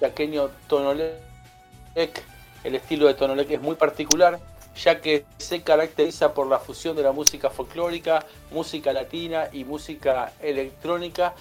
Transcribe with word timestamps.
chaqueño 0.00 0.50
Tonolec. 0.68 2.22
El 2.64 2.74
estilo 2.74 3.06
de 3.06 3.14
Tonolec 3.14 3.50
es 3.50 3.60
muy 3.60 3.76
particular, 3.76 4.38
ya 4.76 5.00
que 5.00 5.24
se 5.38 5.62
caracteriza 5.62 6.34
por 6.34 6.46
la 6.46 6.58
fusión 6.58 6.96
de 6.96 7.02
la 7.02 7.12
música 7.12 7.50
folclórica, 7.50 8.26
música 8.50 8.92
latina 8.92 9.48
y 9.52 9.64
música 9.64 10.32
electrónica 10.40 11.34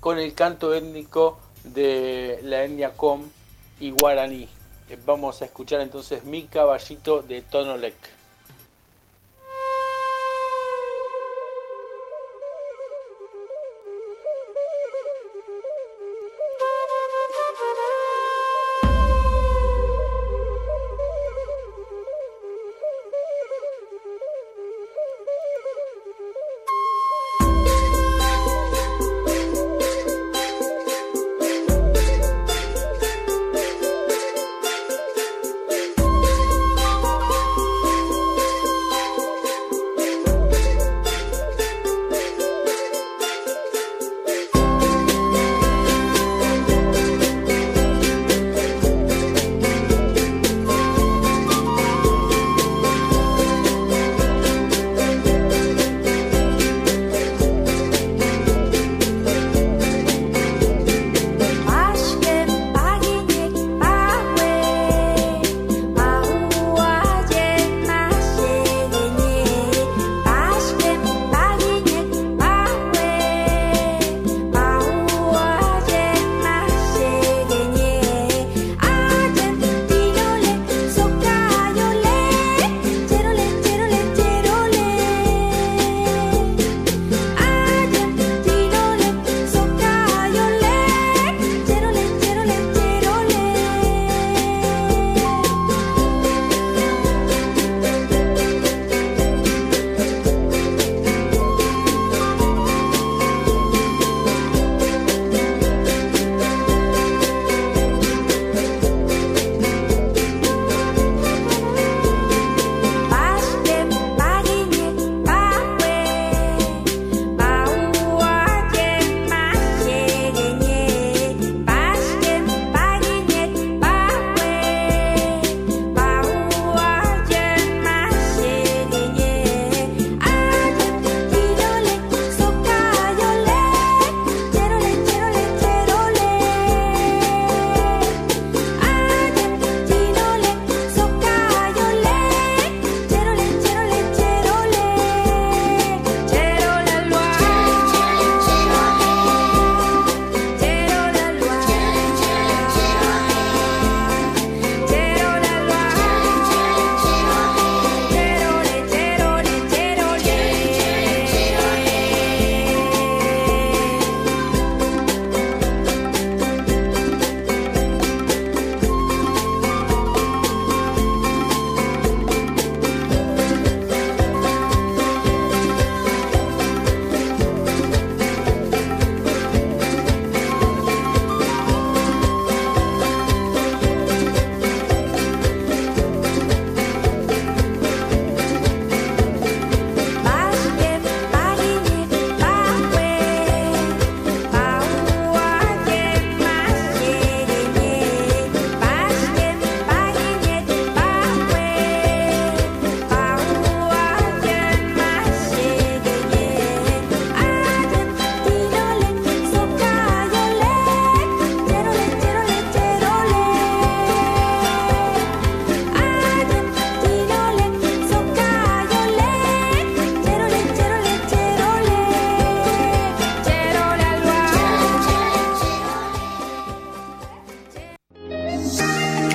con 0.00 0.18
el 0.18 0.34
canto 0.34 0.74
étnico 0.74 1.38
de 1.64 2.40
la 2.42 2.64
etnia 2.64 2.92
com 2.92 3.22
y 3.80 3.90
guaraní. 3.90 4.48
Vamos 5.04 5.42
a 5.42 5.46
escuchar 5.46 5.80
entonces 5.80 6.24
Mi 6.24 6.44
Caballito 6.44 7.22
de 7.22 7.42
Tonolec. 7.42 8.15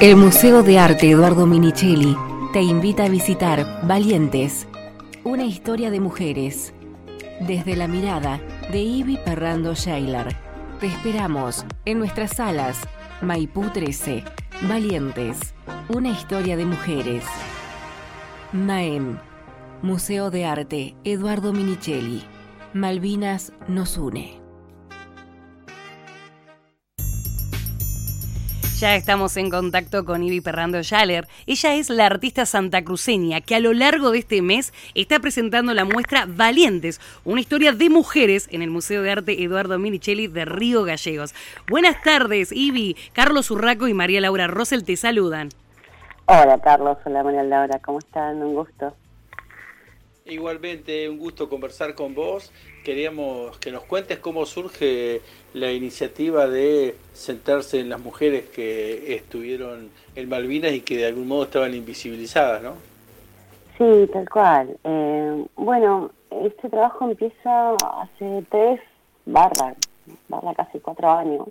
El 0.01 0.16
Museo 0.16 0.63
de 0.63 0.79
Arte 0.79 1.12
Eduardo 1.12 1.45
Minichelli 1.45 2.17
te 2.53 2.59
invita 2.59 3.03
a 3.03 3.07
visitar 3.07 3.85
Valientes, 3.85 4.67
una 5.23 5.44
historia 5.44 5.91
de 5.91 6.00
mujeres, 6.00 6.73
desde 7.39 7.75
la 7.75 7.88
mirada 7.88 8.41
de 8.72 8.79
Ivy 8.79 9.19
Perrando 9.23 9.75
Shailar. 9.75 10.35
Te 10.79 10.88
esperamos 10.88 11.67
en 11.85 12.00
nuestras 12.00 12.31
salas 12.31 12.79
Maipú 13.22 13.69
13, 13.69 14.23
Valientes, 14.64 15.53
una 15.87 16.09
historia 16.09 16.58
de 16.58 16.66
mujeres. 16.66 17.23
MAEM, 18.53 19.20
Museo 19.84 20.31
de 20.31 20.46
Arte 20.46 20.96
Eduardo 21.03 21.53
Minichelli. 21.53 22.23
Malvinas 22.73 23.53
nos 23.67 23.99
une. 23.99 24.41
Ya 28.81 28.95
estamos 28.95 29.37
en 29.37 29.51
contacto 29.51 30.05
con 30.05 30.23
Ivy 30.23 30.41
Perrando 30.41 30.81
Yaller. 30.81 31.28
Ella 31.45 31.75
es 31.75 31.91
la 31.91 32.07
artista 32.07 32.47
santacruceña 32.47 33.39
que 33.39 33.53
a 33.53 33.59
lo 33.59 33.73
largo 33.73 34.09
de 34.09 34.17
este 34.17 34.41
mes 34.41 34.73
está 34.95 35.19
presentando 35.19 35.75
la 35.75 35.85
muestra 35.85 36.25
Valientes, 36.28 36.99
una 37.23 37.41
historia 37.41 37.73
de 37.73 37.91
mujeres 37.91 38.47
en 38.49 38.63
el 38.63 38.72
Museo 38.72 39.03
de 39.03 39.11
Arte 39.11 39.43
Eduardo 39.43 39.78
Minichelli 39.78 40.25
de 40.25 40.45
Río 40.45 40.83
Gallegos. 40.83 41.35
Buenas 41.69 42.01
tardes, 42.01 42.51
Ivy. 42.51 42.97
Carlos 43.13 43.51
Urraco 43.51 43.87
y 43.87 43.93
María 43.93 44.19
Laura 44.19 44.47
Rosel 44.47 44.83
te 44.83 44.97
saludan. 44.97 45.49
Hola, 46.25 46.57
Carlos. 46.57 46.97
Hola, 47.05 47.22
María 47.22 47.43
Laura. 47.43 47.78
¿Cómo 47.85 47.99
están? 47.99 48.41
Un 48.41 48.55
gusto. 48.55 48.95
Igualmente, 50.26 51.09
un 51.09 51.18
gusto 51.18 51.50
conversar 51.50 51.96
con 51.96 52.14
vos. 52.14 52.52
Queríamos 52.85 53.58
que 53.58 53.72
nos 53.72 53.84
cuentes 53.84 54.20
cómo 54.20 54.46
surge 54.46 55.22
la 55.53 55.72
iniciativa 55.72 56.47
de 56.47 56.96
sentarse 57.14 57.79
en 57.79 57.90
las 57.90 58.00
mujeres 58.00 58.46
que 58.50 59.16
estuvieron 59.16 59.90
en 60.16 60.29
Malvinas 60.29 60.73
y 60.73 60.82
que 60.82 60.97
de 60.97 61.08
algún 61.08 61.28
modo 61.28 61.44
estaban 61.44 61.73
invisibilizadas, 61.73 62.62
¿no? 62.62 62.73
Sí, 63.78 64.08
tal 64.14 64.29
cual. 64.29 64.78
Eh, 64.84 65.46
bueno, 65.56 66.12
este 66.29 66.70
trabajo 66.70 67.09
empieza 67.09 67.76
hace 67.76 68.46
tres 68.50 68.79
barra, 69.26 69.74
barra 70.29 70.53
casi 70.53 70.79
cuatro 70.79 71.09
años. 71.09 71.47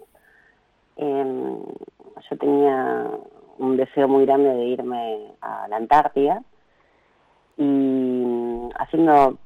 Em, 0.96 1.58
yo 2.31 2.37
tenía 2.38 3.11
un 3.58 3.76
deseo 3.76 4.06
muy 4.06 4.26
grande 4.26 4.50
de 4.50 4.64
irme 4.64 5.19
a 5.40 5.66
la 5.69 5.76
Antártida 5.76 6.43
y 7.56 8.29
haciendo 8.78 9.38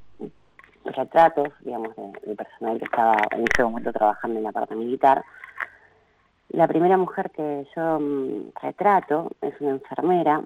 retratos, 0.85 1.49
digamos, 1.61 1.95
de, 1.95 2.35
personal 2.35 2.77
que 2.77 2.85
estaba 2.85 3.15
en 3.31 3.45
ese 3.51 3.63
momento 3.63 3.91
trabajando 3.91 4.37
en 4.37 4.43
la 4.43 4.51
parte 4.51 4.75
militar. 4.75 5.23
La 6.49 6.67
primera 6.67 6.97
mujer 6.97 7.31
que 7.31 7.67
yo 7.75 7.99
mm, 7.99 8.51
retrato 8.61 9.31
es 9.41 9.53
una 9.59 9.71
enfermera 9.71 10.43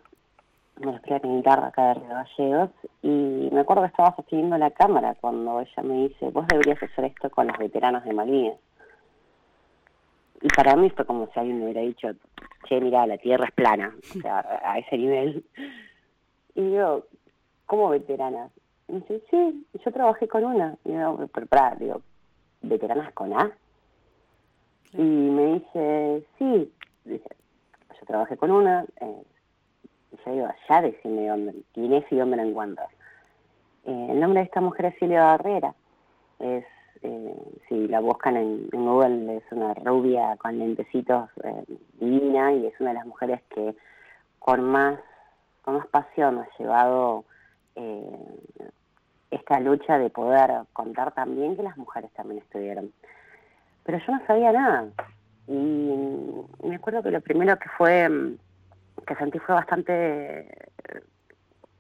me 0.79 0.93
la 0.93 1.19
militar 1.23 1.63
acá 1.63 1.89
de 1.89 1.93
Río 1.95 2.09
Gallegos 2.09 2.69
y 3.01 3.49
me 3.51 3.59
acuerdo 3.59 3.83
que 3.83 3.89
estaba 3.89 4.15
sosteniendo 4.15 4.57
la 4.57 4.71
cámara 4.71 5.15
cuando 5.19 5.59
ella 5.59 5.83
me 5.83 6.07
dice, 6.07 6.29
vos 6.31 6.47
deberías 6.47 6.81
hacer 6.81 7.05
esto 7.05 7.29
con 7.29 7.47
los 7.47 7.57
veteranos 7.57 8.03
de 8.05 8.13
Malvinas. 8.13 8.57
Y 10.41 10.47
para 10.47 10.77
mí 10.77 10.89
fue 10.89 11.05
como 11.05 11.27
si 11.27 11.39
alguien 11.39 11.59
me 11.59 11.65
hubiera 11.65 11.81
dicho, 11.81 12.07
che, 12.67 12.79
mira, 12.79 13.05
la 13.05 13.17
tierra 13.17 13.45
es 13.45 13.51
plana, 13.51 13.93
o 14.15 14.21
sea, 14.21 14.61
a 14.63 14.77
ese 14.79 14.97
nivel. 14.97 15.43
Y 16.55 16.61
digo, 16.61 17.05
¿cómo 17.65 17.89
veteranas? 17.89 18.51
Y 18.89 18.93
me 18.93 18.99
dice, 18.99 19.21
sí, 19.29 19.67
yo 19.85 19.91
trabajé 19.91 20.27
con 20.27 20.43
una. 20.43 20.75
Y 20.83 20.91
digo, 20.91 21.29
pero 21.33 21.45
para, 21.47 21.75
digo, 21.75 22.01
¿veteranas 22.61 23.13
con 23.13 23.33
A? 23.33 23.51
Y 24.93 25.01
me 25.01 25.53
dice, 25.53 26.25
sí, 26.37 26.71
yo 27.05 28.05
trabajé 28.07 28.35
con 28.37 28.49
una, 28.49 28.85
eh, 29.01 29.23
y 30.11 30.17
yo 30.25 30.31
digo, 30.31 30.47
ya 30.67 30.81
decime 30.81 31.27
dónde, 31.27 31.53
quién 31.73 31.93
es 31.93 32.11
y 32.11 32.15
dónde 32.15 32.37
la 32.37 32.43
encuentras. 32.43 32.89
Eh, 33.85 34.07
el 34.09 34.19
nombre 34.19 34.39
de 34.39 34.45
esta 34.45 34.61
mujer 34.61 34.87
es 34.87 34.99
Silvia 34.99 35.21
Barrera. 35.23 35.75
Es, 36.39 36.65
eh, 37.03 37.35
si 37.67 37.87
la 37.87 37.99
buscan 37.99 38.37
en, 38.37 38.69
Google, 38.71 39.37
es 39.37 39.43
una 39.51 39.73
rubia 39.75 40.35
con 40.37 40.57
lentecitos 40.57 41.29
eh, 41.43 41.63
divina 41.99 42.53
y 42.53 42.65
es 42.65 42.79
una 42.79 42.89
de 42.89 42.95
las 42.95 43.05
mujeres 43.05 43.41
que 43.53 43.75
con 44.39 44.63
más, 44.63 44.99
con 45.61 45.75
más 45.75 45.87
pasión 45.87 46.39
ha 46.39 46.47
llevado 46.57 47.25
esta 49.31 49.59
lucha 49.59 49.97
de 49.97 50.09
poder 50.09 50.51
contar 50.73 51.13
también 51.13 51.55
que 51.55 51.63
las 51.63 51.77
mujeres 51.77 52.11
también 52.13 52.41
estuvieron. 52.41 52.91
Pero 53.83 53.99
yo 53.99 54.13
no 54.13 54.25
sabía 54.25 54.51
nada. 54.51 54.87
Y 55.47 55.95
me 56.63 56.75
acuerdo 56.75 57.01
que 57.03 57.11
lo 57.11 57.21
primero 57.21 57.57
que 57.57 57.69
fue 57.69 58.37
que 59.05 59.15
sentí 59.15 59.39
fue 59.39 59.55
bastante 59.55 60.41
eh, 60.41 61.01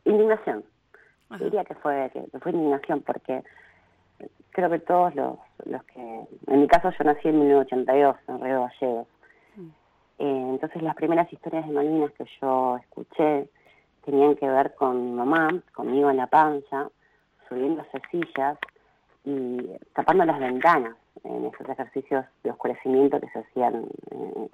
indignación. 0.05 0.63
Diría 1.39 1.63
que 1.63 1.75
fue, 1.75 2.09
que, 2.11 2.39
fue 2.39 2.51
indignación 2.51 3.01
porque 3.01 3.43
creo 4.49 4.69
que 4.69 4.79
todos 4.79 5.13
los, 5.13 5.37
los 5.65 5.83
que... 5.83 6.21
En 6.47 6.61
mi 6.61 6.67
caso 6.67 6.89
yo 6.89 7.03
nací 7.03 7.27
en 7.27 7.39
1982 7.39 8.15
en 8.27 8.41
Río 8.41 8.61
Gallegos. 8.61 9.07
Mm. 9.55 9.67
Eh, 10.19 10.49
entonces 10.49 10.81
las 10.81 10.95
primeras 10.95 11.31
historias 11.31 11.67
de 11.67 11.73
Malvinas 11.73 12.11
que 12.13 12.25
yo 12.41 12.77
escuché 12.77 13.47
tenían 14.09 14.35
que 14.35 14.49
ver 14.49 14.73
con 14.73 15.11
mi 15.11 15.11
mamá, 15.11 15.61
conmigo 15.73 16.09
en 16.09 16.17
la 16.17 16.25
panza, 16.25 16.89
subiendo 17.47 17.85
sillas 18.09 18.57
y 19.23 19.69
tapando 19.93 20.25
las 20.25 20.39
ventanas 20.39 20.95
en 21.23 21.45
esos 21.45 21.69
ejercicios 21.69 22.25
de 22.43 22.49
oscurecimiento 22.49 23.19
que 23.19 23.29
se 23.29 23.39
hacían 23.39 23.85
en, 24.09 24.49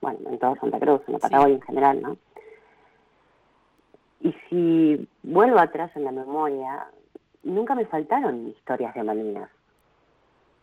bueno, 0.00 0.18
en 0.26 0.38
todo 0.38 0.56
Santa 0.56 0.80
Cruz, 0.80 1.00
en 1.06 1.12
la 1.12 1.18
Patagonia 1.20 1.54
en 1.54 1.62
general, 1.62 2.02
¿no? 2.02 2.16
Y 4.20 4.34
si 4.48 5.08
vuelvo 5.22 5.60
atrás 5.60 5.92
en 5.94 6.04
la 6.04 6.10
memoria, 6.10 6.86
nunca 7.44 7.76
me 7.76 7.86
faltaron 7.86 8.48
historias 8.48 8.94
de 8.94 9.04
Malvinas, 9.04 9.50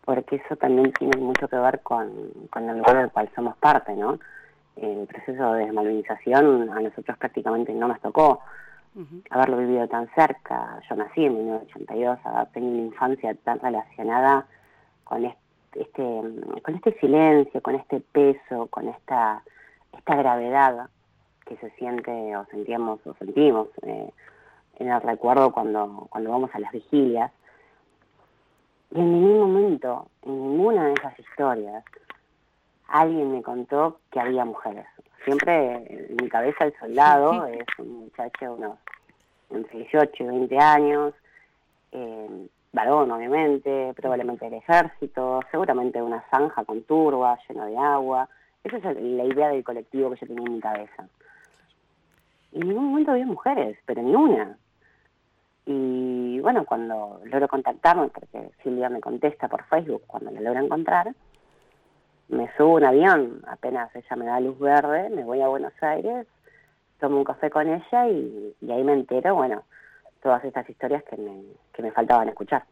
porque 0.03 0.37
eso 0.37 0.57
también 0.57 0.91
tiene 0.91 1.17
mucho 1.21 1.47
que 1.47 1.55
ver 1.55 1.79
con, 1.81 2.31
con 2.49 2.69
el 2.69 2.79
lugar 2.79 2.97
del 2.97 3.11
cual 3.11 3.29
somos 3.33 3.55
parte, 3.57 3.95
¿no? 3.95 4.19
El 4.75 5.07
proceso 5.07 5.54
de 5.54 5.66
desmalvinización 5.66 6.69
a 6.69 6.80
nosotros 6.81 7.18
prácticamente 7.18 7.74
no 7.74 7.88
nos 7.88 8.01
tocó 8.01 8.42
haberlo 9.30 9.57
vivido 9.57 9.88
tan 9.88 10.07
cerca. 10.16 10.80
Yo 10.89 10.95
nací 10.95 11.25
en 11.25 11.38
1982, 11.38 12.19
haber 12.24 12.48
tenido 12.48 12.74
una 12.74 12.83
infancia 12.83 13.36
tan 13.44 13.60
relacionada 13.60 14.45
con 15.04 15.25
este 15.25 15.45
este, 15.75 16.22
con 16.63 16.75
este 16.75 16.98
silencio, 17.00 17.62
con 17.62 17.75
este 17.75 18.00
peso, 18.00 18.68
con 18.68 18.88
esta, 18.88 19.44
esta 19.92 20.16
gravedad 20.16 20.89
que 21.45 21.57
se 21.57 21.69
siente 21.71 22.36
o 22.36 22.45
sentíamos 22.45 23.06
o 23.06 23.13
sentimos 23.16 23.68
eh, 23.83 24.10
en 24.80 24.92
el 24.92 25.01
recuerdo 25.01 25.51
cuando, 25.51 26.07
cuando 26.10 26.31
vamos 26.31 26.50
a 26.54 26.60
las 26.60 26.71
vigilias. 26.71 27.31
Y 28.92 29.00
en 29.00 29.12
ningún 29.12 29.39
momento, 29.39 30.07
en 30.24 30.51
ninguna 30.51 30.86
de 30.86 30.94
esas 30.94 31.19
historias, 31.19 31.83
alguien 32.87 33.31
me 33.31 33.41
contó 33.41 33.99
que 34.11 34.19
había 34.19 34.45
mujeres. 34.45 34.85
Siempre 35.23 35.75
en 35.89 36.17
mi 36.21 36.29
cabeza 36.29 36.65
el 36.65 36.73
soldado 36.79 37.45
es 37.47 37.65
un 37.79 38.05
muchacho 38.05 38.53
unos 38.53 38.77
entre 39.49 39.79
18 39.79 40.23
y 40.23 40.27
20 40.27 40.57
años, 40.57 41.13
eh, 41.91 42.47
varón 42.73 43.11
obviamente, 43.11 43.93
probablemente 43.95 44.45
del 44.45 44.55
ejército, 44.55 45.39
seguramente 45.51 46.01
una 46.01 46.23
zanja 46.29 46.63
con 46.65 46.83
turba, 46.83 47.39
lleno 47.47 47.65
de 47.65 47.77
agua. 47.77 48.27
Esa 48.63 48.77
es 48.77 49.01
la 49.01 49.23
idea 49.23 49.49
del 49.49 49.63
colectivo 49.63 50.11
que 50.11 50.17
yo 50.21 50.27
tenía 50.27 50.45
en 50.45 50.53
mi 50.53 50.59
cabeza. 50.59 51.07
Y 52.51 52.61
en 52.61 52.67
ningún 52.69 52.89
momento 52.89 53.11
había 53.11 53.25
mujeres, 53.25 53.77
pero 53.85 54.01
ni 54.01 54.13
una. 54.15 54.57
Y 55.65 56.39
bueno, 56.41 56.65
cuando 56.65 57.19
logro 57.25 57.47
contactarme, 57.47 58.09
porque 58.09 58.51
Silvia 58.61 58.89
me 58.89 59.01
contesta 59.01 59.47
por 59.47 59.63
Facebook 59.63 60.03
cuando 60.05 60.31
la 60.31 60.41
logro 60.41 60.63
encontrar, 60.63 61.13
me 62.30 62.50
subo 62.57 62.75
un 62.75 62.86
avión, 62.86 63.42
apenas 63.48 63.95
ella 63.95 64.16
me 64.16 64.25
da 64.25 64.39
luz 64.39 64.57
verde, 64.60 65.10
me 65.10 65.24
voy 65.24 65.42
a 65.42 65.48
Buenos 65.48 65.74
Aires, 65.81 66.27
tomo 67.00 67.18
un 67.18 67.24
café 67.24 67.50
con 67.50 67.68
ella 67.68 68.07
y, 68.10 68.56
y 68.62 68.72
ahí 68.72 68.83
me 68.83 68.94
entero, 68.94 69.36
bueno, 69.36 69.63
todas 70.22 70.44
estas 70.44 70.68
historias 70.69 71.04
que 71.04 71.18
me, 71.18 71.44
que 71.74 71.83
me 71.83 71.92
faltaban 71.92 72.30
escuchar. 72.30 72.63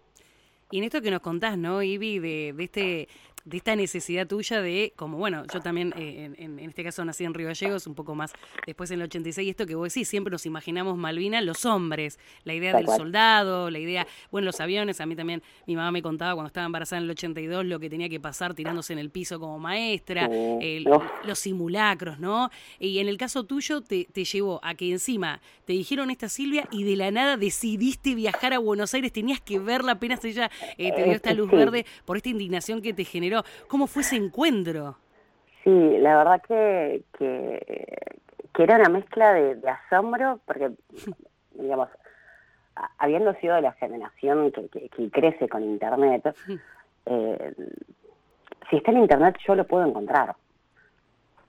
Y 0.72 0.80
en 0.80 0.86
esto 0.86 1.02
que 1.02 1.12
nos 1.12 1.22
contás, 1.22 1.56
¿no, 1.58 1.84
Ivy, 1.84 2.18
de, 2.18 2.54
de 2.54 2.64
este 2.64 3.08
de 3.46 3.58
esta 3.58 3.76
necesidad 3.76 4.28
tuya 4.28 4.62
de, 4.62 4.94
como 4.96 5.18
bueno, 5.18 5.44
yo 5.54 5.60
también 5.60 5.94
eh, 5.98 6.32
en, 6.38 6.60
en, 6.60 6.70
este 6.70 6.84
caso 6.84 7.04
nací 7.04 7.26
en 7.26 7.34
Río 7.34 7.48
Gallegos, 7.48 7.88
un 7.88 7.96
poco 7.96 8.16
más 8.16 8.34
después 8.66 8.90
en 8.92 9.00
el 9.00 9.04
86, 9.04 9.50
esto 9.50 9.66
que 9.66 9.76
vos 9.76 9.94
decís, 9.94 10.08
siempre 10.08 10.32
nos 10.32 10.46
imaginamos 10.46 10.98
Malvinas, 10.98 11.44
los 11.44 11.66
hombres, 11.66 12.20
la 12.46 12.54
idea 12.54 12.76
del 12.76 12.88
soldado, 12.88 13.70
la 13.70 13.80
idea, 13.80 14.08
bueno, 14.32 14.46
los 14.46 14.60
aviones, 14.62 15.02
a 15.02 15.06
mí 15.06 15.16
también 15.16 15.44
mi 15.68 15.76
mamá 15.76 15.92
me 15.92 16.02
contaba 16.02 16.34
cuando 16.36 16.48
estaba 16.48 16.66
embarazada 16.66 17.00
en 17.00 17.06
el 17.06 17.12
82 17.12 17.66
lo 17.66 17.80
que 17.80 17.90
tenía 17.90 18.10
que 18.10 18.20
pasar 18.20 18.54
tirándose 18.54 18.94
en 18.94 19.00
el 19.00 19.10
piso 19.10 19.40
como 19.40 19.60
maestra, 19.60 20.30
los 21.26 21.40
simulacros, 21.40 22.20
¿no? 22.20 22.50
Y 22.80 23.00
en 23.00 23.08
el 23.08 23.18
caso 23.18 23.44
tuyo 23.44 23.82
te, 23.82 24.06
te 24.06 24.24
llevó 24.24 24.60
a 24.64 24.76
que 24.76 24.92
encima 24.92 25.42
te 25.66 25.74
dijeron 25.74 26.12
esta 26.12 26.30
Silvia 26.30 26.68
y 26.72 26.84
de 26.84 26.96
la 26.96 27.12
nada 27.12 27.38
decidiste 27.38 28.16
viajar 28.16 28.54
a 28.54 28.60
Buenos 28.60 28.94
Aires, 28.94 29.12
tenías 29.12 29.42
que 29.42 29.60
verla 29.60 29.94
apenas 29.94 30.24
ella 30.26 30.50
eh, 30.78 30.92
te 30.94 31.04
dio 31.04 31.14
esta 31.14 31.34
luz 31.34 31.52
verde 31.52 31.86
por 32.06 32.18
esta 32.18 32.30
indignación 32.30 32.82
que 32.82 32.94
te 32.94 33.06
generó 33.06 33.33
¿Cómo 33.68 33.88
fue 33.88 34.02
ese 34.02 34.16
encuentro? 34.18 34.98
Sí, 35.64 35.98
la 36.00 36.18
verdad 36.18 36.42
que, 36.46 37.04
que, 37.18 38.04
era 38.58 38.76
una 38.76 38.90
mezcla 38.90 39.34
de, 39.34 39.70
asombro, 39.70 40.40
porque, 40.46 40.72
digamos, 41.54 41.90
habiendo 42.98 43.34
sido 43.36 43.56
de 43.56 43.62
la 43.62 43.72
generación 43.74 44.52
que, 44.52 45.10
crece 45.10 45.48
con 45.48 45.64
Internet, 45.64 46.36
eh, 47.06 47.54
si 48.70 48.78
está 48.78 48.92
en 48.92 49.00
Internet 49.00 49.38
yo 49.48 49.56
lo 49.56 49.66
puedo 49.66 49.86
encontrar. 49.86 50.36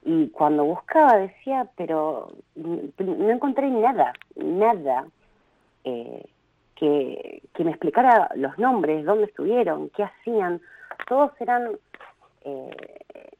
Y 0.07 0.29
cuando 0.29 0.65
buscaba 0.65 1.17
decía, 1.17 1.67
pero 1.77 2.31
no 2.55 3.31
encontré 3.31 3.71
nada, 3.71 4.13
nada 4.37 5.07
eh, 5.83 6.27
que, 6.77 7.43
que 7.55 7.65
me 7.65 7.71
explicara 7.71 8.31
los 8.37 8.59
nombres, 8.59 9.05
dónde 9.05 9.25
estuvieron, 9.25 9.89
qué 9.91 10.05
hacían 10.05 10.61
todos 11.09 11.33
eran 11.41 11.79
eh, 12.45 13.31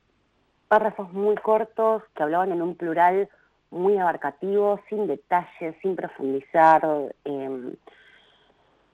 párrafos 0.69 1.13
muy 1.13 1.37
cortos 1.37 2.03
que 2.15 2.23
hablaban 2.23 2.53
en 2.53 2.63
un 2.63 2.75
plural 2.75 3.29
muy 3.71 3.99
abarcativo, 3.99 4.81
sin 4.89 5.07
detalles, 5.07 5.75
sin 5.83 5.97
profundizar. 5.97 6.83
Em, 7.25 7.75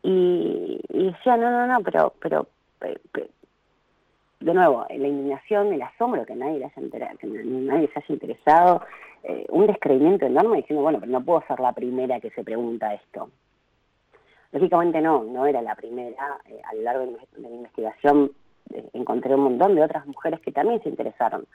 y, 0.03 0.81
decía, 0.89 1.37
no, 1.37 1.51
no, 1.51 1.67
no, 1.67 1.81
pero, 1.83 2.15
pero, 2.19 2.47
de 4.41 4.55
nuevo, 4.55 4.87
la 4.89 5.07
indignación, 5.07 5.73
el 5.73 5.83
asombro 5.83 6.25
que 6.25 6.35
nadie, 6.35 6.65
haya 6.65 6.71
que 7.19 7.29
nadie 7.29 7.89
se 7.89 7.99
haya 7.99 8.15
interesado, 8.15 8.83
eh, 9.23 9.45
un 9.51 9.67
descreimiento 9.67 10.25
enorme 10.25 10.59
diciendo, 10.59 10.83
bueno, 10.83 10.99
pero 10.99 11.13
no 11.13 11.23
puedo 11.23 11.45
ser 11.47 11.61
la 11.61 11.73
primera 11.73 12.21
que 12.21 12.31
se 12.31 12.43
pregunta 12.43 12.95
esto. 12.95 13.31
Lógicamente 14.53 15.01
no, 15.01 15.25
no 15.25 15.47
era 15.47 15.61
la 15.61 15.75
primera. 15.75 16.39
Eh, 16.47 16.61
a 16.65 16.75
lo 16.75 16.83
largo 16.83 17.07
de 17.07 17.17
mi, 17.39 17.55
investigación 17.57 18.25
eh, 18.27 18.40
encontré 18.93 19.35
un 19.35 19.43
montón 19.43 19.75
de 19.75 19.83
otras 19.83 20.07
mujeres 20.07 20.41
que 20.41 20.53
también 20.53 20.83
se 20.83 20.89
interesaron. 20.89 21.47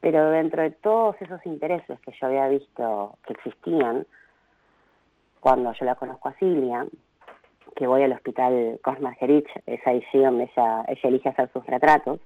Pero 0.00 0.30
dentro 0.30 0.62
de 0.62 0.70
todos 0.70 1.16
esos 1.20 1.44
intereses 1.46 1.98
que 2.00 2.12
yo 2.20 2.26
había 2.26 2.48
visto 2.48 3.18
que 3.26 3.32
existían, 3.32 4.06
cuando 5.40 5.72
yo 5.72 5.84
la 5.84 5.94
conozco 5.94 6.28
a 6.28 6.38
Silvia, 6.38 6.86
que 7.74 7.86
voy 7.86 8.02
al 8.02 8.12
hospital 8.12 8.78
Cosma 8.82 9.14
Gerich, 9.14 9.48
es 9.66 9.84
ahí 9.86 10.02
donde 10.12 10.44
ella, 10.44 10.84
ella 10.88 11.08
elige 11.08 11.28
hacer 11.28 11.50
sus 11.52 11.64
retratos, 11.66 12.20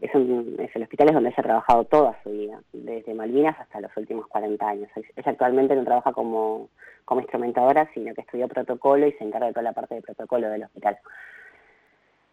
es, 0.00 0.14
un, 0.14 0.56
es 0.58 0.74
el 0.74 0.82
hospital 0.82 1.08
es 1.08 1.14
donde 1.14 1.30
ella 1.30 1.36
ha 1.38 1.42
trabajado 1.42 1.84
toda 1.84 2.22
su 2.22 2.30
vida, 2.30 2.60
desde 2.72 3.14
Malvinas 3.14 3.58
hasta 3.58 3.80
los 3.80 3.94
últimos 3.96 4.26
40 4.28 4.68
años. 4.68 4.88
Ella 4.94 5.30
actualmente 5.30 5.74
no 5.74 5.84
trabaja 5.84 6.12
como, 6.12 6.68
como 7.04 7.20
instrumentadora, 7.20 7.90
sino 7.94 8.14
que 8.14 8.22
estudió 8.22 8.48
protocolo 8.48 9.06
y 9.06 9.12
se 9.12 9.24
encarga 9.24 9.48
de 9.48 9.52
toda 9.52 9.64
la 9.64 9.72
parte 9.72 9.96
de 9.96 10.02
protocolo 10.02 10.48
del 10.48 10.64
hospital. 10.64 10.98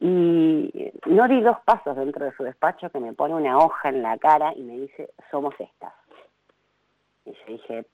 Y 0.06 0.92
no 1.06 1.30
di 1.30 1.40
dos 1.40 1.60
pasos 1.64 1.96
dentro 1.96 2.26
de 2.26 2.34
su 2.34 2.44
despacho 2.44 2.90
que 2.90 3.00
me 3.00 3.14
pone 3.14 3.36
una 3.36 3.58
hoja 3.58 3.88
en 3.88 4.02
la 4.02 4.18
cara 4.18 4.52
y 4.54 4.62
me 4.62 4.78
dice, 4.78 5.10
somos 5.32 5.56
estas. 5.58 5.94
Y 7.26 7.32
yo 7.32 7.46
dije, 7.48 7.86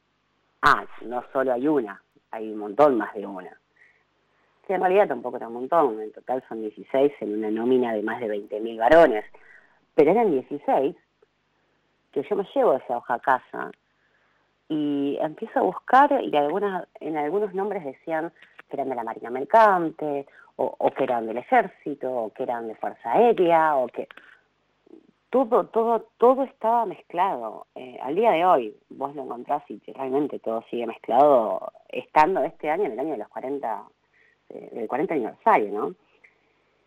ah, 0.64 0.86
no 1.04 1.24
solo 1.32 1.54
hay 1.54 1.68
una, 1.68 2.02
hay 2.32 2.52
un 2.52 2.58
montón 2.58 2.98
más 2.98 3.14
de 3.14 3.28
una. 3.28 3.56
Que 4.66 4.74
en 4.74 4.82
realidad 4.82 5.08
tampoco 5.08 5.38
era 5.38 5.50
un 5.50 5.54
montón, 5.54 6.02
en 6.02 6.12
total 6.12 6.44
son 6.50 6.62
16 6.62 7.14
en 7.20 7.38
una 7.38 7.52
nómina 7.52 7.94
de 7.94 8.02
más 8.02 8.20
de 8.20 8.28
20.000 8.28 8.80
varones. 8.80 9.26
Pero 9.94 10.10
eran 10.10 10.32
16 10.32 10.96
que 12.12 12.24
yo 12.24 12.36
me 12.36 12.48
llevo 12.56 12.74
esa 12.74 12.98
hoja 12.98 13.14
a 13.14 13.20
casa 13.20 13.70
y 14.68 15.16
empiezo 15.22 15.60
a 15.60 15.62
buscar 15.62 16.12
y 16.24 16.36
en 17.02 17.18
algunos 17.18 17.54
nombres 17.54 17.86
decían 17.86 18.32
que 18.70 18.78
eran 18.78 18.90
de 18.90 18.96
la 18.96 19.04
Marina 19.04 19.30
Mercante, 19.30 20.26
o, 20.62 20.92
que 20.92 21.04
eran 21.06 21.26
del 21.26 21.38
ejército, 21.38 22.12
o 22.12 22.34
que 22.34 22.44
eran 22.44 22.68
de 22.68 22.76
Fuerza 22.76 23.14
Aérea, 23.14 23.78
o 23.78 23.88
que 23.88 24.08
todo, 25.30 25.66
todo, 25.68 26.08
todo 26.18 26.44
estaba 26.44 26.86
mezclado. 26.86 27.68
Eh, 27.76 27.98
al 28.02 28.16
día 28.16 28.32
de 28.32 28.46
hoy, 28.46 28.76
vos 28.90 29.16
lo 29.16 29.24
encontrás 29.24 29.64
y 29.70 29.80
realmente 29.94 30.40
todo 30.40 30.64
sigue 30.70 30.86
mezclado, 30.86 31.72
estando 31.88 32.44
este 32.44 32.70
año, 32.70 32.86
en 32.86 32.94
el 32.94 33.00
año 33.00 33.12
de 33.12 33.20
los 33.20 33.30
40, 33.30 33.84
eh, 34.50 34.70
del 34.74 34.88
40 34.88 35.14
aniversario, 35.14 35.72
¿no? 35.72 35.96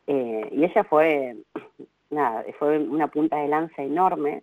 Eh, 0.06 0.48
y 0.52 0.64
ella 0.64 0.84
fue, 0.84 1.36
nada, 2.10 2.44
fue 2.58 2.78
una 2.78 3.08
punta 3.08 3.36
de 3.38 3.48
lanza 3.48 3.82
enorme, 3.82 4.42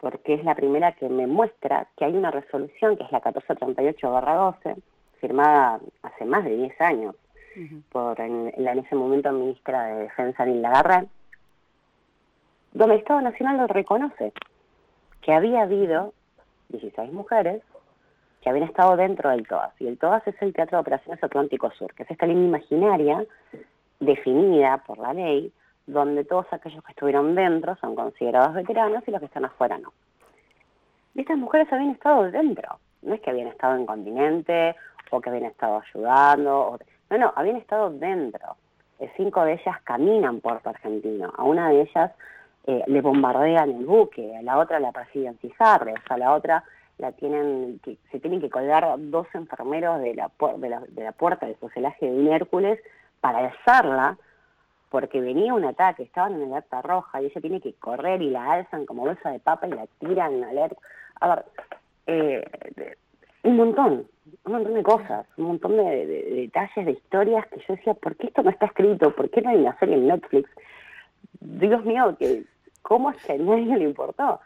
porque 0.00 0.34
es 0.34 0.44
la 0.44 0.54
primera 0.54 0.92
que 0.92 1.08
me 1.08 1.26
muestra 1.26 1.88
que 1.96 2.06
hay 2.06 2.14
una 2.14 2.30
resolución, 2.30 2.96
que 2.96 3.04
es 3.04 3.12
la 3.12 3.20
1438-12, 3.20 4.76
firmada 5.20 5.80
hace 6.02 6.24
más 6.24 6.44
de 6.44 6.56
10 6.56 6.80
años, 6.80 7.14
por 7.90 8.20
en, 8.20 8.52
en, 8.56 8.78
ese 8.78 8.94
momento 8.94 9.32
ministra 9.32 9.86
de 9.86 10.02
Defensa 10.02 10.44
Nilda 10.44 10.70
Garra, 10.70 11.04
donde 12.72 12.94
el 12.94 13.00
Estado 13.00 13.20
Nacional 13.20 13.56
lo 13.56 13.66
reconoce, 13.66 14.32
que 15.22 15.32
había 15.32 15.62
habido 15.62 16.12
16 16.68 17.12
mujeres 17.12 17.62
que 18.40 18.50
habían 18.50 18.68
estado 18.68 18.96
dentro 18.96 19.30
del 19.30 19.46
TOAS. 19.46 19.72
Y 19.80 19.88
el 19.88 19.98
TOAS 19.98 20.26
es 20.26 20.40
el 20.40 20.52
Teatro 20.52 20.78
de 20.78 20.82
Operaciones 20.82 21.22
Atlántico 21.22 21.70
Sur, 21.72 21.92
que 21.94 22.04
es 22.04 22.10
esta 22.10 22.26
línea 22.26 22.44
imaginaria 22.44 23.24
definida 24.00 24.78
por 24.86 24.98
la 24.98 25.12
ley, 25.12 25.52
donde 25.86 26.24
todos 26.24 26.46
aquellos 26.52 26.84
que 26.84 26.92
estuvieron 26.92 27.34
dentro 27.34 27.76
son 27.76 27.96
considerados 27.96 28.54
veteranos 28.54 29.02
y 29.06 29.10
los 29.10 29.20
que 29.20 29.26
están 29.26 29.44
afuera 29.44 29.78
no. 29.78 29.92
Y 31.14 31.20
estas 31.20 31.38
mujeres 31.38 31.72
habían 31.72 31.90
estado 31.90 32.30
dentro, 32.30 32.78
no 33.02 33.14
es 33.14 33.20
que 33.20 33.30
habían 33.30 33.48
estado 33.48 33.76
en 33.76 33.86
continente 33.86 34.76
o 35.10 35.20
que 35.20 35.30
habían 35.30 35.46
estado 35.46 35.80
ayudando, 35.80 36.58
o, 36.58 36.78
no, 37.10 37.18
no, 37.18 37.32
habían 37.36 37.56
estado 37.56 37.90
dentro. 37.90 38.56
Eh, 38.98 39.10
cinco 39.16 39.44
de 39.44 39.54
ellas 39.54 39.80
caminan 39.84 40.40
Puerto 40.40 40.70
Argentino, 40.70 41.32
a 41.36 41.44
una 41.44 41.68
de 41.70 41.82
ellas 41.82 42.12
eh, 42.66 42.82
le 42.86 43.00
bombardean 43.00 43.70
el 43.70 43.86
buque, 43.86 44.36
a 44.36 44.42
la 44.42 44.58
otra 44.58 44.80
la 44.80 44.92
persiguen 44.92 45.38
cijarres, 45.38 45.96
a 46.08 46.18
la 46.18 46.34
otra 46.34 46.64
la 46.98 47.12
tienen, 47.12 47.80
que, 47.82 47.96
se 48.10 48.18
tienen 48.20 48.40
que 48.40 48.50
colgar 48.50 48.84
dos 48.98 49.26
enfermeros 49.34 50.00
de 50.00 50.14
la, 50.14 50.30
de 50.56 50.68
la, 50.68 50.80
de 50.80 51.04
la 51.04 51.12
puerta 51.12 51.46
del 51.46 51.56
fuselaje 51.56 52.06
de 52.06 52.12
un 52.12 52.28
Hércules 52.28 52.80
para 53.20 53.38
alzarla, 53.38 54.18
porque 54.90 55.20
venía 55.20 55.54
un 55.54 55.64
ataque, 55.64 56.02
estaban 56.02 56.34
en 56.34 56.50
alerta 56.50 56.82
roja 56.82 57.22
y 57.22 57.26
ella 57.26 57.40
tiene 57.40 57.60
que 57.60 57.74
correr 57.74 58.20
y 58.20 58.30
la 58.30 58.52
alzan 58.52 58.86
como 58.86 59.04
bolsa 59.04 59.30
de 59.30 59.38
papa 59.38 59.68
y 59.68 59.70
la 59.70 59.86
tiran 59.98 60.42
a 60.42 60.48
alerta. 60.50 60.80
A 61.20 61.28
ver, 61.28 61.44
eh, 62.06 62.96
un 63.48 63.56
montón, 63.56 64.06
un 64.44 64.52
montón 64.52 64.74
de 64.74 64.82
cosas, 64.82 65.26
un 65.38 65.46
montón 65.46 65.76
de, 65.76 66.06
detalles, 66.06 66.84
de 66.86 66.92
historias 66.92 67.46
que 67.46 67.60
yo 67.66 67.76
decía, 67.76 67.94
¿por 67.94 68.14
qué 68.16 68.26
esto 68.26 68.42
no 68.42 68.50
está 68.50 68.66
escrito? 68.66 69.14
¿Por 69.14 69.30
qué 69.30 69.40
no 69.40 69.50
hay 69.50 69.56
una 69.56 69.78
serie 69.78 69.96
en 69.96 70.06
Netflix? 70.06 70.50
Dios 71.40 71.84
mío, 71.84 72.14
que 72.18 72.44
¿cómo 72.82 73.10
es 73.10 73.16
que 73.24 73.32
a 73.32 73.38
nadie 73.38 73.76
le 73.78 73.84
importó? 73.84 74.40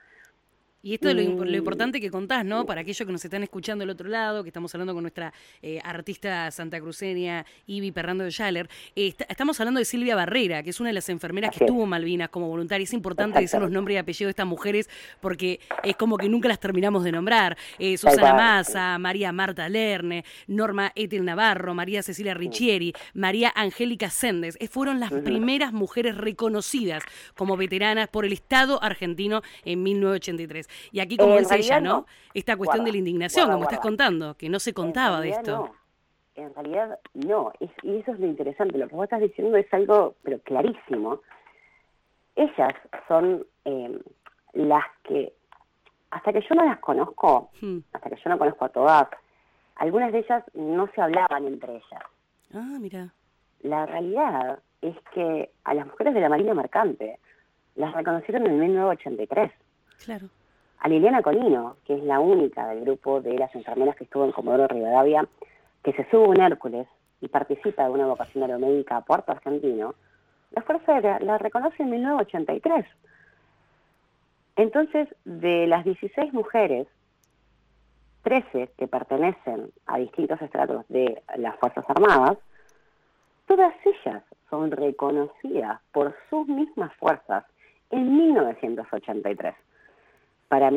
Y 0.85 0.95
esto 0.95 1.09
es 1.11 1.15
lo, 1.15 1.23
importante 1.23 2.01
que 2.01 2.11
contás, 2.11 2.45
¿no? 2.45 2.67
Para 2.67 2.81
aquellos 2.81 3.07
que 3.07 3.13
nos 3.13 3.25
están 3.25 3.45
escuchando 3.45 3.83
del 3.83 3.91
otro 3.91 4.09
lado, 4.09 4.43
que 4.43 4.49
estamos 4.49 4.75
hablando 4.75 4.95
con 4.95 5.05
nuestra 5.05 5.33
eh, 5.63 5.79
artista 5.85 6.51
santacruceña, 6.51 7.47
Ivy 7.67 7.93
Perrando 7.93 8.25
de 8.25 8.31
Schaller. 8.31 8.69
estamos 8.97 9.61
hablando 9.61 9.79
de 9.79 9.85
Silvia 9.85 10.17
Barrera, 10.17 10.65
que 10.65 10.71
es 10.71 10.81
una 10.81 10.89
de 10.89 10.95
las 10.95 11.09
enfermeras 11.09 11.57
que 11.57 11.65
estuvo 11.65 11.87
Malvinas 11.87 12.31
como 12.31 12.49
voluntaria. 12.49 12.83
Es 12.83 12.93
importante 12.93 13.39
decir 13.39 13.61
los 13.61 13.71
nombres 13.71 13.95
y 13.95 13.99
apellidos 13.99 14.27
de 14.27 14.31
estas 14.31 14.47
mujeres 14.47 14.91
porque 15.21 15.61
es 15.85 15.95
como 15.95 16.17
que 16.17 16.29
nunca 16.29 16.49
las 16.49 16.59
terminamos 16.59 17.05
de 17.05 17.13
nombrar. 17.13 17.57
Eh, 17.79 17.97
Susana 17.97 18.35
Massa, 18.35 18.99
María 18.99 19.31
Marta 19.31 19.69
Lerne, 19.69 20.25
Norma 20.49 20.91
Etel 20.97 21.25
Navarro, 21.25 21.75
María 21.75 22.03
Cecilia 22.03 22.35
Riccieri, 22.35 22.93
María 23.15 23.53
Angélica 23.55 24.11
Sendes. 24.11 24.57
Eh, 24.59 24.67
fueron 24.67 24.99
las 24.99 25.13
primeras 25.13 25.73
mujeres 25.73 26.17
reconocidas 26.17 27.05
como 27.37 27.57
veteranas 27.57 28.09
por 28.09 28.25
el 28.25 28.33
Estado 28.33 28.83
argentino 28.83 29.43
en 29.65 29.85
1983. 29.85 30.72
Y 30.91 31.01
aquí, 31.01 31.17
como 31.17 31.39
dice 31.39 31.57
ella, 31.57 31.81
¿no? 31.81 32.07
Esta 32.35 32.57
cuestión 32.57 32.85
de 32.85 32.93
la 32.93 32.99
indignación, 32.99 33.51
como 33.51 33.65
estás 33.65 33.81
contando, 33.81 34.35
que 34.37 34.49
no 34.49 34.59
se 34.59 34.73
contaba 34.73 35.21
de 35.21 35.31
esto. 35.31 35.71
En 36.35 36.55
realidad 36.55 36.99
no, 37.13 37.53
y 37.61 37.97
eso 37.97 38.13
es 38.13 38.19
lo 38.19 38.27
interesante, 38.27 38.79
lo 38.79 38.89
que 38.89 38.95
vos 38.95 39.05
estás 39.05 39.21
diciendo 39.21 39.57
es 39.57 39.73
algo, 39.73 40.15
pero 40.23 40.39
clarísimo. 40.41 41.21
Ellas 42.37 42.73
son 43.07 43.47
eh, 43.67 44.01
las 44.55 44.85
que, 45.05 45.35
hasta 46.11 46.33
que 46.33 46.41
yo 46.41 46.55
no 46.55 46.65
las 46.65 46.79
conozco, 46.79 47.51
hmm. 47.61 47.79
hasta 47.93 48.09
que 48.09 48.17
yo 48.17 48.31
no 48.31 48.39
conozco 48.39 48.65
a 48.65 48.71
todas, 48.71 49.09
algunas 49.77 50.11
de 50.13 50.21
ellas 50.21 50.43
no 50.55 50.89
se 50.95 51.03
hablaban 51.03 51.47
entre 51.47 51.73
ellas. 51.75 52.03
Ah, 52.55 52.79
mira. 52.81 53.13
La 53.61 53.85
realidad 53.85 54.59
es 54.81 54.97
que 55.15 55.51
a 55.65 55.75
las 55.75 55.87
mujeres 55.87 56.15
de 56.15 56.21
la 56.21 56.31
Marina 56.31 56.55
Mercante 56.55 57.19
las 57.75 57.93
reconocieron 57.93 58.47
en 58.47 58.59
1983. 58.59 59.53
Claro 60.05 60.29
a 60.83 60.89
Liliana 60.89 61.23
Colino, 61.23 61.77
que 61.87 61.95
es 61.95 62.03
la 62.03 62.19
única 62.19 62.67
del 62.67 62.81
grupo 62.81 63.21
de 63.21 63.39
las 63.39 63.55
enfermeras 63.55 63.95
que 63.95 64.03
estuvo 64.03 64.25
en 64.25 64.33
Comodoro 64.33 64.67
Rivadavia, 64.67 65.25
que 65.85 65.93
se 65.93 66.11
sube 66.11 66.27
un 66.27 66.41
Hércules 66.41 66.89
y 67.21 67.29
participa 67.29 67.85
de 67.85 67.91
una 67.91 68.07
vocación 68.07 68.43
aeromédica 68.43 68.97
a 68.97 69.01
Puerto 69.03 69.31
Argentino, 69.31 69.95
la 70.51 70.63
Fuerza 70.63 70.95
Aérea 70.95 71.21
la 71.21 71.39
reconoce 71.39 71.85
en 71.85 71.91
1983. 71.91 72.85
Entonces, 74.57 75.09
de 75.25 75.69
las 75.69 75.85
16 75.85 76.33
mujeres, 76.33 76.89
13 78.25 78.73
que 78.77 78.89
pertenecen 78.89 79.71
a 79.87 79.99
distintos 79.99 80.43
estratos 80.43 80.85
de 80.89 81.23
las 81.37 81.57
Fuerzas 81.61 81.85
Armadas, 81.89 82.39
todas 83.47 83.73
ellas 83.87 84.25
son 84.51 84.73
reconocidas 84.73 85.81
por 85.93 86.17
sus 86.29 86.49
mismas 86.49 86.93
fuerzas 86.97 87.45
en 87.91 88.17
1983 88.17 89.55
para, 90.53 90.71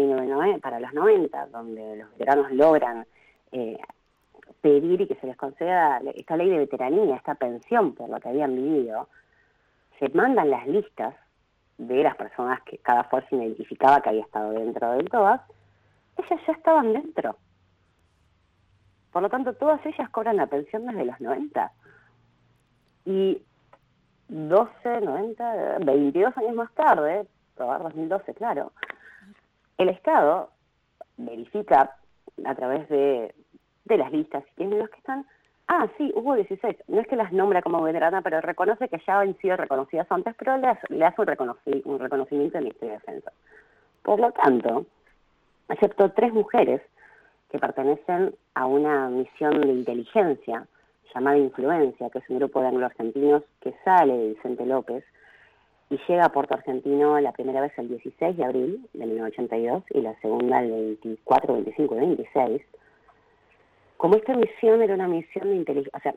para 0.61 0.79
los 0.79 0.93
90, 0.93 1.47
donde 1.47 1.97
los 1.97 2.09
veteranos 2.11 2.49
logran 2.53 3.05
eh, 3.51 3.77
pedir 4.61 5.01
y 5.01 5.07
que 5.07 5.15
se 5.15 5.27
les 5.27 5.35
conceda 5.35 5.99
esta 6.15 6.37
ley 6.37 6.49
de 6.49 6.59
veteranía, 6.59 7.17
esta 7.17 7.35
pensión 7.35 7.93
por 7.93 8.09
lo 8.09 8.17
que 8.21 8.29
habían 8.29 8.55
vivido, 8.55 9.09
se 9.99 10.07
mandan 10.15 10.49
las 10.49 10.65
listas 10.65 11.13
de 11.77 12.03
las 12.03 12.15
personas 12.15 12.61
que 12.61 12.77
cada 12.77 13.03
fuerza 13.03 13.35
identificaba 13.35 13.99
que 13.99 14.11
había 14.11 14.21
estado 14.21 14.51
dentro 14.51 14.91
del 14.91 15.09
TOAS, 15.09 15.41
ellas 16.19 16.39
ya 16.47 16.53
estaban 16.53 16.93
dentro. 16.93 17.35
Por 19.11 19.23
lo 19.23 19.29
tanto, 19.29 19.55
todas 19.55 19.85
ellas 19.85 20.09
cobran 20.09 20.37
la 20.37 20.47
pensión 20.47 20.85
desde 20.85 21.03
los 21.03 21.19
90. 21.19 21.71
Y 23.03 23.41
12, 24.29 25.01
90, 25.01 25.79
22 25.79 26.37
años 26.37 26.55
más 26.55 26.71
tarde, 26.75 27.27
2012, 27.57 28.33
claro, 28.35 28.71
el 29.77 29.89
Estado 29.89 30.49
verifica 31.17 31.95
a 32.45 32.55
través 32.55 32.87
de, 32.89 33.33
las 33.85 34.11
listas 34.11 34.43
quiénes 34.55 34.79
los 34.79 34.89
que 34.89 34.97
están. 34.97 35.25
Ah, 35.67 35.87
sí, 35.97 36.11
hubo 36.15 36.35
16. 36.35 36.77
No 36.87 37.01
es 37.01 37.07
que 37.07 37.15
las 37.15 37.31
nombra 37.31 37.61
como 37.61 37.81
veterana, 37.81 38.21
pero 38.21 38.41
reconoce 38.41 38.87
que 38.87 39.01
ya 39.05 39.19
han 39.19 39.35
sido 39.37 39.57
reconocidas 39.57 40.07
antes, 40.11 40.35
pero 40.37 40.57
le 40.57 40.67
hace, 40.67 40.93
le 40.93 41.05
hace 41.05 41.21
un, 41.21 41.27
reconocimiento 41.99 42.57
en 42.57 42.63
Ministerio 42.65 42.93
de 42.93 42.99
Defensa. 42.99 43.31
Por 44.03 44.19
lo 44.19 44.31
tanto, 44.31 44.85
excepto 45.69 46.11
tres 46.11 46.33
mujeres 46.33 46.81
que 47.49 47.57
pertenecen 47.57 48.35
a 48.53 48.67
una 48.67 49.09
misión 49.09 49.61
de 49.61 49.73
inteligencia 49.73 50.67
llamada 51.13 51.37
Influencia, 51.37 52.09
que 52.09 52.19
es 52.19 52.29
un 52.29 52.39
grupo 52.39 52.61
de 52.61 52.67
anglo-argentinos 52.67 53.43
que 53.61 53.73
sale 53.83 54.15
de 54.15 54.27
Vicente 54.29 54.65
López 54.65 55.03
y 55.95 56.11
llega 56.11 56.25
a 56.25 56.29
Puerto 56.29 56.53
Argentino 56.55 57.19
la 57.21 57.31
primera 57.31 57.61
vez 57.61 57.71
el 57.77 57.87
16 57.87 58.35
de 58.35 58.43
abril 58.43 58.85
de 58.93 59.05
1982 59.05 59.83
y 59.91 60.01
la 60.01 60.13
segunda 60.19 60.61
el 60.61 60.71
24, 60.71 61.53
25 61.53 61.95
y 61.95 61.99
26. 61.99 62.61
Como 63.95 64.17
esta 64.17 64.33
misión 64.33 64.81
era 64.81 64.93
una 64.93 65.07
misión 65.07 65.49
de 65.49 65.55
inteligencia, 65.55 65.97
o 65.97 66.01
sea, 66.01 66.15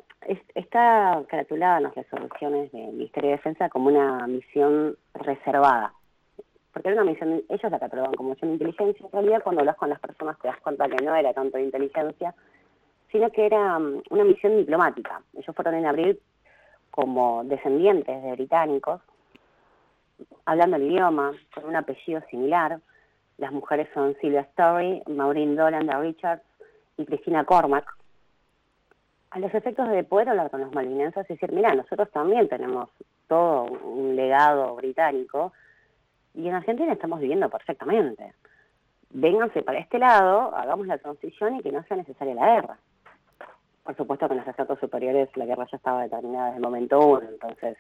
está 0.57 1.23
caratulada 1.29 1.77
en 1.77 1.85
las 1.85 1.95
resoluciones 1.95 2.73
del 2.73 2.89
Ministerio 2.89 3.31
de 3.31 3.37
Defensa 3.37 3.69
como 3.69 3.89
una 3.89 4.27
misión 4.27 4.97
reservada, 5.15 5.95
porque 6.73 6.89
era 6.89 7.01
una 7.01 7.13
misión, 7.13 7.45
ellos 7.49 7.71
la 7.71 7.79
catalogan 7.79 8.15
como 8.15 8.31
misión 8.31 8.51
de 8.51 8.55
inteligencia, 8.55 9.07
en 9.07 9.13
realidad 9.13 9.43
cuando 9.45 9.61
hablas 9.61 9.77
con 9.77 9.91
las 9.91 10.01
personas 10.01 10.37
te 10.41 10.49
das 10.49 10.59
cuenta 10.59 10.89
que 10.89 11.05
no 11.05 11.15
era 11.15 11.33
tanto 11.33 11.57
de 11.57 11.65
inteligencia, 11.65 12.35
sino 13.13 13.31
que 13.31 13.47
era 13.47 13.79
mm, 13.79 14.03
una 14.11 14.25
misión 14.25 14.57
diplomática. 14.57 15.23
Ellos 15.35 15.55
fueron 15.55 15.77
en 15.77 15.87
abril 15.87 16.21
como 16.91 17.45
descendientes 17.45 18.23
de 18.25 18.33
británicos, 18.33 19.01
hablando 20.45 20.77
el 20.77 20.91
idioma, 20.91 21.33
con 21.55 21.65
un 21.67 21.77
apellido 21.77 22.21
similar. 22.31 22.81
Las 23.37 23.53
mujeres 23.53 23.89
son 23.95 24.17
Sylvia 24.21 24.41
Story, 24.41 25.03
Maureen 25.07 25.57
Dolan 25.57 25.89
Richards 26.01 26.43
y 26.97 27.05
Cristina 27.05 27.45
Cormack. 27.45 27.87
A 29.31 29.39
los 29.39 29.55
efectos 29.55 29.89
de 29.91 30.05
poder 30.05 30.31
hablar 30.31 30.51
con 30.51 30.61
los 30.61 30.73
malvinenses 30.73 31.29
y 31.29 31.35
decir, 31.35 31.53
mira, 31.53 31.75
nosotros 31.75 32.11
también 32.11 32.49
tenemos 32.49 32.89
todo 33.29 33.65
un 33.65 34.17
legado 34.17 34.75
británico 34.77 35.53
y 36.35 36.49
en 36.49 36.55
Argentina 36.55 36.93
estamos 36.93 37.21
viviendo 37.21 37.49
perfectamente. 37.49 38.33
Vénganse 39.11 39.63
para 39.63 39.79
este 39.79 39.99
lado, 39.99 40.55
hagamos 40.57 40.87
la 40.87 40.99
transición 40.99 41.57
y 41.57 41.63
que 41.63 41.73
no 41.73 41.83
sea 41.85 41.97
necesaria 41.97 42.35
la 42.35 42.55
guerra. 42.55 42.79
Por 43.85 43.97
supuesto 43.97 44.27
que 44.29 44.35
en 44.35 44.41
los 44.41 44.49
estratos 44.49 44.79
superiores 44.81 45.35
la 45.37 45.47
guerra 45.47 45.67
ya 45.71 45.77
estaba 45.77 46.03
determinada 46.03 46.47
desde 46.47 46.57
el 46.59 46.63
momento 46.63 47.01
uno, 47.01 47.23
entonces 47.29 47.79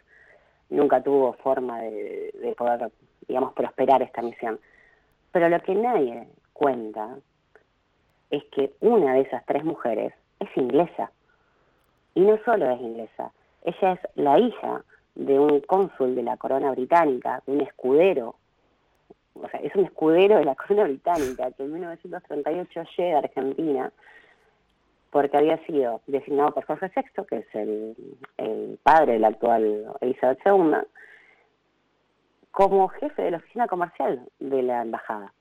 nunca 0.71 1.03
tuvo 1.03 1.33
forma 1.35 1.81
de, 1.83 2.55
poder, 2.57 2.91
digamos, 3.27 3.53
prosperar 3.53 4.03
esta 4.03 4.23
misión. 4.23 4.59
Pero 5.33 5.49
lo 5.49 5.61
que 5.61 5.75
nadie 5.75 6.29
cuenta 6.53 7.17
es 8.31 8.45
que 8.53 8.73
una 8.81 9.15
de 9.15 9.23
esas 9.23 9.45
tres 9.47 9.65
mujeres 9.65 10.13
es 10.41 10.49
inglesa. 10.57 11.11
Y 12.15 12.21
no 12.21 12.39
solo 12.45 12.71
es 12.71 12.81
inglesa, 12.81 13.33
ella 13.65 13.93
es 13.93 14.01
la 14.17 14.39
hija 14.39 14.83
de 15.15 15.39
un 15.39 15.61
cónsul 15.61 16.15
de 16.15 16.23
la 16.23 16.37
corona 16.37 16.71
británica, 16.73 17.43
de 17.47 17.53
un 17.53 17.61
escudero, 17.61 18.37
o 19.35 19.49
sea, 19.49 19.61
es 19.61 19.75
un 19.77 19.85
escudero 19.85 20.39
de 20.39 20.45
la 20.45 20.55
corona 20.55 20.85
británica 20.85 21.51
que 21.53 21.63
en 21.63 21.73
1938 21.75 22.83
llega 22.97 23.17
a 23.17 23.19
Argentina 23.21 23.93
porque 25.11 25.37
había 25.37 25.59
sido 25.67 26.01
designado 26.07 26.53
por 26.53 26.65
Jorge 26.65 26.91
VI, 26.95 27.25
que 27.27 27.37
es 27.39 27.55
el, 27.55 28.79
padre 28.83 29.15
de 29.15 29.19
la 29.19 29.29
actual 29.29 29.87
Elizabeth 30.01 30.39
II, 30.45 30.75
como 32.51 32.89
jefe 32.89 33.23
de 33.23 33.31
la 33.33 33.37
oficina 33.39 33.67
comercial 33.67 34.29
de 34.39 34.63
la 34.63 34.83
embajada. 34.83 35.33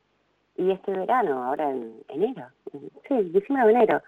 Y 0.55 0.71
este 0.71 0.91
verano, 0.91 1.43
ahora 1.43 1.69
en 1.69 1.93
enero, 2.07 2.47
sí, 3.07 3.15
diciembre 3.31 3.67
de 3.67 3.73
enero, 3.73 4.01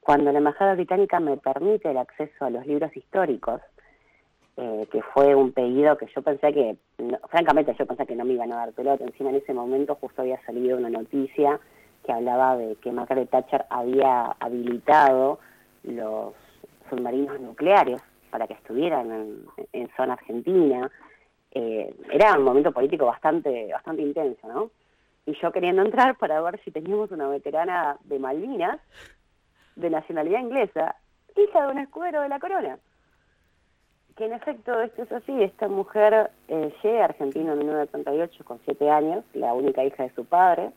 cuando 0.00 0.32
la 0.32 0.38
embajada 0.38 0.74
británica 0.74 1.20
me 1.20 1.36
permite 1.36 1.90
el 1.90 1.98
acceso 1.98 2.44
a 2.44 2.50
los 2.50 2.66
libros 2.66 2.96
históricos, 2.96 3.60
eh, 4.56 4.86
que 4.90 5.02
fue 5.02 5.34
un 5.34 5.52
pedido 5.52 5.98
que 5.98 6.06
yo 6.14 6.22
pensé 6.22 6.52
que, 6.52 6.76
francamente 7.28 7.74
yo 7.78 7.86
pensé 7.86 8.06
que 8.06 8.16
no 8.16 8.24
me 8.24 8.34
iban 8.34 8.52
a 8.52 8.56
dar 8.56 8.72
pelota, 8.72 9.04
encima 9.04 9.30
en 9.30 9.36
ese 9.36 9.52
momento 9.52 9.96
justo 9.96 10.22
había 10.22 10.40
salido 10.46 10.78
una 10.78 10.88
noticia 10.88 11.60
que 12.06 12.12
hablaba 12.12 12.56
de 12.56 12.76
que 12.76 12.92
Margaret 12.92 13.28
Thatcher 13.28 13.66
había 13.68 14.36
habilitado 14.38 15.40
los 15.82 16.32
submarinos 16.88 17.40
nucleares 17.40 18.00
para 18.30 18.46
que 18.46 18.54
estuvieran 18.54 19.44
en, 19.72 19.88
zona 19.96 20.14
argentina. 20.14 20.90
Eh, 21.50 21.94
era 22.12 22.38
un 22.38 22.44
momento 22.44 22.72
político 22.72 23.06
bastante, 23.06 23.68
bastante 23.72 24.02
intenso, 24.02 24.46
¿no? 24.46 24.70
Y 25.26 25.34
yo 25.40 25.50
queriendo 25.50 25.82
entrar 25.82 26.16
para 26.16 26.40
ver 26.40 26.60
si 26.64 26.70
teníamos 26.70 27.10
una 27.10 27.28
veterana 27.28 27.96
de 28.04 28.18
Malvinas, 28.18 28.78
de 29.74 29.90
nacionalidad 29.90 30.40
inglesa, 30.40 30.94
hija 31.34 31.66
de 31.66 31.72
un 31.72 31.78
escudero 31.78 32.22
de 32.22 32.28
la 32.28 32.38
corona. 32.38 32.78
Que 34.16 34.26
en 34.26 34.32
efecto 34.32 34.80
esto 34.80 35.02
es 35.02 35.12
así, 35.12 35.42
esta 35.42 35.68
mujer 35.68 36.30
eh, 36.48 36.72
llega 36.82 37.02
a 37.02 37.04
Argentina 37.06 37.52
en 37.52 37.58
1938 37.58 38.44
con 38.44 38.60
siete 38.64 38.88
años, 38.88 39.24
la 39.34 39.52
única 39.52 39.84
hija 39.84 40.04
de 40.04 40.14
su 40.14 40.24
padre, 40.24 40.70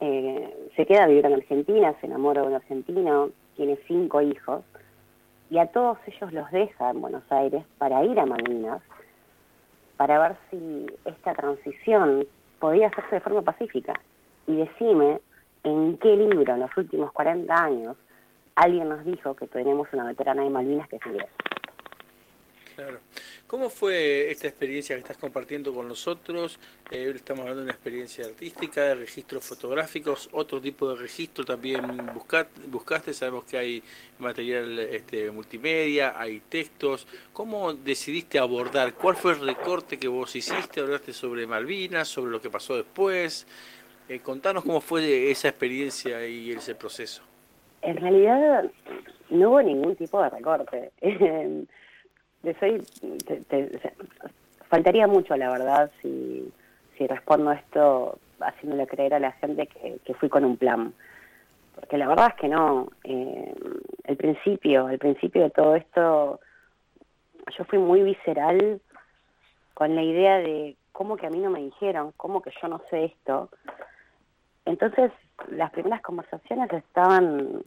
eh, 0.00 0.70
se 0.76 0.86
queda 0.86 1.04
a 1.04 1.06
vivir 1.08 1.26
en 1.26 1.34
Argentina, 1.34 1.94
se 2.00 2.06
enamora 2.06 2.42
de 2.42 2.48
un 2.48 2.54
argentino, 2.54 3.30
tiene 3.56 3.78
cinco 3.86 4.20
hijos, 4.20 4.62
y 5.50 5.58
a 5.58 5.66
todos 5.66 5.98
ellos 6.06 6.32
los 6.32 6.50
deja 6.50 6.90
en 6.90 7.00
Buenos 7.00 7.24
Aires 7.30 7.64
para 7.78 8.04
ir 8.04 8.18
a 8.20 8.26
Malvinas, 8.26 8.82
para 9.96 10.18
ver 10.20 10.36
si 10.50 10.86
esta 11.04 11.34
transición 11.34 12.26
podía 12.60 12.88
hacerse 12.88 13.16
de 13.16 13.20
forma 13.20 13.42
pacífica. 13.42 13.94
Y 14.46 14.56
decime 14.56 15.20
en 15.64 15.96
qué 15.98 16.16
libro 16.16 16.54
en 16.54 16.60
los 16.60 16.76
últimos 16.76 17.12
40 17.12 17.52
años 17.54 17.96
alguien 18.54 18.88
nos 18.88 19.04
dijo 19.04 19.34
que 19.34 19.46
tenemos 19.46 19.88
una 19.92 20.04
veterana 20.04 20.42
de 20.42 20.50
Malvinas 20.50 20.88
que 20.88 20.98
inglesa. 21.04 21.32
Claro. 22.78 23.00
¿Cómo 23.48 23.70
fue 23.70 24.30
esta 24.30 24.46
experiencia 24.46 24.94
que 24.94 25.00
estás 25.00 25.16
compartiendo 25.16 25.74
con 25.74 25.88
nosotros? 25.88 26.60
Eh, 26.92 27.12
estamos 27.12 27.40
hablando 27.40 27.62
de 27.62 27.64
una 27.64 27.72
experiencia 27.72 28.24
artística, 28.24 28.82
de 28.82 28.94
registros 28.94 29.44
fotográficos, 29.44 30.28
otro 30.30 30.60
tipo 30.60 30.88
de 30.88 30.94
registro 30.94 31.44
también 31.44 31.82
buscaste, 32.68 33.12
sabemos 33.12 33.46
que 33.46 33.58
hay 33.58 33.82
material 34.20 34.78
este, 34.78 35.28
multimedia, 35.32 36.20
hay 36.20 36.38
textos. 36.48 37.08
¿Cómo 37.32 37.74
decidiste 37.74 38.38
abordar? 38.38 38.94
¿Cuál 38.94 39.16
fue 39.16 39.32
el 39.32 39.40
recorte 39.40 39.98
que 39.98 40.06
vos 40.06 40.36
hiciste? 40.36 40.78
Hablaste 40.78 41.12
sobre 41.12 41.48
Malvinas, 41.48 42.06
sobre 42.06 42.30
lo 42.30 42.40
que 42.40 42.48
pasó 42.48 42.76
después. 42.76 43.44
Eh, 44.08 44.20
contanos 44.20 44.62
cómo 44.62 44.80
fue 44.80 45.32
esa 45.32 45.48
experiencia 45.48 46.24
y 46.28 46.52
ese 46.52 46.76
proceso. 46.76 47.24
En 47.82 47.96
realidad 47.96 48.70
no 49.30 49.50
hubo 49.50 49.62
ningún 49.62 49.96
tipo 49.96 50.22
de 50.22 50.30
recorte. 50.30 50.92
soy, 52.58 52.82
faltaría 54.68 55.06
mucho, 55.06 55.36
la 55.36 55.50
verdad, 55.50 55.90
si, 56.00 56.52
si 56.96 57.06
respondo 57.06 57.52
esto 57.52 58.18
haciéndole 58.40 58.86
creer 58.86 59.14
a 59.14 59.20
la 59.20 59.32
gente 59.32 59.66
que, 59.66 60.14
fui 60.14 60.28
con 60.28 60.44
un 60.44 60.56
plan. 60.56 60.92
Porque 61.74 61.98
la 61.98 62.08
verdad 62.08 62.28
es 62.28 62.40
que 62.40 62.48
no. 62.48 62.88
Eh, 63.04 63.54
el 64.04 64.16
principio, 64.16 64.88
el 64.88 64.98
principio 64.98 65.42
de 65.42 65.50
todo 65.50 65.76
esto, 65.76 66.40
yo 67.56 67.64
fui 67.64 67.78
muy 67.78 68.02
visceral 68.02 68.80
con 69.74 69.94
la 69.94 70.02
idea 70.02 70.38
de 70.38 70.76
cómo 70.92 71.16
que 71.16 71.26
a 71.26 71.30
mí 71.30 71.38
no 71.38 71.50
me 71.50 71.60
dijeron, 71.60 72.12
cómo 72.16 72.42
que 72.42 72.52
yo 72.60 72.68
no 72.68 72.82
sé 72.90 73.06
esto. 73.06 73.48
Entonces, 74.64 75.12
las 75.48 75.70
primeras 75.70 76.02
conversaciones 76.02 76.72
estaban 76.72 77.62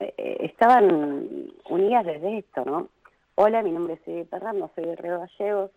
eh, 0.00 0.36
estaban 0.40 1.50
unidas 1.68 2.04
desde 2.04 2.38
esto, 2.38 2.64
¿no? 2.64 2.88
Hola, 3.44 3.60
mi 3.64 3.72
nombre 3.72 3.94
es 3.94 4.00
Eve 4.06 4.28
no 4.54 4.70
soy 4.72 4.84
de 4.84 4.94
Río 4.94 5.18
Gallegos. 5.18 5.72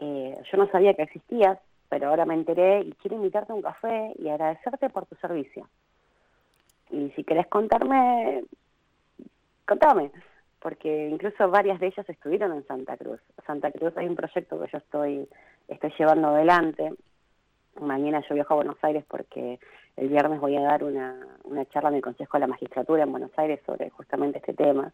Eh, 0.00 0.38
yo 0.50 0.56
no 0.56 0.66
sabía 0.70 0.94
que 0.94 1.02
existías, 1.02 1.58
pero 1.90 2.08
ahora 2.08 2.24
me 2.24 2.32
enteré 2.32 2.80
y 2.80 2.92
quiero 2.92 3.16
invitarte 3.16 3.52
a 3.52 3.54
un 3.54 3.60
café 3.60 4.14
y 4.18 4.30
agradecerte 4.30 4.88
por 4.88 5.04
tu 5.04 5.16
servicio. 5.16 5.68
Y 6.88 7.10
si 7.10 7.24
querés 7.24 7.46
contarme, 7.48 8.44
contame, 9.66 10.10
porque 10.58 11.10
incluso 11.10 11.50
varias 11.50 11.78
de 11.78 11.88
ellas 11.88 12.08
estuvieron 12.08 12.54
en 12.54 12.66
Santa 12.66 12.96
Cruz. 12.96 13.20
Santa 13.46 13.70
Cruz 13.70 13.94
hay 13.98 14.06
un 14.06 14.16
proyecto 14.16 14.58
que 14.58 14.70
yo 14.72 14.78
estoy, 14.78 15.28
estoy 15.68 15.92
llevando 15.98 16.28
adelante. 16.28 16.90
Mañana 17.82 18.24
yo 18.26 18.34
viajo 18.34 18.54
a 18.54 18.62
Buenos 18.64 18.78
Aires 18.80 19.04
porque 19.06 19.60
el 19.98 20.08
viernes 20.08 20.40
voy 20.40 20.56
a 20.56 20.62
dar 20.62 20.84
una, 20.84 21.20
una 21.44 21.66
charla 21.66 21.90
en 21.90 21.96
el 21.96 22.02
Consejo 22.02 22.38
de 22.38 22.40
la 22.40 22.46
Magistratura 22.46 23.02
en 23.02 23.10
Buenos 23.10 23.38
Aires 23.38 23.60
sobre 23.66 23.90
justamente 23.90 24.38
este 24.38 24.54
tema 24.54 24.90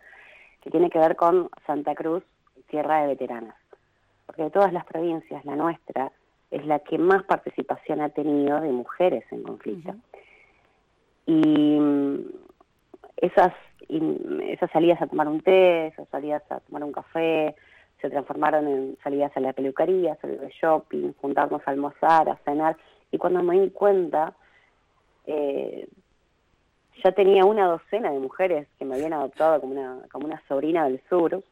que 0.62 0.70
tiene 0.70 0.90
que 0.90 0.98
ver 0.98 1.16
con 1.16 1.50
Santa 1.66 1.94
Cruz, 1.94 2.22
tierra 2.68 3.02
de 3.02 3.08
veteranas. 3.08 3.56
Porque 4.26 4.44
de 4.44 4.50
todas 4.50 4.72
las 4.72 4.84
provincias, 4.86 5.44
la 5.44 5.56
nuestra 5.56 6.12
es 6.50 6.64
la 6.66 6.78
que 6.78 6.98
más 6.98 7.24
participación 7.24 8.00
ha 8.00 8.10
tenido 8.10 8.60
de 8.60 8.70
mujeres 8.70 9.24
en 9.30 9.42
conflicto. 9.42 9.94
Y 11.26 11.78
mm, 11.80 12.18
esas, 13.16 13.52
esas 13.88 14.70
salidas 14.70 15.02
a 15.02 15.06
tomar 15.06 15.28
un 15.28 15.40
té, 15.40 15.88
esas 15.88 16.08
salidas 16.08 16.42
a 16.50 16.60
tomar 16.60 16.84
un 16.84 16.92
café, 16.92 17.54
se 18.00 18.10
transformaron 18.10 18.66
en 18.66 18.98
salidas 19.02 19.34
a 19.36 19.40
la 19.40 19.52
peluquería, 19.52 20.16
salir 20.16 20.40
de 20.40 20.50
shopping, 20.50 21.12
juntarnos 21.20 21.62
a 21.64 21.70
almorzar, 21.70 22.28
a 22.28 22.36
cenar. 22.44 22.76
Y 23.10 23.18
cuando 23.18 23.42
me 23.42 23.60
di 23.60 23.70
cuenta, 23.70 24.34
eh, 25.26 25.86
ya 27.02 27.12
tenía 27.12 27.44
una 27.44 27.66
docena 27.66 28.10
de 28.10 28.18
mujeres 28.18 28.66
que 28.78 28.84
me 28.84 28.94
habían 28.94 29.12
adoptado 29.12 29.60
como 29.60 29.72
una, 29.72 29.98
como 30.10 30.26
una 30.26 30.42
sobrina 30.48 30.84
del 30.84 31.00
sur. 31.08 31.42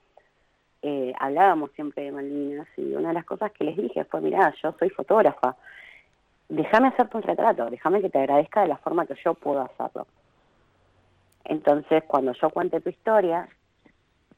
Eh, 0.82 1.12
hablábamos 1.18 1.70
siempre 1.72 2.04
de 2.04 2.12
Malvinas 2.12 2.68
y 2.76 2.94
una 2.94 3.08
de 3.08 3.14
las 3.14 3.24
cosas 3.24 3.52
que 3.52 3.64
les 3.64 3.76
dije 3.76 4.04
fue, 4.04 4.20
mira, 4.20 4.52
yo 4.62 4.74
soy 4.78 4.88
fotógrafa, 4.90 5.56
déjame 6.48 6.88
hacerte 6.88 7.16
un 7.16 7.22
retrato, 7.22 7.68
déjame 7.70 8.00
que 8.00 8.10
te 8.10 8.18
agradezca 8.18 8.62
de 8.62 8.68
la 8.68 8.76
forma 8.78 9.06
que 9.06 9.14
yo 9.22 9.34
puedo 9.34 9.60
hacerlo. 9.60 10.06
Entonces, 11.44 12.02
cuando 12.06 12.32
yo 12.32 12.50
cuente 12.50 12.80
tu 12.80 12.90
historia, 12.90 13.48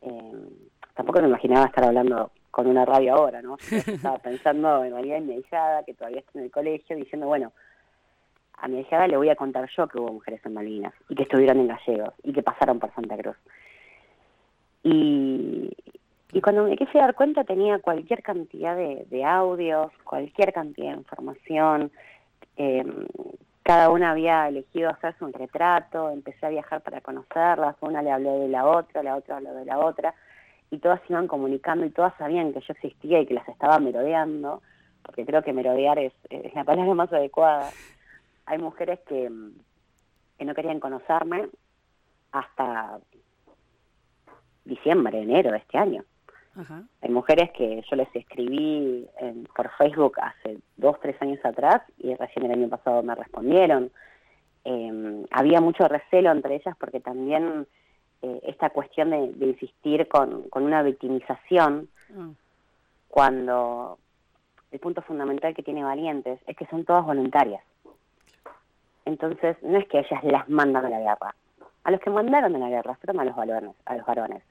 eh, 0.03 0.49
tampoco 0.95 1.21
me 1.21 1.29
imaginaba 1.29 1.67
estar 1.67 1.85
hablando 1.85 2.31
con 2.51 2.67
una 2.67 2.85
radio 2.85 3.15
ahora, 3.15 3.41
¿no? 3.43 3.57
Estaba 3.71 4.19
pensando 4.19 4.85
en 4.85 4.93
María 4.93 5.19
hijada, 5.19 5.85
que 5.85 5.95
todavía 5.95 6.21
está 6.21 6.39
en 6.39 6.45
el 6.45 6.51
colegio, 6.51 6.97
diciendo, 6.97 7.27
bueno, 7.27 7.53
a 8.59 8.69
mi 8.69 8.81
hijada 8.81 9.09
le 9.09 9.17
voy 9.17 9.29
a 9.29 9.37
contar 9.37 9.69
yo 9.77 9.89
que 9.89 9.99
hubo 9.99 10.13
mujeres 10.13 10.41
en 10.45 10.55
Malvinas 10.55 10.95
y 11.09 11.15
que 11.15 11.25
estuvieron 11.25 11.61
en 11.61 11.69
Gallegos 11.69 12.15
y 12.23 12.33
que 12.33 12.43
pasaron 12.43 12.79
por 12.79 12.95
Santa 12.95 13.17
Cruz. 13.17 13.37
Y, 14.85 15.71
cuando 16.43 16.65
me 16.65 16.77
quise 16.77 16.99
dar 16.99 17.15
cuenta 17.15 17.45
tenía 17.45 17.79
cualquier 17.79 18.23
cantidad 18.23 18.77
de, 18.77 19.25
audios, 19.25 19.93
cualquier 20.03 20.53
cantidad 20.53 20.93
de 20.93 20.99
información. 20.99 21.93
Eh, 22.57 22.85
cada 23.63 23.91
una 23.91 24.11
había 24.11 24.49
elegido 24.49 24.91
hacerse 24.91 25.25
un 25.25 25.33
retrato, 25.33 26.11
empecé 26.11 26.47
a 26.47 26.51
viajar 26.51 26.81
para 26.81 27.01
conocerlas, 27.01 27.77
una 27.81 28.03
le 28.03 28.11
habló 28.11 28.41
de 28.41 28.49
la 28.49 28.67
otra, 28.67 29.03
la 29.03 29.17
otra 29.17 29.37
habló 29.37 29.55
de 29.55 29.65
la 29.65 29.79
otra, 29.79 30.15
y 30.71 30.79
todas 30.79 31.01
iban 31.09 31.29
comunicando 31.29 31.85
y 31.87 31.91
todas 31.91 32.13
sabían 32.19 32.53
que 32.53 32.61
yo 32.61 32.73
existía 32.73 33.21
y 33.21 33.27
que 33.27 33.35
las 33.35 33.49
estaba 33.49 33.79
merodeando, 33.79 34.63
porque 35.03 35.25
creo 35.25 35.43
que 35.43 35.53
merodear 35.53 35.99
es, 35.99 36.13
la 36.55 36.65
palabra 36.65 36.95
más 36.95 37.13
adecuada. 37.13 37.71
Hay 38.53 38.59
mujeres 38.59 39.01
que, 39.09 39.33
que 40.39 40.45
no 40.45 40.55
querían 40.55 40.79
conocerme 40.79 41.49
hasta 42.33 42.99
diciembre, 44.67 45.23
enero 45.23 45.53
de 45.53 45.57
este 45.57 45.79
año. 45.79 46.05
Hay 47.01 47.09
mujeres 47.09 47.51
que 47.53 47.83
yo 47.91 47.97
les 47.97 48.15
escribí 48.15 49.09
por 49.57 49.71
Facebook 49.79 50.19
hace 50.21 50.59
dos, 50.77 51.01
tres 51.01 51.17
años 51.23 51.43
atrás 51.43 51.81
y 51.97 52.15
recién 52.15 52.45
el 52.45 52.53
año 52.53 52.69
pasado 52.69 53.03
me 53.03 53.15
respondieron. 53.15 53.91
Em, 54.65 55.25
había 55.31 55.63
mucho 55.63 55.89
recelo 55.89 56.31
entre 56.31 56.57
ellas 56.57 56.77
porque 56.79 57.01
también 57.01 57.67
eh, 58.21 58.41
esta 58.43 58.69
cuestión 58.69 59.09
de, 59.09 59.47
insistir 59.47 60.09
con, 60.09 60.45
una 60.53 60.83
victimización, 60.83 61.89
ah. 62.15 62.29
cuando 63.09 63.99
el 64.71 64.79
punto 64.79 65.01
fundamental 65.01 65.55
que 65.55 65.63
tiene 65.63 65.83
Valientes 65.83 66.39
es 66.47 66.55
que 66.55 66.67
son 66.67 66.85
todas 66.85 67.07
voluntarias. 67.07 67.65
Entonces, 69.05 69.57
no 69.63 69.79
es 69.79 69.87
que 69.89 69.99
ellas 69.99 70.23
las 70.25 70.49
mandan 70.49 70.87
a 70.87 70.91
la 70.91 71.01
guerra. 71.01 71.35
A 71.85 71.91
los 71.91 72.01
que 72.01 72.11
mandaron 72.11 72.55
a 72.55 72.59
la 72.59 72.69
guerra 72.69 72.95
fueron 72.97 73.21
a 73.21 73.25
los 73.25 73.35
varones. 73.35 73.75
A 73.87 73.97
los 73.97 74.07
varones. 74.07 74.43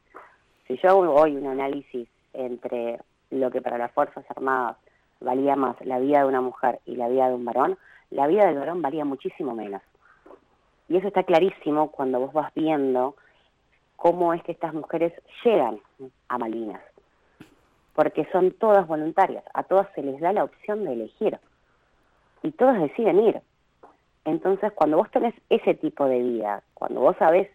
Si 0.67 0.77
yo 0.77 0.89
hago 0.89 1.13
hoy 1.13 1.35
un 1.35 1.47
análisis 1.47 2.07
entre 2.33 2.99
lo 3.29 3.49
que 3.51 3.61
para 3.61 3.77
las 3.77 3.91
Fuerzas 3.91 4.25
Armadas 4.29 4.77
valía 5.19 5.55
más 5.55 5.75
la 5.85 5.99
vida 5.99 6.19
de 6.19 6.25
una 6.25 6.41
mujer 6.41 6.79
y 6.85 6.95
la 6.95 7.07
vida 7.07 7.29
de 7.29 7.35
un 7.35 7.45
varón, 7.45 7.77
la 8.09 8.27
vida 8.27 8.45
del 8.45 8.59
varón 8.59 8.81
valía 8.81 9.05
muchísimo 9.05 9.55
menos. 9.55 9.81
Y 10.89 10.97
eso 10.97 11.07
está 11.07 11.23
clarísimo 11.23 11.91
cuando 11.91 12.19
vos 12.19 12.33
vas 12.33 12.53
viendo 12.53 13.15
cómo 13.95 14.33
es 14.33 14.43
que 14.43 14.51
estas 14.51 14.73
mujeres 14.73 15.13
llegan 15.45 15.79
a 16.27 16.37
Malvinas. 16.37 16.81
Porque 17.93 18.27
son 18.31 18.51
todas 18.51 18.87
voluntarias, 18.87 19.43
a 19.53 19.63
todas 19.63 19.87
se 19.93 20.01
les 20.01 20.19
da 20.19 20.33
la 20.33 20.43
opción 20.43 20.83
de 20.83 20.93
elegir. 20.93 21.39
Y 22.43 22.51
todas 22.51 22.81
deciden 22.81 23.21
ir. 23.21 23.41
Entonces, 24.25 24.71
cuando 24.73 24.97
vos 24.97 25.09
tenés 25.11 25.33
ese 25.49 25.73
tipo 25.73 26.05
de 26.05 26.19
vida, 26.19 26.63
cuando 26.73 27.01
vos 27.01 27.15
sabés, 27.17 27.49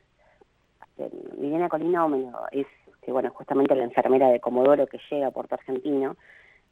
Viviana 1.37 1.69
Colinómeno 1.69 2.33
es 2.51 2.67
que 3.07 3.13
bueno, 3.13 3.31
justamente 3.31 3.77
la 3.77 3.85
enfermera 3.85 4.29
de 4.31 4.41
Comodoro 4.41 4.89
que 4.89 4.99
llega 5.09 5.29
a 5.29 5.31
Puerto 5.31 5.55
Argentino, 5.55 6.17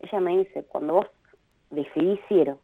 ella 0.01 0.21
me 0.21 0.39
dice, 0.39 0.65
cuando 0.65 0.95
vos 0.95 1.07
decidís 1.71 2.19
ir, 2.29 2.57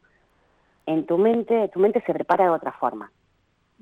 en 0.87 1.07
tu 1.07 1.17
mente, 1.19 1.69
tu 1.69 1.79
mente 1.79 2.03
se 2.05 2.13
prepara 2.13 2.45
de 2.45 2.51
otra 2.51 2.73
forma, 2.73 3.13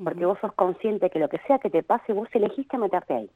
porque 0.02 0.26
vos 0.26 0.38
sos 0.40 0.52
consciente 0.52 1.08
que 1.08 1.18
lo 1.18 1.30
que 1.30 1.38
sea 1.46 1.58
que 1.58 1.70
te 1.70 1.82
pase, 1.82 2.12
vos 2.12 2.28
elegiste 2.34 2.76
meterte 2.76 3.14
ahí. 3.14 3.30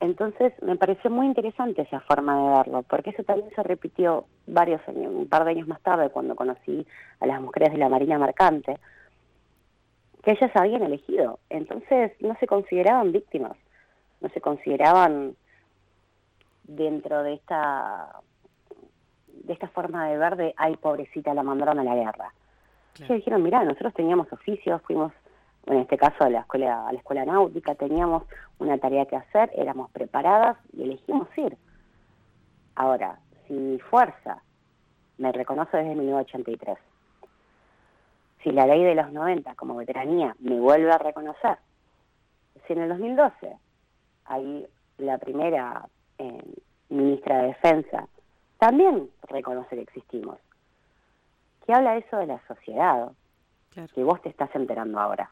Entonces 0.00 0.52
me 0.62 0.76
pareció 0.76 1.10
muy 1.10 1.26
interesante 1.26 1.82
esa 1.82 2.00
forma 2.00 2.36
de 2.36 2.56
verlo, 2.58 2.82
porque 2.82 3.10
eso 3.10 3.22
también 3.22 3.50
se 3.54 3.62
repitió 3.62 4.26
varios 4.46 4.86
años, 4.88 5.12
un 5.14 5.28
par 5.28 5.44
de 5.44 5.52
años 5.52 5.68
más 5.68 5.80
tarde, 5.80 6.10
cuando 6.10 6.36
conocí 6.36 6.86
a 7.20 7.26
las 7.26 7.40
mujeres 7.40 7.72
de 7.72 7.78
la 7.78 7.88
Marina 7.88 8.18
Mercante, 8.18 8.78
que 10.22 10.32
ellas 10.32 10.50
habían 10.54 10.82
elegido, 10.82 11.38
entonces 11.48 12.12
no 12.20 12.36
se 12.38 12.46
consideraban 12.46 13.12
víctimas, 13.12 13.56
no 14.20 14.28
se 14.30 14.40
consideraban 14.40 15.34
dentro 16.64 17.22
de 17.22 17.34
esta 17.34 18.08
de 19.28 19.52
esta 19.52 19.68
forma 19.68 20.08
de 20.08 20.18
ver 20.18 20.36
de 20.36 20.54
ay 20.56 20.76
pobrecita 20.76 21.32
la 21.32 21.44
mandaron 21.44 21.78
a 21.78 21.84
la 21.84 21.94
guerra 21.94 22.32
ellos 22.96 23.08
dijeron 23.08 23.42
mira 23.42 23.62
nosotros 23.62 23.94
teníamos 23.94 24.32
oficios 24.32 24.82
fuimos 24.82 25.12
en 25.66 25.78
este 25.78 25.96
caso 25.96 26.24
a 26.24 26.30
la 26.30 26.40
escuela 26.40 26.88
a 26.88 26.92
la 26.92 26.98
escuela 26.98 27.24
náutica 27.24 27.74
teníamos 27.74 28.24
una 28.58 28.78
tarea 28.78 29.06
que 29.06 29.16
hacer 29.16 29.50
éramos 29.54 29.90
preparadas 29.90 30.56
y 30.72 30.84
elegimos 30.84 31.28
ir 31.36 31.56
ahora 32.74 33.18
si 33.46 33.54
mi 33.54 33.78
fuerza 33.78 34.42
me 35.18 35.32
reconoce 35.32 35.76
desde 35.76 35.94
1983 35.94 36.78
si 38.42 38.52
la 38.52 38.66
ley 38.66 38.84
de 38.84 38.94
los 38.94 39.12
90 39.12 39.54
como 39.54 39.76
veteranía 39.76 40.34
me 40.40 40.58
vuelve 40.58 40.92
a 40.92 40.98
reconocer 40.98 41.58
si 42.66 42.72
en 42.72 42.80
el 42.80 42.88
2012 42.88 43.56
ahí 44.26 44.66
la 44.98 45.18
primera 45.18 45.86
eh, 46.18 46.54
ministra 46.88 47.38
de 47.38 47.48
Defensa 47.48 48.08
también 48.58 49.10
reconoce 49.28 49.76
que 49.76 49.82
existimos. 49.82 50.38
¿Qué 51.66 51.74
habla 51.74 51.96
eso 51.96 52.16
de 52.16 52.26
la 52.26 52.40
sociedad? 52.46 53.12
Que 53.94 54.04
vos 54.04 54.22
te 54.22 54.30
estás 54.30 54.54
enterando 54.54 54.98
ahora. 54.98 55.30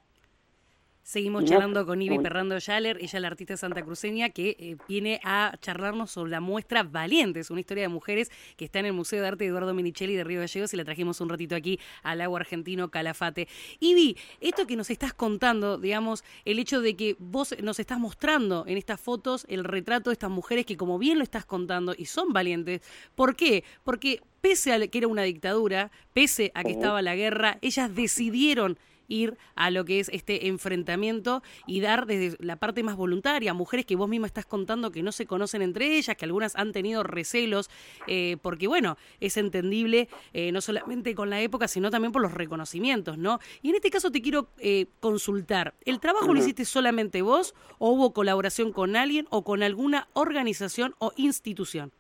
Seguimos 1.05 1.45
charlando 1.45 1.85
con 1.85 2.01
Ivy 2.01 2.19
Perrando 2.19 2.57
Yaller, 2.57 2.97
ella 2.97 3.19
es 3.19 3.21
la 3.21 3.29
artista 3.29 3.59
santacruceña 3.59 4.31
que 4.31 4.57
eh, 4.59 4.77
viene 4.89 5.21
a 5.23 5.55
charlarnos 5.61 6.11
sobre 6.11 6.31
la 6.31 6.41
muestra 6.41 6.83
Valientes, 6.83 7.51
una 7.51 7.61
historia 7.61 7.83
de 7.83 7.89
mujeres 7.89 8.33
que 8.57 8.65
está 8.65 8.79
en 8.79 8.87
el 8.87 8.95
Museo 8.95 9.21
de 9.21 9.29
Arte 9.29 9.45
de 9.45 9.51
Eduardo 9.51 9.75
Minichelli 9.75 10.17
de 10.17 10.25
Río 10.25 10.41
Gallegos 10.41 10.73
y 10.73 10.79
la 10.79 10.85
trajimos 10.85 11.21
un 11.21 11.29
ratito 11.29 11.57
aquí 11.57 11.79
al 12.03 12.23
agua 12.23 12.41
argentino 12.41 12.91
Calafate. 12.91 13.49
Ivy, 13.81 14.17
esto 14.41 14.67
que 14.67 14.77
nos 14.77 14.89
estás 14.89 15.13
contando, 15.13 15.77
digamos, 15.77 16.25
el 16.47 16.59
hecho 16.59 16.81
de 16.81 16.97
que 16.97 17.17
vos 17.19 17.55
nos 17.63 17.79
estás 17.81 17.99
mostrando 17.99 18.65
en 18.67 18.79
estas 18.79 18.99
fotos 18.99 19.45
el 19.51 19.65
retrato 19.65 20.09
de 20.09 20.15
estas 20.15 20.31
mujeres 20.31 20.65
que 20.65 20.79
como 20.79 20.99
bien 20.99 21.19
lo 21.19 21.25
estás 21.25 21.45
contando 21.45 21.95
y 21.95 22.07
son 22.07 22.33
valientes, 22.33 22.81
¿por 23.15 23.37
qué? 23.37 23.63
Porque 23.85 24.23
pese 24.41 24.73
a 24.73 24.89
que 24.89 24.97
era 24.97 25.09
una 25.09 25.23
dictadura, 25.23 25.91
pese 26.15 26.51
a 26.55 26.65
que 26.65 26.73
estaba 26.73 27.03
la 27.03 27.15
guerra, 27.15 27.59
ellas 27.61 27.95
decidieron 27.95 28.79
ir 29.09 29.37
a 29.55 29.71
lo 29.71 29.85
que 29.85 30.01
es 30.01 30.09
este 30.11 30.49
enfrentamiento 30.49 31.43
y 31.67 31.81
dar 31.81 32.07
desde 32.07 32.37
la 32.45 32.57
parte 32.57 32.83
más 32.83 32.97
voluntaria, 32.97 33.55
mujeres 33.55 33.87
que 33.87 33.97
vos 33.97 34.09
misma 34.09 34.27
estás 34.27 34.47
contando 34.47 34.91
que 34.91 35.03
no 35.03 35.13
se 35.13 35.27
conocen 35.27 35.63
entre 35.63 35.97
ellas, 35.97 36.17
que 36.17 36.25
algunas 36.25 36.57
han 36.57 36.73
tenido 36.73 37.03
recelos, 37.03 37.71
eh, 38.07 38.37
porque 38.43 38.67
bueno, 38.67 38.97
es 39.21 39.37
entendible 39.37 40.09
eh, 40.33 40.53
no 40.53 40.61
solamente 40.61 41.15
con 41.15 41.31
la 41.31 41.41
época, 41.41 41.69
sino 41.69 41.91
también 41.91 42.13
por 42.13 42.23
los 42.23 42.33
reconocimientos, 42.35 43.19
¿no? 43.19 43.39
Y 43.63 43.71
en 43.71 43.77
este 43.77 43.91
caso 43.91 44.11
te 44.11 44.23
quiero 44.23 44.49
eh, 44.59 44.87
consultar, 45.01 45.75
¿el 45.85 46.01
trabajo 46.01 46.33
lo 46.33 46.41
hiciste 46.41 46.65
solamente 46.65 47.23
vos 47.23 47.55
o 47.79 47.91
hubo 47.91 48.13
colaboración 48.13 48.73
con 48.73 48.97
alguien 48.97 49.27
o 49.31 49.43
con 49.43 49.63
alguna 49.63 50.09
organización 50.15 50.95
o 50.99 51.13
institución? 51.17 51.93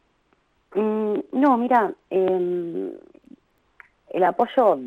Mm, 0.75 1.21
no, 1.33 1.57
mira, 1.57 1.95
em, 2.11 2.93
el 4.11 4.25
apoyo 4.25 4.79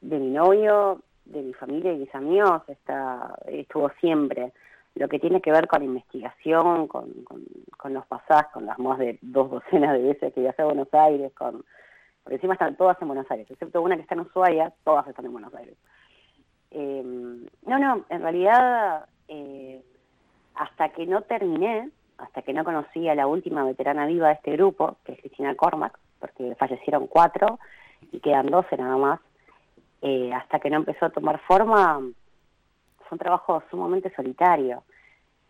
de 0.00 0.18
mi 0.18 0.30
novio 0.30 1.00
de 1.24 1.42
mi 1.42 1.52
familia 1.54 1.92
y 1.92 1.98
mis 1.98 2.14
amigos 2.14 2.62
está, 2.68 3.34
estuvo 3.46 3.90
siempre. 4.00 4.52
Lo 4.94 5.08
que 5.08 5.18
tiene 5.18 5.40
que 5.40 5.50
ver 5.50 5.66
con 5.66 5.82
investigación, 5.82 6.86
con, 6.86 7.12
con, 7.24 7.94
los 7.94 8.06
pasajes, 8.06 8.52
con 8.52 8.66
las 8.66 8.78
más 8.78 8.98
de 8.98 9.18
dos 9.22 9.50
docenas 9.50 9.92
de 9.94 10.02
veces 10.02 10.32
que 10.32 10.40
viajé 10.40 10.62
a 10.62 10.66
Buenos 10.66 10.92
Aires, 10.92 11.32
con 11.34 11.64
porque 12.24 12.36
encima 12.36 12.54
están 12.54 12.76
todas 12.76 13.00
en 13.02 13.08
Buenos 13.08 13.30
Aires, 13.30 13.50
excepto 13.50 13.82
una 13.82 13.96
que 13.96 14.02
está 14.02 14.14
en 14.14 14.22
Ushuaia, 14.22 14.72
todas 14.82 15.06
están 15.06 15.26
en 15.26 15.32
Buenos 15.32 15.54
Aires. 15.54 15.76
Em, 16.70 17.44
no, 17.66 17.78
no, 17.78 18.04
en 18.08 18.22
realidad, 18.22 19.04
eh, 19.28 19.82
hasta 20.54 20.88
que 20.88 21.06
no 21.06 21.20
terminé, 21.20 21.90
hasta 22.16 22.40
que 22.40 22.54
no 22.54 22.64
conocí 22.64 23.06
a 23.08 23.14
la 23.14 23.26
última 23.26 23.62
veterana 23.62 24.06
viva 24.06 24.28
de 24.28 24.34
este 24.34 24.52
grupo, 24.52 24.96
que 25.04 25.12
es 25.12 25.20
Cristina 25.20 25.54
Cormac, 25.54 25.98
porque 26.18 26.54
fallecieron 26.54 27.06
cuatro 27.06 27.58
y 28.10 28.20
quedan 28.20 28.46
doce 28.46 28.76
nada 28.78 28.96
más, 28.96 29.20
eh, 30.06 30.30
hasta 30.34 30.60
que 30.60 30.68
no 30.68 30.76
empezó 30.76 31.06
a 31.06 31.10
tomar 31.10 31.38
forma, 31.40 31.98
fue 32.98 33.08
un 33.10 33.18
trabajo 33.18 33.62
sumamente 33.70 34.12
solitario. 34.14 34.82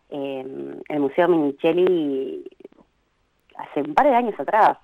Eh, 0.09 0.79
el 0.87 0.99
Museo 1.01 1.27
Minichelli, 1.27 2.41
hace 3.57 3.81
un 3.81 3.93
par 3.93 4.07
de 4.07 4.15
años 4.15 4.39
atrás, 4.39 4.77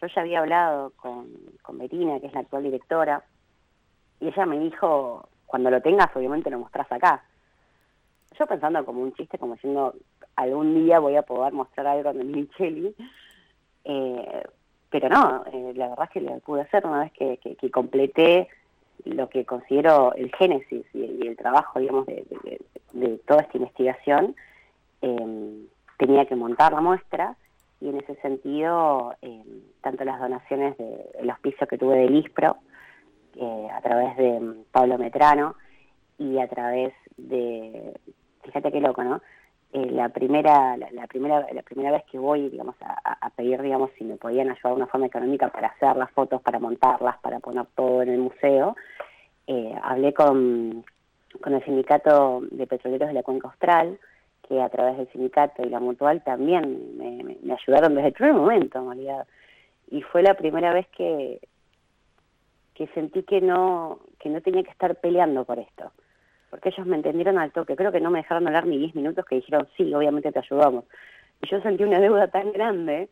yo 0.00 0.08
ya 0.08 0.22
había 0.22 0.40
hablado 0.40 0.90
con, 0.96 1.28
con 1.62 1.78
Betina, 1.78 2.18
que 2.18 2.26
es 2.26 2.32
la 2.32 2.40
actual 2.40 2.64
directora, 2.64 3.22
y 4.18 4.26
ella 4.26 4.44
me 4.44 4.58
dijo, 4.58 5.28
cuando 5.46 5.70
lo 5.70 5.80
tengas, 5.80 6.08
obviamente 6.16 6.50
lo 6.50 6.58
mostrás 6.58 6.90
acá. 6.90 7.22
Yo 8.36 8.44
pensando 8.48 8.84
como 8.84 9.02
un 9.02 9.12
chiste, 9.12 9.38
como 9.38 9.54
diciendo, 9.54 9.94
algún 10.34 10.74
día 10.74 10.98
voy 10.98 11.14
a 11.14 11.22
poder 11.22 11.52
mostrar 11.52 11.86
algo 11.86 12.12
de 12.12 12.24
Minichelli, 12.24 12.92
eh, 13.84 14.42
pero 14.90 15.08
no, 15.08 15.44
eh, 15.52 15.74
la 15.76 15.90
verdad 15.90 16.06
es 16.06 16.10
que 16.10 16.20
lo 16.22 16.40
pude 16.40 16.62
hacer 16.62 16.84
una 16.84 17.02
vez 17.02 17.12
que, 17.12 17.36
que 17.36 17.70
completé 17.70 18.48
lo 19.04 19.28
que 19.28 19.44
considero 19.44 20.14
el 20.14 20.34
génesis 20.34 20.84
y, 20.94 21.26
el 21.26 21.36
trabajo, 21.36 21.80
digamos, 21.80 22.06
de, 22.06 22.24
de 22.92 23.18
toda 23.26 23.42
esta 23.42 23.58
investigación, 23.58 24.34
em, 25.00 25.66
tenía 25.98 26.26
que 26.26 26.36
montar 26.36 26.72
la 26.72 26.80
muestra 26.80 27.36
y 27.80 27.88
en 27.88 27.98
ese 27.98 28.14
sentido, 28.16 29.14
em, 29.22 29.62
tanto 29.80 30.04
las 30.04 30.20
donaciones 30.20 30.76
del 30.78 31.30
hospicio 31.30 31.66
que 31.66 31.78
tuve 31.78 31.96
del 31.96 32.16
ISPRO, 32.16 32.56
eh, 33.36 33.68
a 33.72 33.80
través 33.80 34.16
de 34.16 34.54
Pablo 34.70 34.98
Metrano 34.98 35.56
y 36.18 36.38
a 36.38 36.46
través 36.48 36.92
de, 37.16 37.98
fíjate 38.44 38.70
qué 38.70 38.80
loco, 38.80 39.02
¿no? 39.02 39.20
Eh, 39.72 39.90
la 39.90 40.10
primera 40.10 40.76
la, 40.76 41.06
primera 41.06 41.46
la 41.50 41.62
primera 41.62 41.92
vez 41.92 42.04
que 42.10 42.18
voy 42.18 42.50
digamos 42.50 42.74
a, 42.82 43.30
pedir 43.30 43.62
digamos 43.62 43.90
si 43.96 44.04
me 44.04 44.16
podían 44.16 44.50
ayudar 44.50 44.72
de 44.72 44.76
una 44.76 44.86
forma 44.86 45.06
económica 45.06 45.48
para 45.48 45.68
hacer 45.68 45.96
las 45.96 46.10
fotos 46.10 46.42
para 46.42 46.58
montarlas 46.58 47.16
para 47.22 47.40
poner 47.40 47.64
todo 47.74 48.02
en 48.02 48.10
el 48.10 48.18
museo 48.18 48.76
eh, 49.46 49.74
hablé 49.82 50.12
con, 50.12 50.84
con 51.40 51.54
el 51.54 51.64
sindicato 51.64 52.42
de 52.50 52.66
petroleros 52.66 53.08
de 53.08 53.14
la 53.14 53.22
cuenca 53.22 53.48
austral 53.48 53.98
que 54.46 54.60
a 54.60 54.68
través 54.68 54.98
del 54.98 55.10
sindicato 55.10 55.62
y 55.62 55.70
la 55.70 55.80
mutual 55.80 56.22
también 56.22 56.98
me, 56.98 57.54
ayudaron 57.54 57.94
desde 57.94 58.08
el 58.08 58.14
primer 58.14 58.34
momento 58.34 58.78
en 58.78 58.86
realidad. 58.86 59.26
Y 59.90 60.02
fue 60.02 60.22
la 60.22 60.34
primera 60.34 60.72
vez 60.72 60.86
que 60.88 61.40
que 62.74 62.86
sentí 62.88 63.22
que 63.22 63.40
no 63.40 64.00
que 64.18 64.30
no 64.30 64.40
tenía 64.40 64.62
que 64.62 64.70
estar 64.70 64.96
peleando 64.96 65.44
por 65.44 65.58
esto 65.58 65.92
porque 66.52 66.68
ellos 66.68 66.86
me 66.86 66.96
entendieron 66.96 67.38
al 67.38 67.50
toque. 67.50 67.76
Creo 67.76 67.90
que 67.92 68.00
no 68.02 68.10
me 68.10 68.18
dejaron 68.18 68.46
hablar 68.46 68.66
ni 68.66 68.76
10 68.76 68.94
minutos 68.94 69.24
que 69.24 69.36
dijeron, 69.36 69.66
sí, 69.74 69.94
obviamente 69.94 70.30
te 70.30 70.38
ayudamos. 70.38 70.84
Y 71.40 71.48
yo 71.48 71.58
sentí 71.62 71.82
una 71.82 71.98
deuda 71.98 72.28
tan 72.28 72.52
grande 72.52 73.08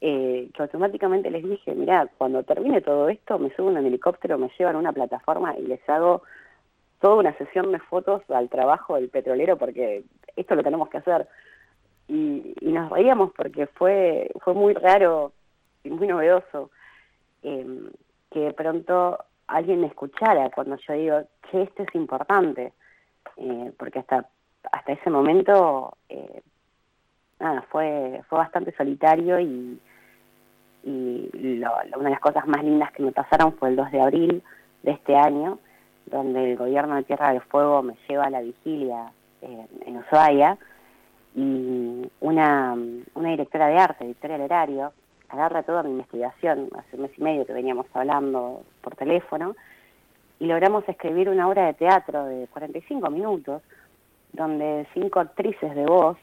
eh, 0.00 0.48
que 0.54 0.62
automáticamente 0.62 1.32
les 1.32 1.42
dije, 1.42 1.74
mira, 1.74 2.08
cuando 2.16 2.44
termine 2.44 2.80
todo 2.80 3.08
esto, 3.08 3.40
me 3.40 3.50
subo 3.56 3.72
en 3.72 3.78
un 3.78 3.86
helicóptero, 3.86 4.38
me 4.38 4.52
llevan 4.56 4.76
a 4.76 4.78
una 4.78 4.92
plataforma 4.92 5.58
y 5.58 5.62
les 5.62 5.80
hago 5.88 6.22
toda 7.00 7.16
una 7.16 7.36
sesión 7.38 7.72
de 7.72 7.80
fotos 7.80 8.22
al 8.30 8.48
trabajo 8.48 8.94
del 8.94 9.08
petrolero 9.08 9.58
porque 9.58 10.04
esto 10.36 10.54
lo 10.54 10.62
tenemos 10.62 10.88
que 10.90 10.98
hacer. 10.98 11.26
Y, 12.06 12.54
nos 12.62 12.88
reíamos 12.92 13.32
porque 13.36 13.66
fue, 13.66 14.30
fue 14.44 14.54
muy 14.54 14.74
raro 14.74 15.32
y 15.82 15.90
muy 15.90 16.06
novedoso 16.06 16.70
eh, 17.42 17.66
que 18.30 18.38
de 18.38 18.52
pronto 18.52 19.18
alguien 19.50 19.80
me 19.80 19.88
escuchara 19.88 20.50
cuando 20.50 20.76
yo 20.76 20.94
digo, 20.94 21.22
que 21.50 21.62
esto 21.62 21.82
es 21.82 21.94
importante, 21.94 22.72
eh, 23.36 23.72
porque 23.78 23.98
hasta, 23.98 24.26
hasta 24.72 24.92
ese 24.92 25.10
momento 25.10 25.96
eh, 26.08 26.42
nada, 27.38 27.62
fue, 27.70 28.22
fue 28.28 28.38
bastante 28.38 28.72
solitario 28.76 29.40
y, 29.40 29.80
y 30.84 31.30
una 31.62 32.04
de 32.04 32.10
las 32.10 32.20
cosas 32.20 32.46
más 32.46 32.62
lindas 32.64 32.92
que 32.92 33.02
me 33.02 33.12
pasaron 33.12 33.54
fue 33.54 33.70
el 33.70 33.76
2 33.76 33.90
de 33.90 34.00
abril 34.00 34.42
de 34.82 34.92
este 34.92 35.16
año, 35.16 35.58
donde 36.06 36.52
el 36.52 36.56
gobierno 36.56 36.96
de 36.96 37.02
Tierra 37.04 37.32
del 37.32 37.42
Fuego 37.42 37.82
me 37.82 37.96
lleva 38.08 38.24
a 38.24 38.30
la 38.30 38.40
vigilia 38.40 39.12
eh, 39.42 39.66
en 39.86 39.96
Ushuaia 39.98 40.58
y 41.34 42.10
una, 42.20 42.76
una 43.14 43.30
directora 43.30 43.68
de 43.68 43.78
arte, 43.78 44.06
Victoria 44.06 44.38
Lerario, 44.38 44.92
agarra 45.30 45.62
toda 45.62 45.82
mi 45.82 45.90
investigación, 45.90 46.68
hace 46.76 46.96
un 46.96 47.02
mes 47.02 47.12
y 47.16 47.22
medio 47.22 47.46
que 47.46 47.52
veníamos 47.52 47.86
hablando 47.94 48.62
por 48.82 48.96
teléfono, 48.96 49.56
y 50.38 50.46
logramos 50.46 50.88
escribir 50.88 51.28
una 51.28 51.48
obra 51.48 51.66
de 51.66 51.74
teatro 51.74 52.24
de 52.24 52.46
45 52.48 53.10
minutos, 53.10 53.62
donde 54.32 54.86
cinco 54.94 55.20
actrices 55.20 55.74
de 55.74 55.84
voz 55.84 56.16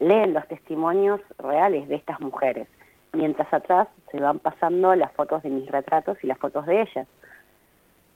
leen 0.00 0.34
los 0.34 0.46
testimonios 0.48 1.20
reales 1.38 1.88
de 1.88 1.96
estas 1.96 2.20
mujeres, 2.20 2.68
mientras 3.12 3.52
atrás 3.52 3.88
se 4.10 4.20
van 4.20 4.38
pasando 4.38 4.94
las 4.94 5.12
fotos 5.12 5.42
de 5.42 5.50
mis 5.50 5.70
retratos 5.70 6.18
y 6.22 6.26
las 6.26 6.38
fotos 6.38 6.66
de 6.66 6.82
ellas. 6.82 7.06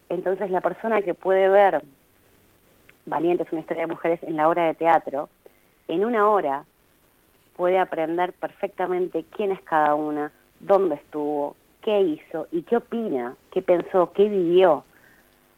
Entonces 0.09 0.51
la 0.51 0.61
persona 0.61 1.03
que 1.03 1.14
puede 1.14 1.48
ver 1.48 1.83
Valientes, 3.09 3.51
una 3.53 3.62
historia 3.62 3.85
de 3.85 3.92
mujeres 3.92 4.22
en 4.22 4.37
la 4.37 4.48
obra 4.48 4.66
de 4.66 4.74
teatro, 4.74 5.29
en 5.88 6.05
una 6.05 6.29
hora 6.29 6.64
puede 7.58 7.80
aprender 7.80 8.32
perfectamente 8.34 9.24
quién 9.36 9.50
es 9.50 9.60
cada 9.62 9.96
una, 9.96 10.30
dónde 10.60 10.94
estuvo, 10.94 11.56
qué 11.82 12.00
hizo 12.00 12.46
y 12.52 12.62
qué 12.62 12.76
opina, 12.76 13.34
qué 13.52 13.62
pensó, 13.62 14.12
qué 14.12 14.28
vivió 14.28 14.84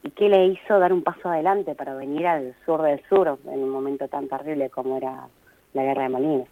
y 0.02 0.10
qué 0.10 0.30
le 0.30 0.46
hizo 0.46 0.78
dar 0.78 0.94
un 0.94 1.02
paso 1.02 1.28
adelante 1.28 1.74
para 1.74 1.94
venir 1.94 2.26
al 2.26 2.54
sur 2.64 2.80
del 2.80 3.02
sur 3.06 3.38
en 3.44 3.62
un 3.62 3.68
momento 3.68 4.08
tan 4.08 4.28
terrible 4.28 4.70
como 4.70 4.96
era 4.96 5.28
la 5.74 5.82
guerra 5.82 6.04
de 6.04 6.08
Malvinas. 6.08 6.48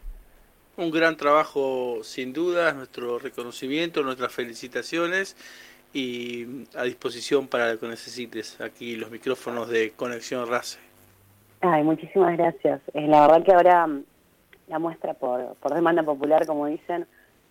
Un 0.76 0.90
gran 0.90 1.16
trabajo 1.16 2.00
sin 2.02 2.34
duda, 2.34 2.74
nuestro 2.74 3.18
reconocimiento, 3.18 4.02
nuestras 4.02 4.32
felicitaciones 4.32 5.34
y 5.94 6.66
a 6.76 6.82
disposición 6.82 7.48
para 7.48 7.72
lo 7.72 7.80
que 7.80 7.88
necesites. 7.88 8.60
Aquí 8.60 8.96
los 8.96 9.10
micrófonos 9.10 9.70
de 9.70 9.92
Conexión 9.92 10.46
RACE. 10.46 10.78
Ay, 11.62 11.82
muchísimas 11.84 12.36
gracias. 12.36 12.82
Eh, 12.92 13.08
la 13.08 13.22
verdad 13.22 13.44
que 13.44 13.52
ahora 13.52 13.88
la 14.68 14.78
muestra 14.78 15.14
por, 15.14 15.54
por 15.56 15.74
demanda 15.74 16.02
popular, 16.02 16.46
como 16.46 16.66
dicen, 16.66 17.06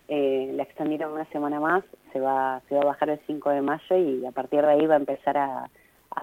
eh, 0.08 0.50
la 0.54 0.62
extendieron 0.62 1.12
una 1.12 1.26
semana 1.26 1.60
más, 1.60 1.84
se 2.12 2.20
va, 2.20 2.62
se 2.68 2.74
va 2.74 2.80
a 2.80 2.86
bajar 2.86 3.10
el 3.10 3.20
5 3.26 3.50
de 3.50 3.60
mayo 3.60 3.96
y 3.96 4.24
a 4.24 4.32
partir 4.32 4.62
de 4.62 4.70
ahí 4.70 4.86
va 4.86 4.94
a 4.94 4.98
empezar 4.98 5.36
a, 5.36 5.70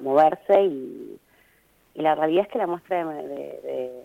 moverse 0.02 0.62
y, 0.64 1.20
la 1.94 2.16
realidad 2.16 2.44
es 2.44 2.52
que 2.52 2.58
la 2.58 2.68
muestra 2.68 3.06
de, 3.06 4.04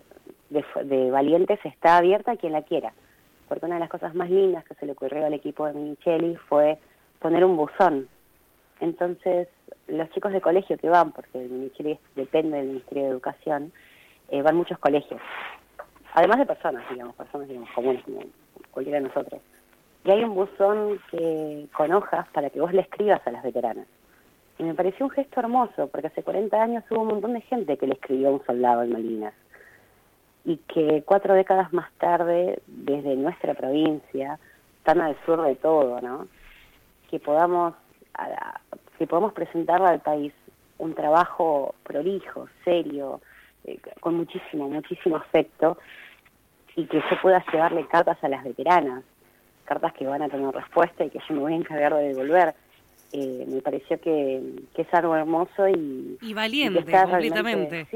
de, 0.51 1.11
Valientes 1.11 1.59
está 1.65 1.97
abierta 1.97 2.31
a 2.31 2.37
quien 2.37 2.53
la 2.53 2.63
quiera, 2.63 2.93
porque 3.49 3.67
una 3.67 3.75
de 3.75 3.81
las 3.81 3.89
cosas 3.89 4.15
más 4.15 4.31
lindas 4.31 4.65
que 4.65 4.75
se 4.75 4.87
le 4.87 4.93
ocurrió 4.93 5.27
al 5.27 5.35
equipo 5.35 5.67
de 5.67 5.73
Micheli 5.73 6.37
fue 6.37 6.79
poner 7.19 7.45
un 7.45 7.57
buzón. 7.57 8.07
Entonces, 8.79 9.49
los 9.89 10.09
chicos 10.11 10.33
de 10.33 10.41
colegio 10.41 10.79
que 10.79 10.89
van, 10.89 11.11
porque 11.11 11.43
el 11.43 11.51
Micheli 11.51 11.99
depende 12.15 12.59
del 12.59 12.69
Ministerio 12.69 13.03
de 13.03 13.11
Educación, 13.11 13.73
eh, 14.29 14.43
van 14.43 14.55
muchos 14.55 14.79
colegios 14.79 15.21
además 16.15 16.39
de 16.39 16.47
personas, 16.47 16.89
digamos, 16.91 17.15
personas 17.15 17.49
digamos, 17.49 17.71
comunes 17.71 18.03
como 18.05 18.21
cualquiera 18.71 19.01
de 19.01 19.09
nosotros. 19.09 19.41
Y 20.05 20.11
hay 20.11 20.25
un 20.25 20.35
buzón 20.35 20.99
que, 21.11 21.67
con 21.77 21.93
hojas 21.93 22.27
para 22.29 22.51
que 22.51 22.61
vos 22.61 22.73
le 22.73 22.83
escribas 22.83 23.21
a 23.27 23.31
las 23.31 23.43
veteranas. 23.43 23.87
Y 24.59 24.63
me 24.63 24.75
pareció 24.75 25.07
un 25.07 25.11
gesto 25.11 25.41
hermoso, 25.41 25.89
porque 25.89 26.09
hace 26.09 26.23
40 26.23 26.63
años 26.63 26.85
hubo 26.91 27.03
un 27.03 27.09
montón 27.09 27.35
de 27.35 27.41
gente 27.43 27.77
que 27.77 27.87
le 27.87 27.95
escribió 27.95 28.29
a 28.29 28.33
un 28.33 28.45
soldado 28.45 28.83
en 28.83 28.93
Malinas. 28.93 29.35
Y 30.45 30.57
que 30.57 31.03
cuatro 31.05 31.35
décadas 31.35 31.73
más 31.73 31.91
tarde, 31.99 32.61
desde 32.67 33.15
nuestra 33.17 33.55
provincia, 33.55 34.39
tan 34.85 35.01
al 35.01 35.17
sur 35.25 35.43
de 35.43 35.55
todo, 35.57 36.01
¿no? 36.01 36.29
Que 37.11 37.19
podamos, 37.21 37.75
que 38.99 39.07
podamos 39.07 39.33
presentarle 39.35 39.89
al 39.89 40.01
país 40.01 40.33
un 40.79 40.95
trabajo 40.95 41.75
prolijo, 41.83 42.49
serio, 42.65 43.21
eh, 43.65 43.79
con 44.01 44.17
muchísimo, 44.17 44.69
muchísimo 44.69 45.17
afecto 45.17 45.79
y 46.77 46.87
que 46.87 46.99
yo 46.99 47.21
pueda 47.21 47.45
llevarle 47.53 47.87
cartas 47.87 48.23
a 48.23 48.29
las 48.29 48.45
veteranas, 48.45 49.05
cartas 49.65 49.93
que 49.95 50.07
van 50.07 50.23
a 50.23 50.29
tener 50.29 50.55
respuesta 50.55 51.05
y 51.05 51.11
que 51.11 51.19
yo 51.29 51.35
me 51.35 51.41
voy 51.41 51.53
a 51.53 51.57
encargar 51.57 51.95
de 51.95 52.09
devolver. 52.09 52.55
Eh, 53.13 53.45
me 53.49 53.61
pareció 53.61 54.01
que, 54.01 54.41
es 54.77 54.95
algo 54.95 55.17
hermoso 55.17 55.69
y, 55.69 56.17
y 56.21 56.33
valiente 56.33 56.85
completamente 56.85 57.87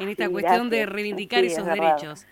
en 0.00 0.08
esta 0.08 0.28
cuestión 0.30 0.70
de 0.70 0.86
reivindicar 0.86 1.44
esos 1.44 1.66
derechos. 1.66 2.26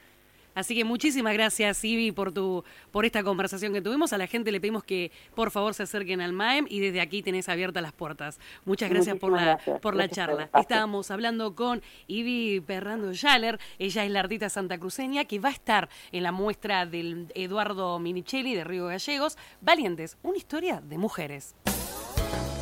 Así 0.55 0.75
que 0.75 0.85
muchísimas 0.85 1.33
gracias, 1.35 1.85
Ivi, 1.85 2.12
por 2.12 2.33
tu 2.33 2.65
por 2.91 3.05
esta 3.05 3.23
conversación 3.23 3.73
que 3.73 3.81
tuvimos. 3.81 4.12
A 4.12 4.19
la 4.19 4.27
gente 4.27 4.53
le 4.53 4.61
pedimos 4.61 4.85
que 4.85 5.11
por 5.35 5.51
favor 5.51 5.75
se 5.75 5.85
acerquen 5.85 6.21
al 6.21 6.33
MAEM 6.33 6.67
y 6.69 6.81
desde 6.81 7.01
aquí 7.01 7.23
tenés 7.23 7.49
abiertas 7.49 7.83
las 7.83 7.93
puertas. 7.93 8.38
Muchas 8.65 8.91
gracias 8.91 9.17
por 9.19 9.33
la 9.33 9.59
por 9.81 9.95
la 9.95 10.09
charla. 10.09 10.51
Estábamos 10.59 11.11
hablando 11.11 11.55
con 11.55 11.83
Ivi 12.07 12.61
Perrando 12.61 13.12
Yaller, 13.12 13.59
ella 13.79 14.05
es 14.05 14.11
la 14.11 14.21
artista 14.21 14.49
santacruceña 14.49 15.25
que 15.25 15.38
va 15.38 15.49
a 15.49 15.53
estar 15.53 15.88
en 16.12 16.23
la 16.23 16.33
muestra 16.33 16.87
del 16.87 17.31
Eduardo 17.35 17.99
Minichelli 17.99 18.55
de 18.55 18.65
Río 18.65 18.87
Gallegos, 18.87 19.37
Valientes, 19.61 20.17
una 20.23 20.37
historia 20.37 20.81
de 20.81 20.99
mujeres. 20.99 21.55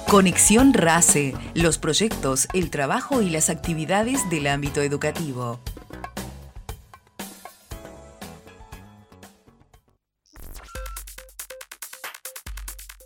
Conexión 0.09 0.75
RACE, 0.75 1.35
los 1.55 1.79
proyectos, 1.79 2.49
el 2.53 2.71
trabajo 2.71 3.23
y 3.23 3.31
las 3.31 3.49
actividades 3.49 4.29
del 4.29 4.49
ámbito 4.49 4.83
educativo. 4.83 5.61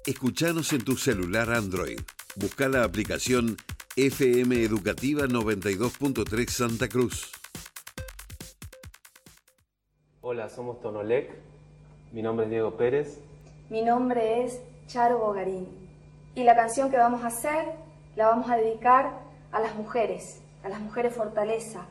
Escuchanos 0.06 0.74
en 0.74 0.84
tu 0.84 0.96
celular 0.96 1.50
Android. 1.50 1.98
Busca 2.36 2.68
la 2.68 2.84
aplicación 2.84 3.56
FM 3.96 4.62
Educativa 4.62 5.22
92.3 5.22 6.46
Santa 6.50 6.88
Cruz. 6.88 7.32
Hola, 10.20 10.50
somos 10.50 10.82
Tonolec. 10.82 11.30
Mi 12.12 12.20
nombre 12.20 12.44
es 12.44 12.50
Diego 12.50 12.76
Pérez. 12.76 13.18
Mi 13.70 13.80
nombre 13.80 14.44
es 14.44 14.60
Charo 14.88 15.20
Bogarín. 15.20 15.68
Y 16.34 16.44
la 16.44 16.54
canción 16.54 16.90
que 16.90 16.98
vamos 16.98 17.22
a 17.24 17.28
hacer 17.28 17.64
la 18.14 18.26
vamos 18.26 18.50
a 18.50 18.58
dedicar 18.58 19.22
a 19.52 19.60
las 19.60 19.74
mujeres, 19.74 20.42
a 20.62 20.68
las 20.68 20.80
mujeres 20.80 21.14
fortaleza, 21.14 21.86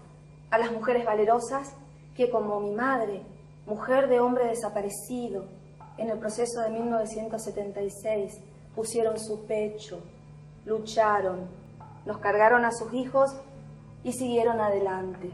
a 0.52 0.60
las 0.60 0.72
mujeres 0.72 1.04
valerosas 1.04 1.74
que 2.16 2.30
como 2.30 2.60
mi 2.60 2.76
madre, 2.76 3.24
mujer 3.66 4.08
de 4.08 4.20
hombre 4.20 4.46
desaparecido, 4.46 5.46
en 5.98 6.10
el 6.10 6.18
proceso 6.18 6.62
de 6.62 6.70
1976 6.70 8.40
pusieron 8.76 9.20
su 9.20 9.46
pecho, 9.46 10.02
lucharon, 10.66 11.48
nos 12.06 12.18
cargaron 12.18 12.66
a 12.66 12.72
sus 12.72 12.94
hijos 12.94 13.36
y 14.04 14.12
siguieron 14.14 14.60
adelante. 14.60 15.32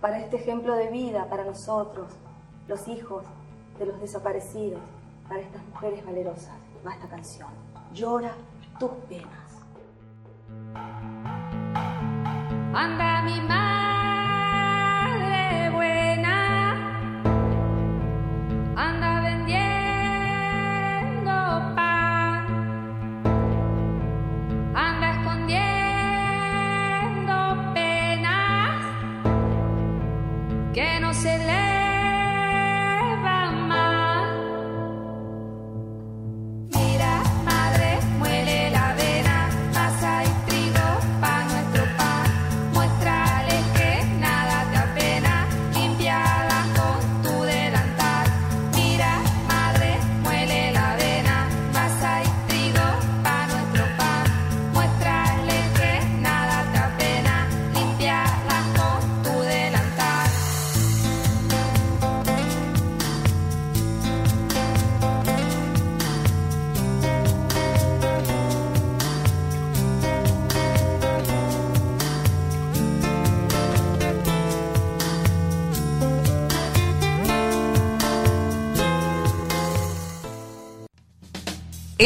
para 0.00 0.20
este 0.20 0.36
ejemplo 0.36 0.76
de 0.76 0.90
vida 0.90 1.28
para 1.28 1.44
nosotros, 1.44 2.12
los 2.68 2.86
hijos 2.86 3.24
de 3.80 3.86
los 3.86 4.00
desaparecidos, 4.00 4.80
para 5.28 5.40
estas 5.40 5.64
mujeres 5.66 6.04
valerosas, 6.04 6.54
va 6.86 6.94
esta 6.94 7.08
canción. 7.08 7.48
Llora 7.92 8.32
tus 8.78 8.90
penas. 9.08 9.66
Anda 12.72 13.22
mi 13.22 13.40
madre 13.40 13.97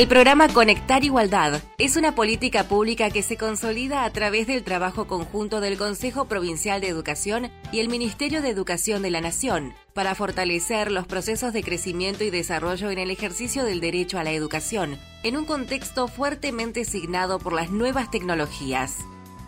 El 0.03 0.09
programa 0.09 0.49
Conectar 0.49 1.05
Igualdad 1.05 1.63
es 1.79 1.97
una 1.97 2.17
política 2.17 2.65
pública 2.65 3.11
que 3.11 3.23
se 3.23 3.37
consolida 3.37 4.03
a 4.03 4.11
través 4.11 4.49
del 4.49 4.65
trabajo 4.65 5.07
conjunto 5.07 5.61
del 5.61 5.79
Consejo 5.79 6.25
Provincial 6.25 6.81
de 6.81 6.89
Educación 6.89 7.53
y 7.71 7.79
el 7.79 7.89
Ministerio 7.89 8.43
de 8.43 8.49
Educación 8.49 9.03
de 9.03 9.13
la 9.13 9.21
Nación 9.21 9.75
para 9.95 10.17
fortalecer 10.17 10.91
los 10.91 11.07
procesos 11.07 11.53
de 11.53 11.63
crecimiento 11.63 12.25
y 12.25 12.31
desarrollo 12.31 12.91
en 12.91 12.99
el 12.99 13.13
ejercicio 13.13 13.65
del 13.65 13.79
derecho 13.79 14.19
a 14.19 14.25
la 14.25 14.33
educación, 14.33 14.99
en 15.23 15.37
un 15.37 15.45
contexto 15.45 16.09
fuertemente 16.09 16.85
signado 16.85 17.39
por 17.39 17.53
las 17.53 17.71
nuevas 17.71 18.11
tecnologías. 18.11 18.97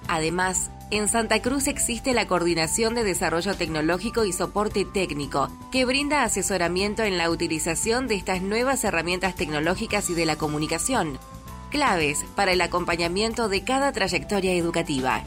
Además, 0.06 0.70
en 0.90 1.08
Santa 1.08 1.40
Cruz 1.40 1.66
existe 1.66 2.12
la 2.12 2.26
Coordinación 2.26 2.94
de 2.94 3.04
Desarrollo 3.04 3.54
Tecnológico 3.54 4.24
y 4.24 4.32
Soporte 4.32 4.84
Técnico, 4.84 5.48
que 5.72 5.84
brinda 5.84 6.22
asesoramiento 6.22 7.02
en 7.02 7.18
la 7.18 7.30
utilización 7.30 8.06
de 8.06 8.16
estas 8.16 8.42
nuevas 8.42 8.84
herramientas 8.84 9.34
tecnológicas 9.34 10.10
y 10.10 10.14
de 10.14 10.26
la 10.26 10.36
comunicación, 10.36 11.18
claves 11.70 12.24
para 12.36 12.52
el 12.52 12.60
acompañamiento 12.60 13.48
de 13.48 13.64
cada 13.64 13.92
trayectoria 13.92 14.52
educativa. 14.52 15.24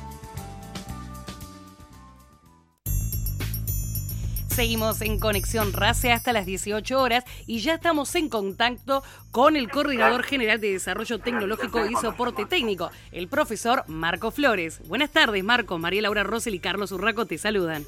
Seguimos 4.57 5.03
en 5.03 5.19
Conexión 5.19 5.71
RACE 5.71 6.11
hasta 6.11 6.33
las 6.33 6.47
18 6.47 6.99
horas 6.99 7.23
y 7.45 7.59
ya 7.59 7.75
estamos 7.75 8.15
en 8.15 8.27
contacto 8.27 9.03
con 9.31 9.55
el 9.55 9.69
Coordinador 9.69 10.23
General 10.23 10.59
de 10.59 10.71
Desarrollo 10.71 11.19
Tecnológico 11.19 11.85
y 11.85 11.93
Soporte 11.93 12.47
Técnico, 12.47 12.89
el 13.11 13.27
profesor 13.27 13.83
Marco 13.85 14.31
Flores. 14.31 14.81
Buenas 14.89 15.11
tardes, 15.11 15.43
Marco. 15.43 15.77
María 15.77 16.01
Laura 16.01 16.23
Rosel 16.23 16.55
y 16.55 16.59
Carlos 16.59 16.91
Urraco 16.91 17.27
te 17.27 17.37
saludan. 17.37 17.83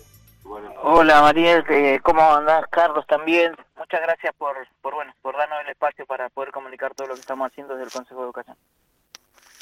Hola, 0.83 1.23
María. 1.23 1.65
Eh, 1.67 1.99
¿Cómo 2.03 2.21
andás? 2.21 2.65
Carlos 2.69 3.03
también. 3.07 3.55
Muchas 3.75 4.01
gracias 4.01 4.35
por, 4.37 4.55
por, 4.83 4.93
bueno, 4.93 5.11
por 5.23 5.35
darnos 5.35 5.61
el 5.63 5.71
espacio 5.71 6.05
para 6.05 6.29
poder 6.29 6.51
comunicar 6.51 6.93
todo 6.93 7.07
lo 7.07 7.15
que 7.15 7.21
estamos 7.21 7.49
haciendo 7.49 7.73
desde 7.73 7.85
el 7.85 7.91
Consejo 7.91 8.19
de 8.19 8.25
Educación. 8.25 8.57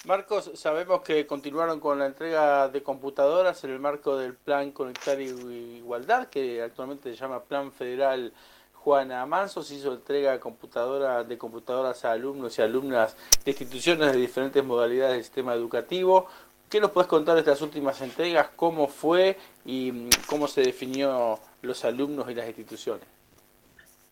Marcos, 0.08 0.52
sabemos 0.54 1.02
que 1.02 1.28
continuaron 1.28 1.82
con 1.82 2.00
la 2.00 2.06
entrega 2.06 2.70
de 2.70 2.82
computadoras 2.82 3.62
en 3.66 3.72
el 3.72 3.80
marco 3.80 4.16
del 4.16 4.36
Plan 4.36 4.72
Conectar 4.72 5.20
Igualdad, 5.20 6.30
que 6.30 6.62
actualmente 6.62 7.10
se 7.10 7.18
llama 7.18 7.44
Plan 7.44 7.74
Federal 7.74 8.32
Juana 8.72 9.26
Manso. 9.26 9.62
Se 9.64 9.76
hizo 9.76 9.92
entrega 9.92 10.32
de, 10.32 10.40
computadora, 10.40 11.26
de 11.26 11.38
computadoras 11.38 12.06
a 12.06 12.14
alumnos 12.14 12.58
y 12.58 12.62
alumnas 12.62 13.18
de 13.44 13.52
instituciones 13.52 14.14
de 14.14 14.18
diferentes 14.18 14.64
modalidades 14.64 15.16
del 15.16 15.24
sistema 15.26 15.54
educativo. 15.54 16.28
¿Qué 16.70 16.80
nos 16.80 16.92
puedes 16.92 17.10
contar 17.10 17.34
de 17.34 17.42
estas 17.42 17.62
últimas 17.62 18.00
entregas? 18.00 18.48
¿Cómo 18.56 18.88
fue 18.88 19.38
y 19.66 20.10
cómo 20.28 20.48
se 20.48 20.62
definió 20.62 21.38
los 21.62 21.84
alumnos 21.84 22.32
y 22.32 22.34
las 22.34 22.48
instituciones? 22.48 23.17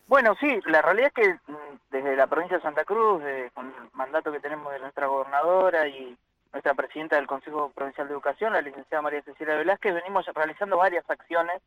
Bueno, 0.06 0.34
sí, 0.38 0.60
la 0.66 0.82
realidad 0.82 1.12
es 1.14 1.24
que 1.24 1.52
mm, 1.52 1.78
desde 1.90 2.16
la 2.16 2.26
provincia 2.26 2.56
de 2.56 2.62
Santa 2.62 2.84
Cruz, 2.84 3.22
con 3.54 3.66
el 3.66 3.90
mandato 3.92 4.32
que 4.32 4.40
tenemos 4.40 4.72
de 4.72 4.78
nuestra 4.78 5.06
gobernadora 5.06 5.88
y 5.88 6.16
nuestra 6.52 6.74
presidenta 6.74 7.16
del 7.16 7.26
Consejo 7.26 7.70
Provincial 7.74 8.06
de 8.06 8.14
Educación, 8.14 8.52
la 8.52 8.62
licenciada 8.62 9.02
María 9.02 9.22
Cecilia 9.22 9.56
Velázquez, 9.56 9.94
venimos 9.94 10.26
realizando 10.34 10.76
varias 10.76 11.08
acciones 11.10 11.60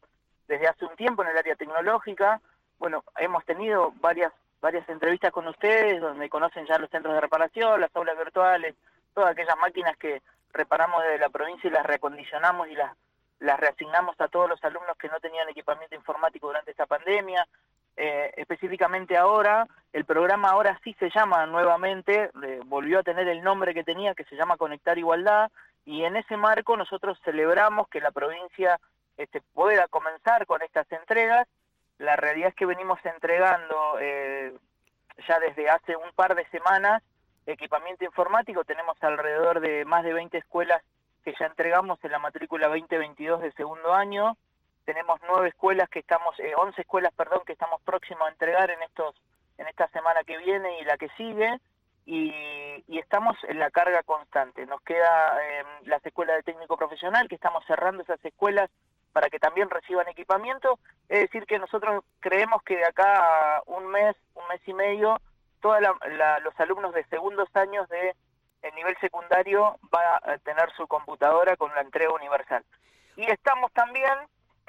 desde 0.47 0.67
hace 0.67 0.85
un 0.85 0.95
tiempo 0.95 1.21
en 1.21 1.29
el 1.29 1.37
área 1.37 1.55
tecnológica. 1.55 2.41
Bueno, 2.79 3.03
hemos 3.17 3.43
tenido 3.45 3.93
varias 3.99 4.31
varias 4.61 4.87
entrevistas 4.89 5.31
con 5.31 5.47
ustedes, 5.47 6.01
donde 6.01 6.29
conocen 6.29 6.65
ya 6.65 6.77
los 6.77 6.89
centros 6.89 7.13
de 7.13 7.21
reparación, 7.21 7.79
las 7.79 7.95
aulas 7.95 8.17
virtuales, 8.17 8.75
todas 9.13 9.31
aquellas 9.31 9.57
máquinas 9.57 9.95
que 9.97 10.21
reparamos 10.51 11.03
desde 11.03 11.19
la 11.19 11.29
provincia 11.29 11.67
y 11.67 11.71
las 11.71 11.85
reacondicionamos 11.85 12.67
y 12.67 12.75
las, 12.75 12.95
las 13.39 13.59
reasignamos 13.59 14.19
a 14.19 14.27
todos 14.27 14.49
los 14.49 14.63
alumnos 14.63 14.97
que 14.97 15.09
no 15.09 15.19
tenían 15.19 15.49
equipamiento 15.49 15.95
informático 15.95 16.47
durante 16.47 16.71
esta 16.71 16.85
pandemia. 16.85 17.47
Eh, 18.01 18.31
específicamente 18.37 19.17
ahora, 19.17 19.67
el 19.91 20.05
programa 20.05 20.51
ahora 20.51 20.79
sí 20.85 20.95
se 20.99 21.09
llama 21.09 21.45
nuevamente, 21.47 22.31
volvió 22.65 22.99
a 22.99 23.03
tener 23.03 23.27
el 23.27 23.43
nombre 23.43 23.73
que 23.73 23.83
tenía, 23.83 24.15
que 24.15 24.23
se 24.23 24.37
llama 24.37 24.55
Conectar 24.55 24.97
Igualdad, 24.97 25.51
y 25.85 26.05
en 26.05 26.15
ese 26.15 26.37
marco 26.37 26.77
nosotros 26.77 27.19
celebramos 27.25 27.89
que 27.89 27.99
la 27.99 28.11
provincia 28.11 28.79
este, 29.17 29.41
pueda 29.53 29.89
comenzar 29.89 30.45
con 30.45 30.61
estas 30.61 30.89
entregas. 30.93 31.45
La 31.97 32.15
realidad 32.15 32.49
es 32.49 32.55
que 32.55 32.65
venimos 32.65 32.99
entregando 33.03 33.97
eh, 33.99 34.53
ya 35.27 35.39
desde 35.39 35.69
hace 35.69 35.97
un 35.97 36.11
par 36.15 36.35
de 36.35 36.47
semanas 36.51 37.03
equipamiento 37.47 38.05
informático, 38.05 38.63
tenemos 38.63 38.95
alrededor 39.01 39.59
de 39.59 39.83
más 39.83 40.05
de 40.05 40.13
20 40.13 40.37
escuelas 40.37 40.81
que 41.25 41.33
ya 41.37 41.47
entregamos 41.47 41.99
en 42.03 42.11
la 42.11 42.19
matrícula 42.19 42.69
2022 42.69 43.41
de 43.41 43.51
segundo 43.51 43.93
año, 43.93 44.37
tenemos 44.89 45.19
nueve 45.27 45.49
escuelas 45.49 45.87
que 45.87 45.99
estamos, 45.99 46.33
eh, 46.39 46.51
once 46.57 46.81
escuelas, 46.81 47.13
perdón, 47.13 47.43
que 47.45 47.53
estamos 47.53 47.79
próximos 47.83 48.27
a 48.27 48.31
entregar 48.31 48.71
en 48.71 48.81
estos, 48.81 49.13
en 49.59 49.67
esta 49.67 49.87
semana 49.89 50.23
que 50.23 50.35
viene 50.39 50.79
y 50.79 50.83
la 50.83 50.97
que 50.97 51.09
sigue, 51.09 51.59
y, 52.07 52.97
estamos 52.97 53.37
en 53.47 53.59
la 53.59 53.69
carga 53.69 54.01
constante. 54.01 54.65
Nos 54.65 54.81
queda 54.81 55.37
eh, 55.43 55.63
las 55.85 56.03
escuelas 56.03 56.37
de 56.37 56.43
técnico 56.43 56.75
profesional, 56.75 57.27
que 57.27 57.35
estamos 57.35 57.63
cerrando 57.67 58.01
esas 58.01 58.23
escuelas 58.25 58.71
para 59.13 59.29
que 59.29 59.37
también 59.37 59.69
reciban 59.69 60.07
equipamiento. 60.07 60.79
Es 61.07 61.19
decir, 61.19 61.45
que 61.45 61.59
nosotros 61.59 62.03
creemos 62.19 62.63
que 62.63 62.77
de 62.77 62.85
acá 62.85 63.57
a 63.57 63.61
un 63.67 63.85
mes, 63.87 64.15
un 64.33 64.47
mes 64.47 64.61
y 64.65 64.73
medio, 64.73 65.21
todos 65.61 65.79
los 65.81 66.59
alumnos 66.59 66.95
de 66.95 67.03
segundos 67.05 67.47
años 67.53 67.87
de 67.89 68.15
el 68.63 68.73
nivel 68.73 68.97
secundario 68.99 69.77
va 69.93 70.19
a 70.23 70.39
tener 70.39 70.71
su 70.75 70.87
computadora 70.87 71.55
con 71.57 71.73
la 71.75 71.81
entrega 71.81 72.11
universal. 72.11 72.65
Y 73.17 73.29
estamos 73.29 73.71
también 73.73 74.17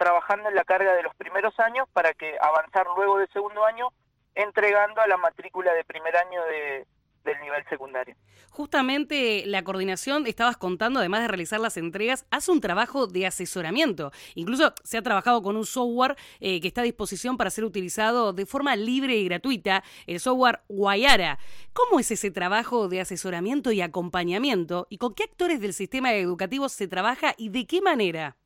trabajando 0.00 0.48
en 0.48 0.54
la 0.54 0.64
carga 0.64 0.94
de 0.94 1.02
los 1.02 1.14
primeros 1.14 1.60
años 1.60 1.86
para 1.92 2.14
que 2.14 2.34
avanzar 2.40 2.86
luego 2.96 3.18
del 3.18 3.28
segundo 3.34 3.66
año 3.66 3.90
entregando 4.34 4.98
a 5.02 5.06
la 5.06 5.18
matrícula 5.18 5.74
de 5.74 5.84
primer 5.84 6.16
año 6.16 6.42
de, 6.46 6.86
del 7.22 7.38
nivel 7.42 7.62
secundario. 7.68 8.16
Justamente 8.48 9.44
la 9.44 9.62
coordinación, 9.62 10.26
estabas 10.26 10.56
contando, 10.56 11.00
además 11.00 11.20
de 11.20 11.28
realizar 11.28 11.60
las 11.60 11.76
entregas, 11.76 12.24
hace 12.30 12.50
un 12.50 12.62
trabajo 12.62 13.08
de 13.08 13.26
asesoramiento. 13.26 14.10
Incluso 14.34 14.72
se 14.82 14.96
ha 14.96 15.02
trabajado 15.02 15.42
con 15.42 15.56
un 15.56 15.66
software 15.66 16.16
eh, 16.40 16.62
que 16.62 16.68
está 16.68 16.80
a 16.80 16.84
disposición 16.84 17.36
para 17.36 17.50
ser 17.50 17.64
utilizado 17.64 18.32
de 18.32 18.46
forma 18.46 18.76
libre 18.76 19.16
y 19.16 19.26
gratuita, 19.26 19.84
el 20.06 20.18
software 20.18 20.60
Guayara. 20.68 21.38
¿Cómo 21.74 22.00
es 22.00 22.10
ese 22.10 22.30
trabajo 22.30 22.88
de 22.88 23.02
asesoramiento 23.02 23.70
y 23.70 23.82
acompañamiento? 23.82 24.86
¿Y 24.88 24.96
con 24.96 25.14
qué 25.14 25.24
actores 25.24 25.60
del 25.60 25.74
sistema 25.74 26.14
educativo 26.14 26.70
se 26.70 26.88
trabaja 26.88 27.34
y 27.36 27.50
de 27.50 27.66
qué 27.66 27.82
manera? 27.82 28.39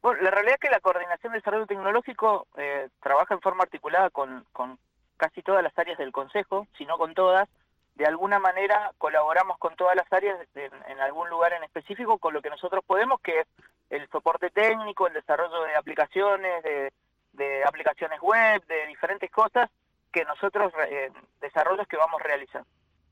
Bueno, 0.00 0.22
la 0.22 0.30
realidad 0.30 0.54
es 0.54 0.60
que 0.60 0.70
la 0.70 0.80
Coordinación 0.80 1.32
de 1.32 1.40
Desarrollo 1.40 1.66
Tecnológico 1.66 2.46
eh, 2.56 2.88
trabaja 3.02 3.34
en 3.34 3.40
forma 3.40 3.64
articulada 3.64 4.10
con, 4.10 4.44
con 4.52 4.78
casi 5.16 5.42
todas 5.42 5.62
las 5.62 5.76
áreas 5.76 5.98
del 5.98 6.12
Consejo, 6.12 6.66
si 6.76 6.86
no 6.86 6.96
con 6.98 7.14
todas. 7.14 7.48
De 7.96 8.06
alguna 8.06 8.38
manera 8.38 8.92
colaboramos 8.96 9.58
con 9.58 9.74
todas 9.74 9.96
las 9.96 10.10
áreas 10.12 10.38
en, 10.54 11.00
algún 11.00 11.28
lugar 11.28 11.52
en 11.52 11.64
específico 11.64 12.18
con 12.18 12.32
lo 12.32 12.40
que 12.40 12.48
nosotros 12.48 12.84
podemos, 12.86 13.20
que 13.20 13.40
es 13.40 13.46
el 13.90 14.08
soporte 14.10 14.50
técnico, 14.50 15.08
el 15.08 15.14
desarrollo 15.14 15.62
de 15.62 15.74
aplicaciones, 15.74 16.62
de, 16.62 16.92
de 17.32 17.64
aplicaciones 17.64 18.20
web, 18.20 18.64
de 18.66 18.86
diferentes 18.86 19.28
cosas 19.32 19.68
que 20.12 20.24
nosotros, 20.24 20.72
eh, 20.88 21.10
desarrollos 21.40 21.88
que 21.88 21.96
vamos 21.96 22.22
realizando. 22.22 22.68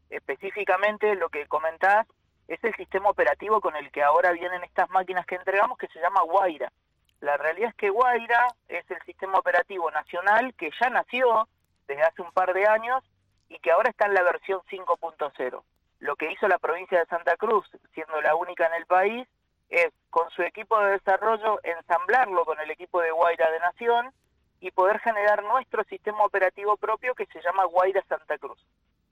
Específicamente 0.09 1.17
lo 1.17 1.31
que 1.31 1.47
comentás 1.47 2.07
es 2.49 2.63
el 2.63 2.75
sistema 2.77 3.11
operativo 3.11 3.61
con 3.61 3.77
el 3.77 3.91
que 3.91 4.03
ahora 4.03 4.33
vienen 4.33 4.63
estas 4.65 4.89
máquinas 4.91 5.27
que 5.27 5.35
entregamos 5.35 5.79
que 5.79 5.89
se 5.89 6.01
llama 6.01 6.23
Guaira. 6.23 6.73
La 7.21 7.37
realidad 7.37 7.71
es 7.71 7.75
que 7.77 7.91
Guaira 7.91 8.49
es 8.69 8.89
el 8.91 9.01
sistema 9.03 9.39
operativo 9.39 9.91
nacional 9.91 10.55
que 10.55 10.71
ya 10.81 10.91
nació 10.91 11.49
desde 11.89 12.03
hace 12.03 12.23
un 12.23 12.33
par 12.33 12.53
de 12.53 12.67
años 12.67 13.03
y 13.49 13.59
que 13.59 13.71
ahora 13.71 13.91
está 13.91 14.07
en 14.07 14.15
la 14.15 14.23
versión 14.23 14.61
5.0. 14.71 15.63
Lo 16.01 16.17
que 16.17 16.31
hizo 16.31 16.47
la 16.47 16.59
provincia 16.59 16.99
de 16.99 17.07
Santa 17.07 17.37
Cruz, 17.37 17.69
siendo 17.95 18.21
la 18.21 18.35
única 18.35 18.67
en 18.67 18.75
el 18.75 18.87
país, 18.87 19.27
es 19.69 19.89
con 20.11 20.31
su 20.31 20.43
equipo 20.43 20.79
de 20.81 20.93
desarrollo 20.93 21.59
ensamblarlo 21.63 22.45
con 22.45 22.61
el 22.61 22.71
equipo 22.71 23.01
de 23.01 23.11
Guaira 23.11 23.51
de 23.51 23.61
Nación 23.61 24.13
y 24.61 24.71
poder 24.71 25.01
generar 25.01 25.43
nuestro 25.43 25.85
sistema 25.85 26.25
operativo 26.25 26.77
propio 26.77 27.15
que 27.15 27.27
se 27.27 27.43
llama 27.43 27.65
Guaira 27.65 28.03
Santa 28.09 28.39
Cruz. 28.39 28.59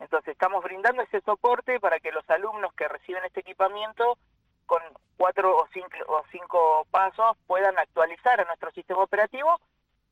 Entonces 0.00 0.32
estamos 0.32 0.62
brindando 0.62 1.02
ese 1.02 1.20
soporte 1.20 1.80
para 1.80 2.00
que 2.00 2.12
los 2.12 2.28
alumnos 2.28 2.72
que 2.74 2.88
reciben 2.88 3.24
este 3.24 3.40
equipamiento 3.40 4.18
con 4.66 4.80
cuatro 5.16 5.56
o 5.56 5.66
cinco, 5.72 5.88
o 6.08 6.22
cinco 6.30 6.86
pasos 6.90 7.36
puedan 7.46 7.78
actualizar 7.78 8.40
a 8.40 8.44
nuestro 8.44 8.70
sistema 8.72 9.02
operativo 9.02 9.60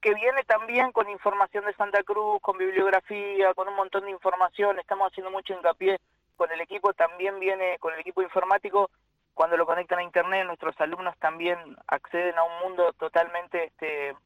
que 0.03 0.14
viene 0.14 0.43
también 0.45 0.91
con 0.91 1.09
información 1.09 1.64
de 1.64 1.74
Santa 1.74 2.03
Cruz, 2.03 2.41
con 2.43 2.59
bibliografía, 2.59 3.55
con 3.55 3.68
un 3.68 3.76
montón 3.76 4.05
de 4.05 4.11
información. 4.11 4.78
Estamos 4.80 5.11
haciendo 5.11 5.30
mucho 5.30 5.55
hincapié 5.55 6.01
con 6.37 6.51
el 6.51 6.61
equipo, 6.61 6.93
también 6.93 7.39
viene 7.39 7.78
con 7.78 7.95
el 7.95 8.01
equipo 8.01 8.20
informático. 8.20 8.91
Cuando 9.33 9.57
lo 9.57 9.64
conectan 9.64 10.01
a 10.01 10.03
Internet, 10.03 10.45
nuestros 10.45 10.78
alumnos 10.80 11.16
también 11.18 11.57
acceden 11.87 12.37
a 12.37 12.43
un 12.43 12.59
mundo 12.64 12.93
totalmente 12.95 13.64
este, 13.64 14.16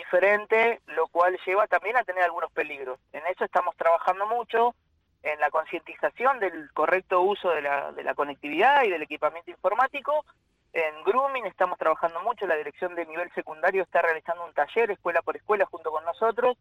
diferente, 0.00 0.80
lo 0.86 1.06
cual 1.08 1.38
lleva 1.46 1.66
también 1.66 1.96
a 1.96 2.04
tener 2.04 2.24
algunos 2.24 2.50
peligros. 2.52 2.98
En 3.12 3.22
eso 3.26 3.44
estamos 3.44 3.76
trabajando 3.76 4.26
mucho, 4.26 4.74
en 5.22 5.38
la 5.38 5.50
concientización 5.50 6.38
del 6.40 6.72
correcto 6.72 7.20
uso 7.20 7.50
de 7.50 7.62
la, 7.62 7.92
de 7.92 8.02
la 8.02 8.14
conectividad 8.14 8.84
y 8.84 8.90
del 8.90 9.02
equipamiento 9.02 9.50
informático. 9.50 10.24
En 10.72 11.02
Grooming 11.04 11.46
estamos 11.46 11.78
trabajando 11.78 12.20
mucho, 12.22 12.46
la 12.46 12.56
dirección 12.56 12.94
de 12.94 13.04
nivel 13.04 13.30
secundario 13.34 13.82
está 13.82 14.00
realizando 14.00 14.44
un 14.44 14.54
taller, 14.54 14.90
escuela 14.90 15.20
por 15.20 15.36
escuela, 15.36 15.66
junto 15.66 15.90
con 15.90 16.04
nosotros, 16.04 16.56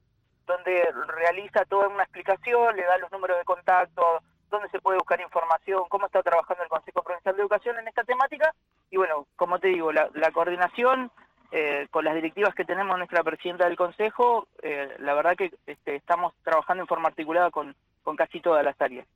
donde 0.45 0.91
realiza 1.07 1.63
toda 1.65 1.87
una 1.87 2.03
explicación, 2.03 2.75
le 2.75 2.83
da 2.83 2.97
los 2.97 3.11
números 3.11 3.37
de 3.37 3.45
contacto, 3.45 4.03
dónde 4.49 4.67
se 4.69 4.81
puede 4.81 4.97
buscar 4.97 5.21
información, 5.21 5.83
cómo 5.89 6.07
está 6.07 6.23
trabajando 6.23 6.63
el 6.63 6.69
Consejo 6.69 7.03
Provincial 7.03 7.35
de 7.35 7.41
Educación 7.41 7.77
en 7.77 7.87
esta 7.87 8.03
temática. 8.03 8.53
Y 8.89 8.97
bueno, 8.97 9.27
como 9.35 9.59
te 9.59 9.67
digo, 9.67 9.91
la, 9.91 10.09
la 10.15 10.31
coordinación 10.31 11.11
eh, 11.51 11.87
con 11.89 12.05
las 12.05 12.15
directivas 12.15 12.53
que 12.53 12.65
tenemos 12.65 12.97
nuestra 12.97 13.23
presidenta 13.23 13.65
del 13.65 13.75
Consejo, 13.75 14.47
eh, 14.61 14.87
la 14.99 15.13
verdad 15.13 15.35
que 15.35 15.51
este, 15.65 15.95
estamos 15.95 16.33
trabajando 16.43 16.83
en 16.83 16.87
forma 16.87 17.09
articulada 17.09 17.49
con, 17.51 17.75
con 18.03 18.15
casi 18.15 18.39
todas 18.39 18.63
las 18.63 18.79
áreas. 18.79 19.07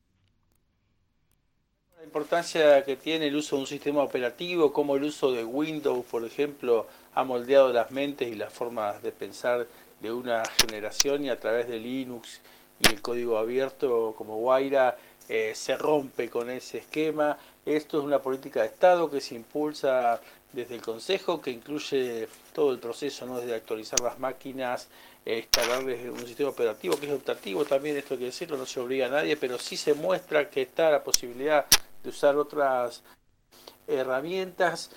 La 1.98 2.04
importancia 2.04 2.84
que 2.84 2.98
tiene 2.98 3.28
el 3.28 3.36
uso 3.36 3.56
de 3.56 3.62
un 3.62 3.68
sistema 3.68 4.02
operativo, 4.02 4.74
como 4.74 4.96
el 4.96 5.04
uso 5.04 5.32
de 5.32 5.46
Windows, 5.46 6.06
por 6.06 6.26
ejemplo, 6.26 6.88
ha 7.14 7.24
moldeado 7.24 7.72
las 7.72 7.92
mentes 7.92 8.28
y 8.28 8.36
las 8.36 8.52
formas 8.52 9.02
de 9.02 9.12
pensar 9.12 9.68
de 10.02 10.12
una 10.12 10.44
generación 10.46 11.24
y 11.24 11.30
a 11.30 11.40
través 11.40 11.68
de 11.70 11.80
Linux 11.80 12.42
y 12.80 12.88
el 12.90 13.02
código 13.02 13.38
abierto 13.38 14.14
como 14.18 14.38
Guaira 14.38 14.98
eh, 15.30 15.54
se 15.56 15.78
rompe 15.78 16.30
con 16.30 16.50
ese 16.50 16.80
esquema. 16.80 17.38
Esto 17.66 18.00
es 18.00 18.04
una 18.04 18.20
política 18.20 18.62
de 18.62 18.68
Estado 18.68 19.10
que 19.10 19.22
se 19.22 19.36
impulsa 19.36 20.20
desde 20.54 20.76
el 20.76 20.82
Consejo, 20.82 21.42
que 21.42 21.52
incluye 21.52 22.28
todo 22.54 22.72
el 22.72 22.80
proceso, 22.80 23.26
¿no? 23.26 23.40
desde 23.40 23.56
actualizar 23.56 24.00
las 24.00 24.18
máquinas, 24.20 24.88
instalarles 25.26 26.10
un 26.10 26.26
sistema 26.26 26.50
operativo 26.50 26.98
que 26.98 27.08
es 27.08 27.12
optativo 27.12 27.66
también, 27.66 27.98
esto 27.98 28.14
hay 28.14 28.22
que 28.22 28.26
decirlo, 28.26 28.58
no 28.58 28.66
se 28.66 28.80
obliga 28.80 29.08
a 29.08 29.10
nadie, 29.10 29.36
pero 29.38 29.58
sí 29.58 29.76
se 29.76 29.94
muestra 29.94 30.50
que 30.50 30.62
está 30.62 30.92
la 30.92 31.04
posibilidad 31.04 31.66
de 32.04 32.10
usar 32.10 32.36
otras 32.38 33.04
herramientas. 33.88 34.92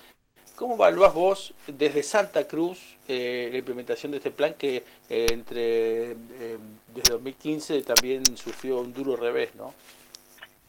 ¿Cómo 0.55 0.75
evaluás 0.75 1.13
vos 1.13 1.53
desde 1.67 2.01
Santa 2.01 2.47
Cruz 2.47 2.79
eh, 3.07 3.49
la 3.51 3.59
implementación 3.59 4.11
de 4.11 4.17
este 4.17 4.31
plan 4.31 4.55
que 4.55 4.83
eh, 5.09 5.27
entre 5.31 6.11
eh, 6.11 6.57
desde 6.93 7.13
2015 7.13 7.83
también 7.83 8.23
sufrió 8.35 8.79
un 8.79 8.91
duro 8.91 9.15
revés, 9.15 9.53
¿no? 9.55 9.73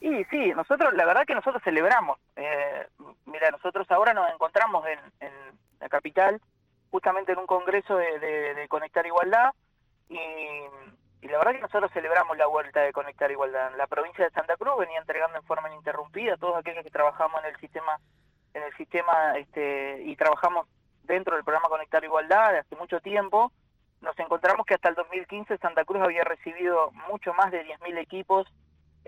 Y 0.01 0.25
sí, 0.27 0.53
nosotros, 0.55 0.95
la 0.95 1.05
verdad 1.05 1.27
que 1.27 1.35
nosotros 1.35 1.63
celebramos. 1.63 2.19
Eh, 2.37 2.87
mira, 3.27 3.51
nosotros 3.51 3.91
ahora 3.91 4.15
nos 4.15 4.31
encontramos 4.31 4.87
en, 4.87 4.99
en, 5.21 5.33
la 5.81 5.89
capital, 5.89 6.41
justamente 6.91 7.33
en 7.33 7.39
un 7.39 7.47
congreso 7.47 7.97
de, 7.97 8.19
de, 8.19 8.69
Conectar 8.69 9.07
Igualdad, 9.07 9.53
y, 10.09 10.19
la 11.23 11.39
verdad 11.39 11.53
que 11.53 11.61
nosotros 11.61 11.91
celebramos 11.93 12.37
la 12.37 12.47
vuelta 12.47 12.81
de 12.81 12.93
Conectar 12.93 13.31
Igualdad. 13.31 13.73
La 13.77 13.87
provincia 13.87 14.25
de 14.25 14.31
Santa 14.31 14.57
Cruz 14.57 14.79
venía 14.79 14.99
entregando 14.99 15.37
en 15.37 15.45
forma 15.45 15.69
ininterrumpida 15.69 16.35
a 16.35 16.37
todos 16.37 16.57
aquellos 16.57 16.85
que 16.85 16.91
trabajamos 16.91 17.43
en 17.43 17.51
el 17.51 17.61
sistema, 17.61 17.99
en 18.55 18.63
el 18.63 18.73
sistema, 18.77 19.37
este, 19.37 20.03
y 20.05 20.17
trabajamos 20.17 20.67
dentro 21.03 21.35
del 21.35 21.45
programa 21.45 21.69
Conectar 21.69 22.03
Igualdad 22.05 22.57
hace 22.57 22.77
mucho 22.77 23.01
tiempo. 23.01 23.53
Nos 24.01 24.19
encontramos 24.19 24.65
que 24.65 24.75
hasta 24.75 24.89
el 24.89 24.95
2015 24.95 25.59
Santa 25.59 25.85
Cruz 25.85 26.03
había 26.03 26.23
recibido 26.23 26.93
mucho 27.09 27.35
más 27.35 27.51
de 27.51 27.65
10.000 27.65 27.99
equipos 27.99 28.49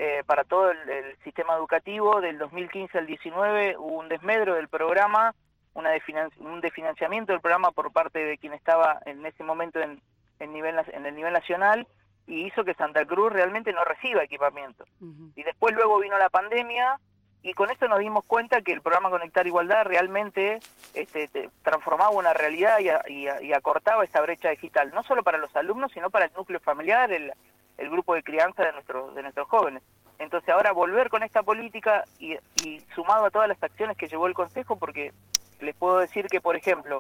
eh, 0.03 0.23
para 0.25 0.45
todo 0.45 0.71
el, 0.71 0.89
el, 0.89 1.17
sistema 1.19 1.55
educativo. 1.57 2.23
Del 2.23 2.39
2015 2.39 2.97
al 2.97 3.07
19 3.07 3.77
hubo 3.77 3.99
un 3.99 4.09
desmedro 4.09 4.55
del 4.55 4.67
programa, 4.67 5.35
una 5.75 5.91
un 6.39 6.63
desfinanciamiento 6.63 7.33
del 7.33 7.43
programa 7.43 7.71
por 7.71 7.93
parte 7.93 8.19
de 8.19 8.39
quien 8.39 8.55
estaba 8.55 8.99
en 9.05 9.27
ese 9.27 9.45
momento 9.45 9.79
en, 9.79 10.01
en, 10.39 10.53
nivel, 10.55 10.77
en 10.95 11.05
el 11.05 11.15
nivel 11.15 11.35
nacional 11.35 11.87
y 12.27 12.47
hizo 12.47 12.65
que 12.65 12.73
Santa 12.73 13.05
Cruz 13.05 13.31
realmente 13.31 13.75
no 13.75 13.85
reciba 13.85 14.25
equipamiento. 14.25 14.85
Uh 15.01 15.05
-huh. 15.05 15.33
Y 15.37 15.43
después 15.43 15.75
luego 15.75 15.99
vino 15.99 16.17
la 16.17 16.31
pandemia 16.31 16.99
y 17.43 17.53
con 17.53 17.71
esto 17.71 17.87
nos 17.87 17.99
dimos 17.99 18.25
cuenta 18.25 18.63
que 18.63 18.73
el 18.73 18.81
programa 18.81 19.11
Conectar 19.11 19.47
Igualdad 19.47 19.85
realmente 19.85 20.61
este, 20.95 21.51
transformaba 21.63 22.09
una 22.09 22.33
realidad 22.33 22.79
y, 22.79 22.89
y, 23.13 23.29
y, 23.43 23.53
acortaba 23.53 24.05
esa 24.05 24.23
brecha 24.23 24.49
digital, 24.49 24.93
no 24.95 25.03
solo 25.03 25.23
para 25.23 25.37
los 25.37 25.55
alumnos, 25.57 25.93
sino 25.93 26.09
para 26.09 26.25
el 26.25 26.33
núcleo 26.33 26.61
familiar, 26.61 27.13
el, 27.13 27.35
el 27.81 27.91
grupo 27.91 28.15
de 28.15 28.23
crianza 28.23 28.63
de, 28.63 28.73
nuestro, 28.73 29.11
de 29.13 29.23
nuestros 29.23 29.49
jóvenes. 29.49 29.83
Entonces 30.19 30.51
ahora 30.51 30.73
volver 30.73 31.09
con 31.09 31.23
esta 31.23 31.43
política 31.43 32.05
y, 32.19 32.35
y, 32.63 32.81
sumado 32.95 33.25
a 33.25 33.31
todas 33.31 33.49
las 33.49 33.63
acciones 33.63 33.97
que 33.97 34.07
llevó 34.07 34.27
el 34.27 34.35
Consejo, 34.35 34.77
porque 34.77 35.13
les 35.61 35.75
puedo 35.75 35.99
decir 35.99 36.27
que, 36.27 36.43
por 36.43 36.57
ejemplo, 36.57 36.99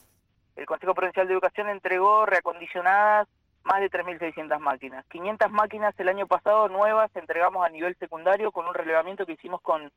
el 0.57 0.65
Consejo 0.65 0.95
Provincial 0.95 1.29
de 1.29 1.35
Educación 1.35 1.69
entregó 1.69 2.25
reacondicionadas 2.25 3.29
más 3.63 3.81
de 3.81 3.91
3.600 3.91 4.59
máquinas. 4.59 5.05
500 5.11 5.51
máquinas 5.51 5.95
el 5.99 6.09
año 6.09 6.27
pasado 6.27 6.69
nuevas 6.69 7.15
entregamos 7.15 7.65
a 7.65 7.69
nivel 7.69 7.95
secundario 7.97 8.51
con 8.51 8.67
un 8.67 8.73
relevamiento 8.73 9.27
que 9.27 9.33
hicimos 9.33 9.61
con, 9.61 9.93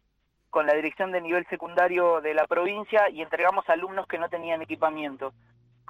con 0.50 0.68
la 0.68 0.74
dirección 0.74 1.14
de 1.14 1.22
nivel 1.22 1.48
secundario 1.48 2.20
de 2.20 2.34
la 2.34 2.46
provincia 2.46 3.10
y 3.10 3.22
entregamos 3.22 3.70
alumnos 3.70 4.06
que 4.06 4.18
no 4.18 4.28
tenían 4.28 4.62
equipamiento. 4.62 5.34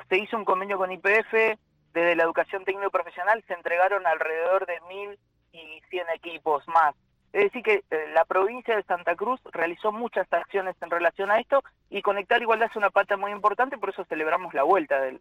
Se 0.08 0.20
hizo 0.20 0.38
un 0.38 0.46
convenio 0.46 0.78
con 0.78 0.92
IPF, 0.92 1.58
desde 1.94 2.16
la 2.16 2.24
educación 2.24 2.66
técnico 2.66 2.90
profesional 2.90 3.44
se 3.48 3.54
entregaron 3.54 4.06
alrededor 4.06 4.66
de 4.66 4.80
1.100 4.82 6.16
equipos 6.16 6.68
más. 6.68 6.96
Es 7.32 7.46
decir, 7.46 7.64
que 7.64 7.84
eh, 7.90 8.08
la 8.14 8.26
provincia 8.26 8.76
de 8.76 8.84
Santa 8.84 9.16
Cruz 9.16 9.40
realizó 9.52 9.92
muchas 9.92 10.32
acciones 10.32 10.76
en 10.82 10.92
relación 10.92 11.32
a 11.32 11.40
esto 11.40 11.64
y 11.90 12.04
Conectar 12.04 12.42
Igualdad 12.42 12.70
es 12.70 12.76
una 12.76 12.92
pata 12.92 13.18
muy 13.18 13.32
importante, 13.32 13.78
por 13.78 13.90
eso 13.90 14.06
celebramos 14.06 14.54
la 14.54 14.64
vuelta 14.64 15.02
del, 15.02 15.20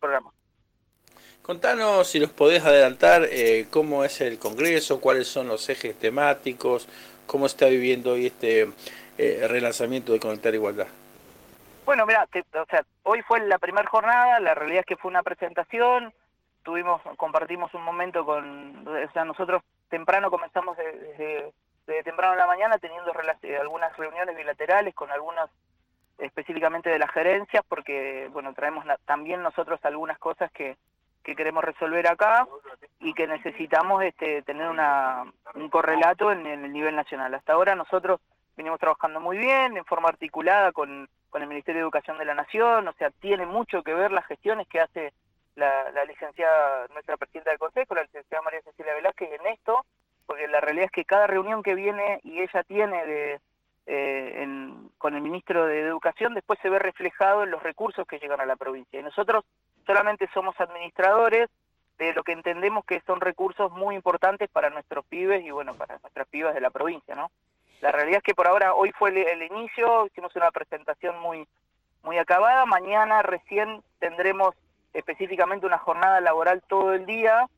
programa. 0.00 0.32
Contanos 1.42 2.08
si 2.08 2.18
los 2.18 2.30
podés 2.30 2.64
adelantar 2.64 3.28
eh, 3.30 3.66
cómo 3.70 4.04
es 4.04 4.20
el 4.20 4.38
Congreso, 4.38 5.00
cuáles 5.00 5.28
son 5.28 5.48
los 5.48 5.68
ejes 5.68 5.96
temáticos, 5.96 6.88
cómo 7.26 7.46
está 7.46 7.66
viviendo 7.66 8.12
hoy 8.12 8.26
este 8.26 8.68
eh, 9.18 9.46
relanzamiento 9.48 10.12
de 10.12 10.20
Conectar 10.20 10.54
Igualdad. 10.54 10.88
Bueno, 11.84 12.06
mira, 12.06 12.28
o 12.54 12.64
sea, 12.66 12.84
hoy 13.02 13.22
fue 13.22 13.40
la 13.40 13.58
primera 13.58 13.88
jornada, 13.88 14.38
la 14.38 14.54
realidad 14.54 14.80
es 14.80 14.86
que 14.86 14.96
fue 14.96 15.10
una 15.10 15.22
presentación, 15.22 16.14
tuvimos, 16.62 17.02
compartimos 17.16 17.74
un 17.74 17.82
momento 17.82 18.24
con, 18.24 18.86
o 18.86 19.12
sea, 19.12 19.24
nosotros 19.24 19.62
temprano 19.88 20.30
comenzamos 20.30 20.76
desde, 20.76 21.52
desde 21.86 22.02
temprano 22.04 22.34
en 22.34 22.38
la 22.38 22.46
mañana 22.46 22.78
teniendo 22.78 23.12
algunas 23.60 23.96
reuniones 23.96 24.36
bilaterales 24.36 24.94
con 24.94 25.10
algunas 25.10 25.50
específicamente 26.18 26.88
de 26.88 27.00
las 27.00 27.10
gerencias, 27.10 27.64
porque, 27.68 28.28
bueno, 28.32 28.54
traemos 28.54 28.84
también 29.04 29.42
nosotros 29.42 29.80
algunas 29.82 30.18
cosas 30.18 30.52
que, 30.52 30.76
que 31.24 31.34
queremos 31.34 31.64
resolver 31.64 32.06
acá 32.06 32.46
y 33.00 33.12
que 33.12 33.26
necesitamos 33.26 34.04
este, 34.04 34.42
tener 34.42 34.68
una, 34.68 35.24
un 35.54 35.68
correlato 35.68 36.30
en, 36.30 36.46
en, 36.46 36.64
el 36.64 36.72
nivel 36.72 36.94
nacional. 36.94 37.34
Hasta 37.34 37.54
ahora 37.54 37.74
nosotros 37.74 38.20
venimos 38.56 38.78
trabajando 38.78 39.18
muy 39.18 39.36
bien, 39.36 39.76
en 39.76 39.84
forma 39.84 40.10
articulada 40.10 40.70
con, 40.70 41.08
con 41.32 41.40
el 41.40 41.48
Ministerio 41.48 41.80
de 41.80 41.84
Educación 41.84 42.18
de 42.18 42.26
la 42.26 42.34
Nación, 42.34 42.86
o 42.86 42.92
sea, 42.92 43.10
tiene 43.10 43.46
mucho 43.46 43.82
que 43.82 43.94
ver 43.94 44.12
las 44.12 44.26
gestiones 44.26 44.68
que 44.68 44.80
hace 44.80 45.14
la, 45.56 45.90
la 45.90 46.04
licenciada, 46.04 46.86
nuestra 46.92 47.16
presidenta 47.16 47.50
del 47.50 47.58
Consejo, 47.58 47.94
la 47.94 48.02
licenciada 48.02 48.42
María 48.42 48.60
Cecilia 48.60 48.94
Velázquez, 48.94 49.32
en 49.32 49.46
esto, 49.46 49.84
porque 50.26 50.46
la 50.46 50.60
realidad 50.60 50.86
es 50.86 50.92
que 50.92 51.06
cada 51.06 51.26
reunión 51.26 51.62
que 51.62 51.74
viene 51.74 52.20
y 52.22 52.40
ella 52.40 52.62
tiene 52.64 53.06
de, 53.06 53.40
eh, 53.86 54.42
en, 54.42 54.90
con 54.98 55.14
el 55.14 55.22
ministro 55.22 55.66
de 55.66 55.80
Educación, 55.80 56.34
después 56.34 56.58
se 56.60 56.68
ve 56.68 56.78
reflejado 56.78 57.44
en 57.44 57.50
los 57.50 57.62
recursos 57.62 58.06
que 58.06 58.18
llegan 58.18 58.40
a 58.40 58.46
la 58.46 58.56
provincia. 58.56 59.00
Y 59.00 59.02
nosotros 59.02 59.42
solamente 59.86 60.28
somos 60.34 60.54
administradores 60.60 61.48
de 61.98 62.12
lo 62.12 62.24
que 62.24 62.32
entendemos 62.32 62.84
que 62.84 63.00
son 63.06 63.22
recursos 63.22 63.72
muy 63.72 63.94
importantes 63.94 64.50
para 64.50 64.68
nuestros 64.68 65.04
pibes 65.06 65.42
y 65.44 65.50
bueno, 65.50 65.74
para 65.76 65.98
nuestras 65.98 66.28
pibas 66.28 66.54
de 66.54 66.60
la 66.60 66.70
provincia, 66.70 67.14
¿no? 67.14 67.30
La 67.82 67.90
realidad 67.90 68.18
es 68.18 68.22
que 68.22 68.34
por 68.34 68.46
ahora, 68.46 68.74
hoy 68.74 68.92
fue 68.92 69.10
el, 69.10 69.42
inicio, 69.42 70.06
hicimos 70.06 70.34
una 70.36 70.52
presentación 70.52 71.18
muy, 71.18 71.48
muy 72.04 72.16
acabada, 72.16 72.64
mañana 72.64 73.22
recién 73.22 73.82
tendremos 73.98 74.54
específicamente 74.94 75.66
una 75.66 75.78
jornada 75.78 76.20
laboral 76.20 76.62
todo 76.68 76.94
el 76.94 77.06
día 77.06 77.48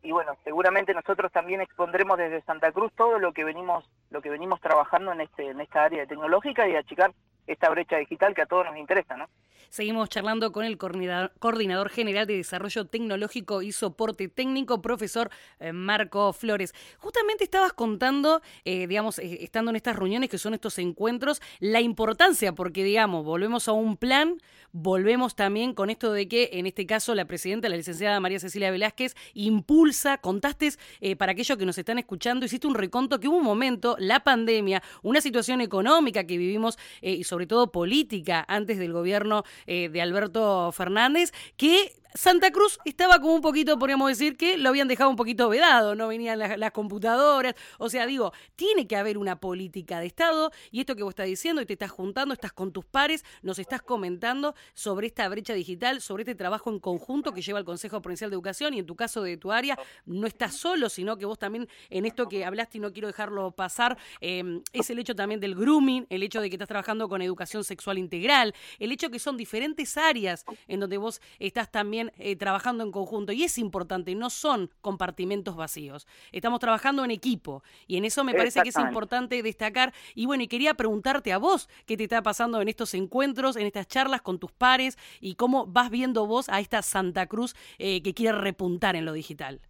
y 0.00 0.12
bueno, 0.12 0.36
seguramente 0.44 0.94
nosotros 0.94 1.32
también 1.32 1.60
expondremos 1.60 2.16
desde 2.16 2.42
Santa 2.42 2.70
Cruz 2.70 2.92
todo 2.94 3.18
lo 3.18 3.32
que 3.32 3.42
venimos 3.42 3.84
lo 4.10 4.22
que 4.22 4.30
venimos 4.30 4.60
trabajando 4.60 5.10
en 5.12 5.22
este 5.22 5.48
en 5.48 5.60
esta 5.60 5.82
área 5.84 6.06
tecnológica 6.06 6.68
y 6.68 6.76
achicar 6.76 7.12
esta 7.48 7.68
brecha 7.70 7.96
digital 7.96 8.34
que 8.34 8.42
a 8.42 8.46
todos 8.46 8.66
nos 8.66 8.76
interesa, 8.76 9.16
¿no? 9.16 9.26
Seguimos 9.72 10.10
charlando 10.10 10.52
con 10.52 10.66
el 10.66 10.76
coordinador, 10.76 11.88
general 11.88 12.26
de 12.26 12.36
Desarrollo 12.36 12.84
Tecnológico 12.84 13.62
y 13.62 13.72
Soporte 13.72 14.28
Técnico, 14.28 14.82
profesor 14.82 15.30
eh, 15.60 15.72
Marco 15.72 16.34
Flores. 16.34 16.74
Justamente 16.98 17.44
estabas 17.44 17.72
contando, 17.72 18.42
eh, 18.66 18.86
digamos, 18.86 19.18
eh, 19.18 19.38
estando 19.40 19.70
en 19.70 19.76
estas 19.76 19.96
reuniones, 19.96 20.28
que 20.28 20.36
son 20.36 20.52
estos 20.52 20.78
encuentros, 20.78 21.40
la 21.58 21.80
importancia, 21.80 22.54
porque, 22.54 22.84
digamos, 22.84 23.24
volvemos 23.24 23.66
a 23.66 23.72
un 23.72 23.96
plan, 23.96 24.36
volvemos 24.72 25.36
también 25.36 25.72
con 25.72 25.88
esto 25.88 26.12
de 26.12 26.28
que, 26.28 26.50
en 26.52 26.66
este 26.66 26.84
caso, 26.84 27.14
la 27.14 27.24
presidenta, 27.24 27.70
la 27.70 27.76
licenciada 27.78 28.20
María 28.20 28.40
Cecilia 28.40 28.70
Velázquez, 28.70 29.14
impulsa, 29.32 30.18
contaste 30.18 30.72
para 31.16 31.32
aquellos 31.32 31.56
que 31.56 31.64
nos 31.64 31.78
están 31.78 31.98
escuchando, 31.98 32.44
hiciste 32.44 32.66
un 32.66 32.74
reconto 32.74 33.18
que 33.18 33.28
hubo 33.28 33.38
un 33.38 33.44
momento, 33.44 33.96
la 33.98 34.20
pandemia, 34.22 34.82
una 35.02 35.22
situación 35.22 35.62
económica 35.62 36.24
que 36.24 36.36
vivimos 36.36 36.78
y 37.00 37.24
sobre 37.24 37.46
todo 37.46 37.72
política 37.72 38.44
antes 38.46 38.78
del 38.78 38.92
gobierno 38.92 39.44
eh, 39.66 39.88
de 39.88 40.00
Alberto 40.00 40.72
Fernández, 40.72 41.32
que 41.56 41.92
Santa 42.14 42.50
Cruz 42.50 42.78
estaba 42.84 43.18
como 43.20 43.34
un 43.34 43.40
poquito, 43.40 43.78
podríamos 43.78 44.08
decir, 44.08 44.36
que 44.36 44.58
lo 44.58 44.68
habían 44.68 44.86
dejado 44.86 45.08
un 45.08 45.16
poquito 45.16 45.48
vedado, 45.48 45.94
no 45.94 46.08
venían 46.08 46.38
las, 46.38 46.70
computadoras. 46.72 47.54
O 47.78 47.88
sea, 47.88 48.06
digo, 48.06 48.32
tiene 48.54 48.86
que 48.86 48.96
haber 48.96 49.16
una 49.16 49.40
política 49.40 49.98
de 49.98 50.06
Estado 50.06 50.50
y 50.70 50.80
esto 50.80 50.94
que 50.94 51.02
vos 51.02 51.12
estás 51.12 51.26
diciendo 51.26 51.62
y 51.62 51.66
te 51.66 51.72
estás 51.72 51.90
juntando, 51.90 52.34
estás 52.34 52.52
con 52.52 52.72
tus 52.72 52.84
pares, 52.84 53.24
nos 53.42 53.58
estás 53.58 53.82
comentando 53.82 54.54
sobre 54.74 55.06
esta 55.06 55.28
brecha 55.28 55.54
digital, 55.54 56.00
sobre 56.00 56.22
este 56.22 56.34
trabajo 56.34 56.70
en 56.70 56.80
conjunto 56.80 57.32
que 57.32 57.40
lleva 57.40 57.58
el 57.58 57.64
Consejo 57.64 58.02
Provincial 58.02 58.30
de 58.30 58.34
Educación 58.34 58.74
y 58.74 58.78
en 58.78 58.86
tu 58.86 58.94
caso 58.94 59.22
de 59.22 59.36
tu 59.36 59.50
área, 59.50 59.78
no 60.04 60.26
estás 60.26 60.54
solo, 60.54 60.88
sino 60.88 61.16
que 61.16 61.24
vos 61.24 61.38
también 61.38 61.68
en 61.88 62.04
esto 62.04 62.28
que 62.28 62.44
hablaste 62.44 62.78
y 62.78 62.80
no 62.80 62.92
quiero 62.92 63.08
dejarlo 63.08 63.52
pasar, 63.52 63.96
em, 64.20 64.62
es 64.72 64.90
el 64.90 64.98
hecho 64.98 65.14
también 65.14 65.40
del 65.40 65.54
grooming, 65.54 66.06
el 66.10 66.22
hecho 66.22 66.40
de 66.40 66.50
que 66.50 66.56
estás 66.56 66.68
trabajando 66.68 67.08
con 67.08 67.22
educación 67.22 67.64
sexual 67.64 67.96
integral, 67.96 68.54
el 68.78 68.92
hecho 68.92 69.10
que 69.10 69.18
son 69.18 69.36
diferentes 69.36 69.96
áreas 69.96 70.44
en 70.68 70.80
donde 70.80 70.98
vos 70.98 71.20
estás 71.38 71.70
también 71.70 72.01
eh, 72.16 72.36
trabajando 72.36 72.82
en 72.82 72.90
conjunto 72.90 73.32
y 73.32 73.44
es 73.44 73.58
importante, 73.58 74.14
no 74.14 74.30
son 74.30 74.70
compartimentos 74.80 75.56
vacíos. 75.56 76.06
Estamos 76.32 76.58
trabajando 76.60 77.04
en 77.04 77.10
equipo 77.10 77.62
y 77.86 77.96
en 77.98 78.04
eso 78.04 78.24
me 78.24 78.34
parece 78.34 78.62
que 78.62 78.70
es 78.70 78.78
importante 78.78 79.42
destacar. 79.42 79.92
Y 80.14 80.26
bueno, 80.26 80.42
y 80.42 80.48
quería 80.48 80.74
preguntarte 80.74 81.32
a 81.32 81.38
vos 81.38 81.68
qué 81.86 81.96
te 81.96 82.04
está 82.04 82.22
pasando 82.22 82.60
en 82.60 82.68
estos 82.68 82.94
encuentros, 82.94 83.56
en 83.56 83.66
estas 83.66 83.86
charlas 83.86 84.22
con 84.22 84.38
tus 84.38 84.52
pares 84.52 84.98
y 85.20 85.34
cómo 85.36 85.66
vas 85.66 85.90
viendo 85.90 86.26
vos 86.26 86.48
a 86.48 86.60
esta 86.60 86.82
Santa 86.82 87.26
Cruz 87.26 87.54
eh, 87.78 88.02
que 88.02 88.14
quiere 88.14 88.38
repuntar 88.38 88.96
en 88.96 89.04
lo 89.04 89.12
digital. 89.12 89.60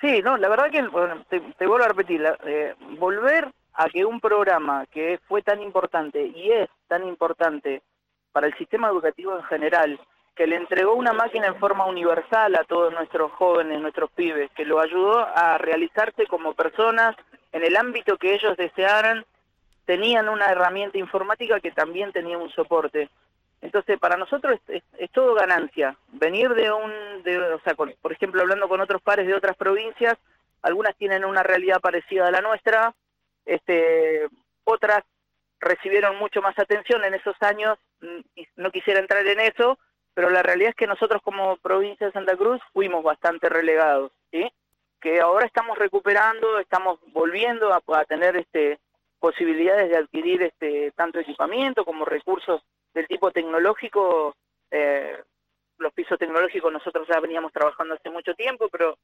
Sí, 0.00 0.22
no, 0.22 0.38
la 0.38 0.48
verdad 0.48 0.70
que 0.70 0.82
te, 1.58 1.66
vuelvo 1.66 1.84
a 1.84 1.88
repetir, 1.88 2.24
eh, 2.46 2.74
volver 2.98 3.52
a 3.74 3.88
que 3.88 4.04
un 4.04 4.18
programa 4.18 4.86
que 4.86 5.20
fue 5.28 5.42
tan 5.42 5.60
importante 5.60 6.26
y 6.26 6.50
es 6.50 6.70
tan 6.88 7.06
importante 7.06 7.82
para 8.32 8.46
el 8.46 8.56
sistema 8.56 8.88
educativo 8.88 9.36
en 9.36 9.42
general 9.44 10.00
que 10.40 10.46
le 10.46 10.56
entregó 10.56 10.94
una 10.94 11.12
máquina 11.12 11.48
en 11.48 11.56
forma 11.56 11.84
universal 11.84 12.56
a 12.56 12.64
todos 12.64 12.94
nuestros 12.94 13.30
jóvenes, 13.32 13.78
nuestros 13.78 14.10
pibes, 14.12 14.50
que 14.52 14.64
lo 14.64 14.80
ayudó 14.80 15.18
a 15.18 15.58
realizarse 15.58 16.26
como 16.26 16.54
personas 16.54 17.14
en 17.52 17.62
el 17.62 17.76
ámbito 17.76 18.16
que 18.16 18.32
ellos 18.32 18.56
desearan, 18.56 19.26
tenían 19.84 20.30
una 20.30 20.46
herramienta 20.46 20.96
informática 20.96 21.60
que 21.60 21.72
también 21.72 22.10
tenía 22.12 22.38
un 22.38 22.48
soporte. 22.52 23.10
Entonces, 23.60 23.98
para 23.98 24.16
nosotros 24.16 24.58
es, 24.68 24.82
todo 25.10 25.34
ganancia. 25.34 25.94
Venir 26.12 26.54
de 26.54 26.72
un, 26.72 27.22
de, 27.22 27.38
o 27.38 27.60
sea, 27.60 27.74
por 27.74 28.10
ejemplo, 28.10 28.40
hablando 28.40 28.66
con 28.66 28.80
otros 28.80 29.02
pares 29.02 29.26
de 29.26 29.34
otras 29.34 29.58
provincias, 29.58 30.16
algunas 30.62 30.96
tienen 30.96 31.26
una 31.26 31.42
realidad 31.42 31.82
parecida 31.82 32.28
a 32.28 32.30
la 32.30 32.40
nuestra, 32.40 32.94
este, 33.44 34.26
otras 34.64 35.04
recibieron 35.60 36.16
mucho 36.16 36.40
más 36.40 36.58
atención 36.58 37.04
en 37.04 37.12
esos 37.12 37.36
años, 37.42 37.76
mm, 38.00 38.40
no 38.56 38.70
quisiera 38.70 39.00
entrar 39.00 39.26
en 39.26 39.40
eso, 39.40 39.78
pero 40.14 40.30
la 40.30 40.42
realidad 40.42 40.70
es 40.70 40.76
que 40.76 40.86
nosotros 40.86 41.22
como 41.22 41.56
provincia 41.58 42.06
de 42.06 42.12
Santa 42.12 42.36
Cruz 42.36 42.60
fuimos 42.72 43.02
bastante 43.02 43.48
relegados, 43.48 44.12
¿sí? 44.30 44.50
que 45.00 45.20
ahora 45.20 45.46
estamos 45.46 45.78
recuperando, 45.78 46.58
estamos 46.58 47.00
volviendo 47.12 47.72
a, 47.72 48.04
tener 48.04 48.36
este 48.36 48.78
posibilidades 49.18 49.90
de 49.90 49.96
adquirir 49.96 50.42
este 50.42 50.92
tanto 50.92 51.18
equipamiento 51.18 51.84
como 51.84 52.04
recursos 52.04 52.62
del 52.94 53.06
tipo 53.06 53.30
tecnológico. 53.30 54.34
Eh, 54.70 55.18
los 55.78 55.92
pisos 55.92 56.18
tecnológicos 56.18 56.72
nosotros 56.72 57.06
ya 57.08 57.20
veníamos 57.20 57.52
trabajando 57.52 57.94
hace 57.94 58.10
mucho 58.10 58.34
tiempo, 58.34 58.68
pero 58.70 58.96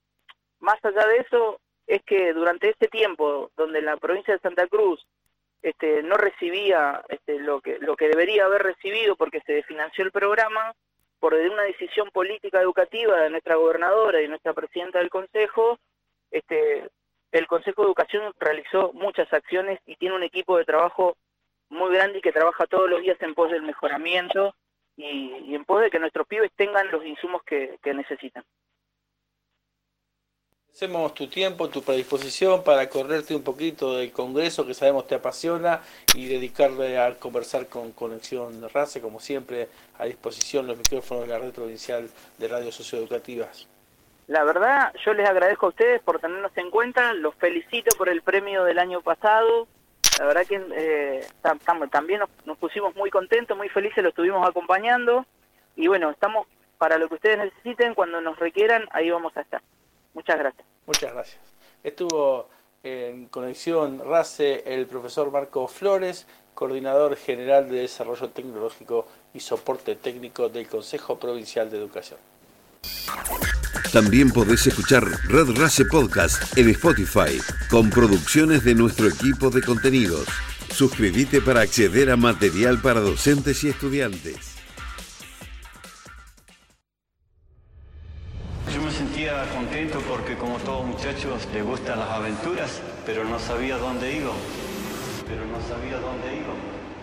más 0.60 0.82
allá 0.84 1.06
de 1.06 1.18
eso 1.18 1.60
es 1.86 2.02
que 2.04 2.32
durante 2.32 2.68
este 2.70 2.88
tiempo 2.88 3.50
donde 3.56 3.80
la 3.82 3.96
provincia 3.96 4.34
de 4.34 4.40
Santa 4.40 4.66
Cruz 4.66 5.06
este, 5.62 6.02
no 6.02 6.16
recibía 6.16 7.02
este, 7.08 7.38
lo 7.40 7.60
que 7.60 7.78
lo 7.78 7.96
que 7.96 8.08
debería 8.08 8.44
haber 8.44 8.62
recibido 8.62 9.16
porque 9.16 9.40
se 9.40 9.54
desfinanció 9.54 10.04
el 10.04 10.12
programa, 10.12 10.74
por 11.18 11.34
una 11.34 11.62
decisión 11.62 12.10
política 12.10 12.60
educativa 12.60 13.20
de 13.20 13.30
nuestra 13.30 13.56
gobernadora 13.56 14.22
y 14.22 14.28
nuestra 14.28 14.52
presidenta 14.52 14.98
del 14.98 15.10
Consejo, 15.10 15.78
este, 16.30 16.88
el 17.32 17.46
Consejo 17.46 17.82
de 17.82 17.88
Educación 17.88 18.32
realizó 18.38 18.92
muchas 18.92 19.32
acciones 19.32 19.80
y 19.86 19.96
tiene 19.96 20.14
un 20.14 20.22
equipo 20.22 20.58
de 20.58 20.64
trabajo 20.64 21.16
muy 21.68 21.94
grande 21.94 22.18
y 22.18 22.22
que 22.22 22.32
trabaja 22.32 22.66
todos 22.66 22.88
los 22.88 23.00
días 23.00 23.20
en 23.20 23.34
pos 23.34 23.50
del 23.50 23.62
mejoramiento 23.62 24.54
y, 24.96 25.54
en 25.54 25.64
pos 25.64 25.82
de 25.82 25.90
que 25.90 25.98
nuestros 25.98 26.26
pibes 26.26 26.52
tengan 26.54 26.90
los 26.90 27.04
insumos 27.04 27.42
que 27.44 27.78
necesitan. 27.84 28.44
Hacemos 30.76 31.14
tu 31.14 31.26
tiempo, 31.26 31.70
tu 31.70 31.82
predisposición 31.82 32.62
para 32.62 32.86
correrte 32.90 33.34
un 33.34 33.42
poquito 33.42 33.96
del 33.96 34.12
Congreso 34.12 34.66
que 34.66 34.74
sabemos 34.74 35.06
te 35.06 35.14
apasiona 35.14 35.80
y 36.14 36.28
dedicarle 36.28 36.98
a 36.98 37.14
conversar 37.14 37.66
con 37.66 37.92
Conexión 37.92 38.60
de 38.60 38.68
Race, 38.68 39.00
como 39.00 39.18
siempre, 39.18 39.68
a 39.98 40.04
disposición 40.04 40.66
los 40.66 40.76
micrófonos 40.76 41.26
de 41.26 41.32
la 41.32 41.38
red 41.38 41.52
provincial 41.52 42.10
de 42.36 42.48
radios 42.48 42.74
socioeducativas. 42.74 43.66
La 44.26 44.44
verdad, 44.44 44.92
yo 45.02 45.14
les 45.14 45.26
agradezco 45.26 45.64
a 45.64 45.68
ustedes 45.70 46.02
por 46.02 46.18
tenernos 46.18 46.52
en 46.56 46.70
cuenta, 46.70 47.14
los 47.14 47.34
felicito 47.36 47.96
por 47.96 48.10
el 48.10 48.20
premio 48.20 48.62
del 48.64 48.78
año 48.78 49.00
pasado, 49.00 49.66
la 50.18 50.26
verdad 50.26 50.46
que 50.46 50.62
eh, 50.76 51.26
también 51.90 52.20
nos, 52.20 52.28
nos 52.44 52.58
pusimos 52.58 52.94
muy 52.94 53.08
contentos, 53.08 53.56
muy 53.56 53.70
felices, 53.70 54.04
lo 54.04 54.10
estuvimos 54.10 54.46
acompañando 54.46 55.24
y 55.74 55.86
bueno, 55.86 56.10
estamos 56.10 56.46
para 56.76 56.98
lo 56.98 57.08
que 57.08 57.14
ustedes 57.14 57.38
necesiten, 57.38 57.94
cuando 57.94 58.20
nos 58.20 58.38
requieran, 58.38 58.86
ahí 58.90 59.08
vamos 59.08 59.34
a 59.38 59.40
estar. 59.40 59.62
Muchas 60.16 60.38
gracias. 60.38 60.66
Muchas 60.86 61.12
gracias. 61.12 61.38
Estuvo 61.84 62.48
en 62.82 63.26
conexión 63.26 64.00
RACE 64.02 64.64
el 64.66 64.86
profesor 64.86 65.30
Marco 65.30 65.68
Flores, 65.68 66.26
coordinador 66.54 67.16
general 67.16 67.68
de 67.68 67.80
Desarrollo 67.80 68.30
Tecnológico 68.30 69.06
y 69.34 69.40
Soporte 69.40 69.94
Técnico 69.94 70.48
del 70.48 70.66
Consejo 70.68 71.18
Provincial 71.18 71.70
de 71.70 71.76
Educación. 71.76 72.18
También 73.92 74.30
podés 74.30 74.66
escuchar 74.66 75.04
Red 75.04 75.50
Race 75.60 75.84
Podcast 75.84 76.56
en 76.56 76.70
Spotify, 76.70 77.38
con 77.68 77.90
producciones 77.90 78.64
de 78.64 78.74
nuestro 78.74 79.08
equipo 79.08 79.50
de 79.50 79.60
contenidos. 79.60 80.26
Suscríbete 80.72 81.42
para 81.42 81.60
acceder 81.60 82.10
a 82.10 82.16
material 82.16 82.80
para 82.80 83.00
docentes 83.00 83.62
y 83.64 83.68
estudiantes. 83.68 84.55
Le 91.56 91.62
gustan 91.62 91.98
las 91.98 92.10
aventuras, 92.10 92.82
pero 93.06 93.24
no 93.24 93.38
sabía 93.38 93.78
dónde 93.78 94.14
iba. 94.14 94.32
Pero 95.26 95.46
no 95.46 95.58
sabía 95.66 95.98
dónde 95.98 96.36
iba. 96.36 96.52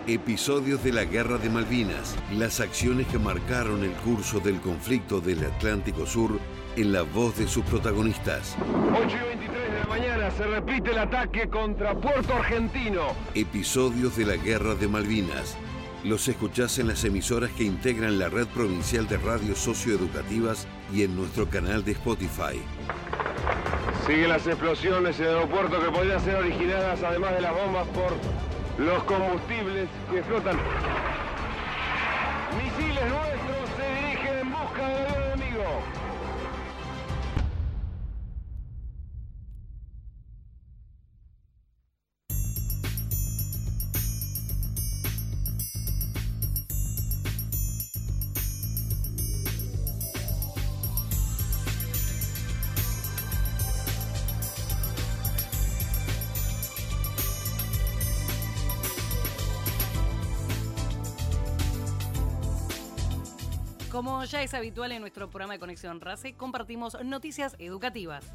Episodios 0.05 0.83
de 0.83 0.91
la 0.91 1.05
Guerra 1.05 1.39
de 1.39 1.49
Malvinas, 1.49 2.15
las 2.31 2.59
acciones 2.59 3.07
que 3.07 3.17
marcaron 3.17 3.83
el 3.83 3.93
curso 3.93 4.39
del 4.39 4.61
conflicto 4.61 5.21
del 5.21 5.43
Atlántico 5.43 6.05
Sur 6.05 6.39
en 6.75 6.93
la 6.93 7.01
voz 7.01 7.35
de 7.39 7.47
sus 7.47 7.63
protagonistas. 7.65 8.55
8 8.93 9.15
y 9.23 9.27
23 9.27 9.71
de 9.71 9.79
la 9.79 9.85
mañana 9.87 10.29
se 10.29 10.43
repite 10.43 10.91
el 10.91 10.99
ataque 10.99 11.49
contra 11.49 11.99
Puerto 11.99 12.35
Argentino. 12.35 13.07
Episodios 13.33 14.15
de 14.17 14.25
la 14.27 14.35
Guerra 14.35 14.75
de 14.75 14.87
Malvinas, 14.87 15.57
los 16.03 16.27
escuchás 16.27 16.77
en 16.77 16.89
las 16.89 17.03
emisoras 17.05 17.49
que 17.53 17.63
integran 17.63 18.19
la 18.19 18.29
red 18.29 18.45
provincial 18.45 19.07
de 19.07 19.17
radios 19.17 19.57
socioeducativas 19.57 20.67
y 20.93 21.01
en 21.01 21.15
nuestro 21.15 21.49
canal 21.49 21.83
de 21.83 21.93
Spotify. 21.93 22.61
Siguen 24.05 24.29
las 24.29 24.45
explosiones 24.47 25.19
en 25.19 25.27
el 25.27 25.35
aeropuerto 25.35 25.79
que 25.79 25.89
podrían 25.89 26.19
ser 26.19 26.35
originadas, 26.35 27.01
además 27.03 27.33
de 27.35 27.41
las 27.41 27.53
bombas, 27.53 27.87
por 27.87 28.13
los 28.83 29.03
combustibles 29.03 29.87
que 30.11 30.23
flotan. 30.23 30.57
Misiles 32.57 33.03
nuestros 33.03 33.69
se 33.77 34.05
dirigen 34.05 34.39
en 34.39 34.51
busca 34.51 34.87
del 34.87 35.23
enemigo. 35.23 35.63
Como 63.93 64.23
ya 64.23 64.41
es 64.41 64.55
habitual 64.55 64.91
en 64.91 65.01
nuestro 65.01 65.29
programa 65.29 65.53
de 65.53 65.59
Conexión 65.59 66.01
RACE, 66.01 66.33
compartimos 66.33 66.97
noticias 67.03 67.55
educativas. 67.59 68.25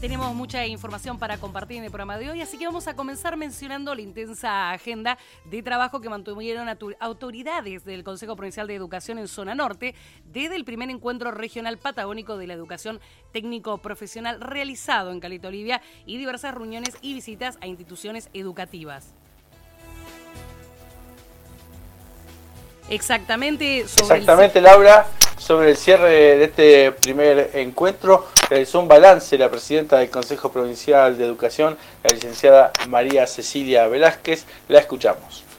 Tenemos 0.00 0.34
mucha 0.34 0.66
información 0.66 1.18
para 1.18 1.36
compartir 1.36 1.76
en 1.76 1.84
el 1.84 1.90
programa 1.90 2.16
de 2.16 2.30
hoy, 2.30 2.40
así 2.40 2.56
que 2.56 2.64
vamos 2.64 2.88
a 2.88 2.96
comenzar 2.96 3.36
mencionando 3.36 3.94
la 3.94 4.00
intensa 4.00 4.70
agenda 4.70 5.18
de 5.44 5.62
trabajo 5.62 6.00
que 6.00 6.08
mantuvieron 6.08 6.68
autoridades 7.00 7.84
del 7.84 8.02
Consejo 8.02 8.34
Provincial 8.34 8.66
de 8.66 8.74
Educación 8.74 9.18
en 9.18 9.28
Zona 9.28 9.54
Norte 9.54 9.94
desde 10.24 10.56
el 10.56 10.64
primer 10.64 10.88
encuentro 10.88 11.32
regional 11.32 11.76
patagónico 11.76 12.38
de 12.38 12.46
la 12.46 12.54
educación 12.54 12.98
técnico-profesional 13.32 14.40
realizado 14.40 15.12
en 15.12 15.20
Caleta 15.20 15.48
Olivia 15.48 15.82
y 16.06 16.16
diversas 16.16 16.54
reuniones 16.54 16.96
y 17.02 17.12
visitas 17.12 17.58
a 17.60 17.66
instituciones 17.66 18.30
educativas. 18.32 19.14
Exactamente 22.90 23.86
sobre 23.86 24.46
el 24.52 24.62
Laura, 24.64 25.06
sobre 25.38 25.70
el 25.70 25.76
cierre 25.76 26.10
de 26.10 26.44
este 26.44 26.92
primer 26.92 27.50
encuentro, 27.54 28.26
realizó 28.48 28.80
un 28.80 28.88
balance 28.88 29.38
la 29.38 29.48
presidenta 29.48 29.98
del 29.98 30.10
Consejo 30.10 30.50
Provincial 30.50 31.16
de 31.16 31.24
Educación, 31.24 31.78
la 32.02 32.14
licenciada 32.14 32.72
María 32.88 33.26
Cecilia 33.26 33.86
Velázquez. 33.86 34.44
La 34.68 34.80
escuchamos. 34.80 35.49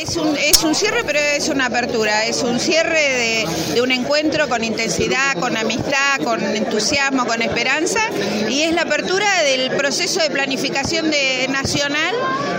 Es 0.00 0.16
un, 0.16 0.34
es 0.38 0.64
un 0.64 0.74
cierre, 0.74 1.04
pero 1.04 1.18
es 1.18 1.50
una 1.50 1.66
apertura. 1.66 2.24
Es 2.24 2.42
un 2.42 2.58
cierre 2.58 2.98
de, 2.98 3.74
de 3.74 3.82
un 3.82 3.92
encuentro 3.92 4.48
con 4.48 4.64
intensidad, 4.64 5.34
con 5.38 5.54
amistad, 5.54 6.18
con 6.24 6.42
entusiasmo, 6.42 7.26
con 7.26 7.42
esperanza. 7.42 8.00
Y 8.48 8.62
es 8.62 8.74
la 8.74 8.82
apertura 8.82 9.42
del 9.42 9.70
proceso 9.76 10.20
de 10.20 10.30
planificación 10.30 11.10
de, 11.10 11.46
nacional 11.48 12.14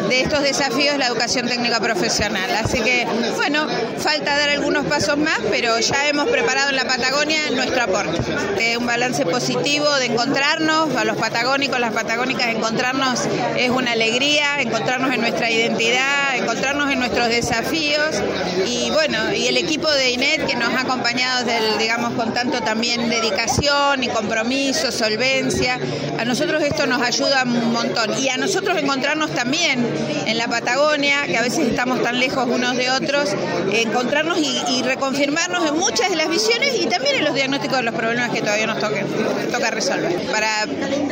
de 0.09 0.21
estos 0.21 0.43
desafíos 0.43 0.93
de 0.93 0.99
la 0.99 1.07
educación 1.07 1.47
técnica 1.47 1.79
profesional. 1.79 2.49
Así 2.63 2.81
que, 2.81 3.07
bueno, 3.35 3.67
falta 3.97 4.37
dar 4.37 4.49
algunos 4.49 4.85
pasos 4.85 5.17
más, 5.17 5.39
pero 5.49 5.79
ya 5.79 6.07
hemos 6.07 6.29
preparado 6.29 6.69
en 6.69 6.75
la 6.75 6.85
Patagonia 6.85 7.49
nuestro 7.51 7.83
aporte. 7.83 8.19
Eh, 8.59 8.77
un 8.77 8.85
balance 8.85 9.25
positivo 9.25 9.91
de 9.95 10.05
encontrarnos, 10.05 10.95
a 10.95 11.03
los 11.03 11.17
patagónicos, 11.17 11.79
las 11.79 11.93
patagónicas, 11.93 12.49
encontrarnos 12.49 13.21
es 13.57 13.69
una 13.71 13.93
alegría, 13.93 14.61
encontrarnos 14.61 15.11
en 15.13 15.21
nuestra 15.21 15.49
identidad, 15.49 16.35
encontrarnos 16.35 16.91
en 16.91 16.99
nuestros 17.23 17.29
desafíos. 17.29 18.21
Y 18.67 18.89
bueno, 18.91 19.33
y 19.33 19.47
el 19.47 19.57
equipo 19.57 19.89
de 19.91 20.11
INET 20.11 20.45
que 20.45 20.55
nos 20.55 20.69
ha 20.73 20.81
acompañado 20.81 21.45
del, 21.45 21.77
digamos, 21.77 22.13
con 22.13 22.33
tanto 22.33 22.61
también 22.61 23.09
dedicación 23.09 24.03
y 24.03 24.07
compromiso, 24.09 24.91
solvencia, 24.91 25.79
a 26.17 26.25
nosotros 26.25 26.61
esto 26.63 26.85
nos 26.85 27.01
ayuda 27.01 27.43
un 27.43 27.71
montón. 27.71 28.17
Y 28.21 28.29
a 28.29 28.37
nosotros 28.37 28.77
encontrarnos 28.77 29.31
también 29.31 29.85
en 30.25 30.37
la 30.37 30.47
Patagonia, 30.47 31.25
que 31.25 31.37
a 31.37 31.41
veces 31.41 31.67
estamos 31.67 32.01
tan 32.03 32.19
lejos 32.19 32.47
unos 32.47 32.75
de 32.77 32.89
otros, 32.91 33.29
encontrarnos 33.71 34.37
y, 34.39 34.61
y 34.69 34.83
reconfirmarnos 34.83 35.67
en 35.67 35.77
muchas 35.77 36.09
de 36.09 36.15
las 36.15 36.29
visiones 36.29 36.73
y 36.79 36.85
también 36.87 37.15
en 37.17 37.25
los 37.25 37.33
diagnósticos 37.35 37.77
de 37.77 37.83
los 37.83 37.95
problemas 37.95 38.29
que 38.31 38.41
todavía 38.41 38.67
nos 38.67 38.79
toquen, 38.79 39.07
toca 39.51 39.71
resolver. 39.71 40.13
Para, 40.31 40.65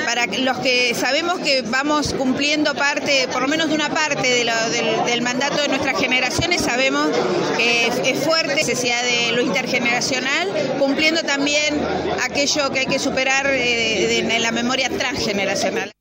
para 0.05 0.26
los 0.28 0.57
que 0.59 0.93
sabemos 0.95 1.39
que 1.39 1.62
vamos 1.64 2.14
cumpliendo 2.14 2.74
parte, 2.76 3.28
por 3.32 3.41
lo 3.41 3.47
menos 3.47 3.70
de 3.70 3.76
una 3.76 3.89
parte 3.89 4.28
de 4.30 4.43
lo- 4.45 4.70
del, 4.72 5.05
del 5.05 5.22
mandato 5.22 5.62
de 5.62 5.68
nuestras 5.68 5.95
generaciones, 6.02 6.62
sabemos 6.62 7.08
que 7.58 7.88
es, 7.88 8.20
fuerte 8.24 8.47
la 8.47 8.56
necesidad 8.56 9.04
de 9.04 9.32
lo 9.34 9.41
intergeneracional, 9.41 10.49
cumpliendo 10.80 11.22
también 11.22 11.80
aquello 12.24 12.72
que 12.72 12.80
hay 12.80 12.86
que 12.88 12.99
superar 12.99 13.45
eh, 13.47 14.18
en 14.18 14.41
la 14.41 14.52
memoria 14.52 14.89
transgeneracional. 14.89 15.91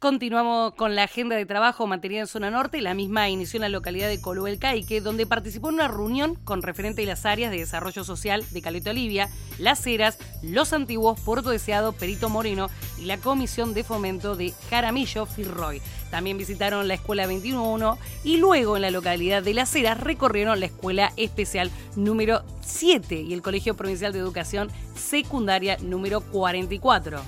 Continuamos 0.00 0.74
con 0.74 0.94
la 0.94 1.02
agenda 1.02 1.34
de 1.34 1.44
trabajo 1.44 1.88
materia 1.88 2.20
en 2.20 2.28
zona 2.28 2.52
norte. 2.52 2.80
La 2.80 2.94
misma 2.94 3.28
inició 3.30 3.56
en 3.56 3.62
la 3.62 3.68
localidad 3.68 4.06
de 4.06 4.20
Coluel 4.20 4.60
Caique, 4.60 5.00
donde 5.00 5.26
participó 5.26 5.70
en 5.70 5.74
una 5.74 5.88
reunión 5.88 6.36
con 6.36 6.62
referente 6.62 7.00
de 7.00 7.08
las 7.08 7.26
áreas 7.26 7.50
de 7.50 7.58
desarrollo 7.58 8.04
social 8.04 8.44
de 8.52 8.62
Caleta 8.62 8.90
Olivia, 8.90 9.28
Las 9.58 9.84
Heras, 9.84 10.16
Los 10.40 10.72
Antiguos, 10.72 11.18
Puerto 11.18 11.50
Deseado, 11.50 11.94
Perito 11.94 12.28
Moreno 12.28 12.70
y 12.96 13.06
la 13.06 13.18
Comisión 13.18 13.74
de 13.74 13.82
Fomento 13.82 14.36
de 14.36 14.54
Jaramillo, 14.70 15.26
Firroy. 15.26 15.82
También 16.12 16.38
visitaron 16.38 16.86
la 16.86 16.94
Escuela 16.94 17.26
21 17.26 17.98
y 18.22 18.36
luego 18.36 18.76
en 18.76 18.82
la 18.82 18.92
localidad 18.92 19.42
de 19.42 19.52
Las 19.52 19.74
Heras 19.74 19.98
recorrieron 19.98 20.60
la 20.60 20.66
Escuela 20.66 21.12
Especial 21.16 21.72
número 21.96 22.44
7 22.60 23.22
y 23.22 23.34
el 23.34 23.42
Colegio 23.42 23.74
Provincial 23.74 24.12
de 24.12 24.20
Educación 24.20 24.70
Secundaria 24.94 25.76
número 25.78 26.20
44. 26.20 27.20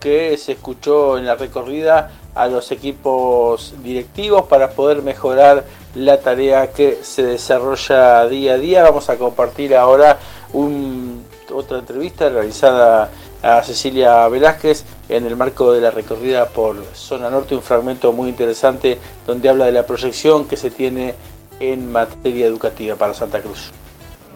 Que 0.00 0.36
se 0.36 0.52
escuchó 0.52 1.18
en 1.18 1.26
la 1.26 1.34
recorrida 1.34 2.10
a 2.34 2.46
los 2.46 2.70
equipos 2.70 3.74
directivos 3.82 4.44
para 4.44 4.70
poder 4.70 5.02
mejorar 5.02 5.64
la 5.94 6.20
tarea 6.20 6.70
que 6.72 7.00
se 7.02 7.24
desarrolla 7.24 8.26
día 8.28 8.54
a 8.54 8.58
día. 8.58 8.82
Vamos 8.84 9.10
a 9.10 9.16
compartir 9.16 9.74
ahora 9.74 10.18
otra 11.52 11.78
entrevista 11.78 12.28
realizada 12.28 13.10
a 13.42 13.62
Cecilia 13.62 14.26
Velázquez 14.28 14.84
en 15.08 15.26
el 15.26 15.36
marco 15.36 15.72
de 15.72 15.80
la 15.80 15.90
recorrida 15.90 16.46
por 16.48 16.76
Zona 16.94 17.30
Norte, 17.30 17.54
un 17.54 17.62
fragmento 17.62 18.12
muy 18.12 18.28
interesante 18.28 18.98
donde 19.26 19.48
habla 19.48 19.66
de 19.66 19.72
la 19.72 19.86
proyección 19.86 20.46
que 20.46 20.56
se 20.56 20.70
tiene 20.70 21.14
en 21.60 21.90
materia 21.90 22.46
educativa 22.46 22.96
para 22.96 23.14
Santa 23.14 23.40
Cruz. 23.40 23.72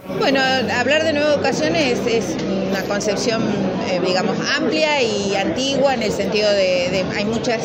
Bueno, 0.07 0.41
hablar 0.77 1.03
de 1.03 1.13
nueva 1.13 1.33
educación 1.33 1.75
es, 1.77 1.99
una 2.69 2.81
concepción, 2.83 3.41
eh, 3.89 4.01
digamos, 4.05 4.35
amplia 4.57 5.01
y 5.01 5.33
antigua 5.35 5.93
en 5.93 6.03
el 6.03 6.11
sentido 6.11 6.49
de, 6.51 6.89
de- 6.91 7.05
hay 7.15 7.23
muchas 7.25 7.61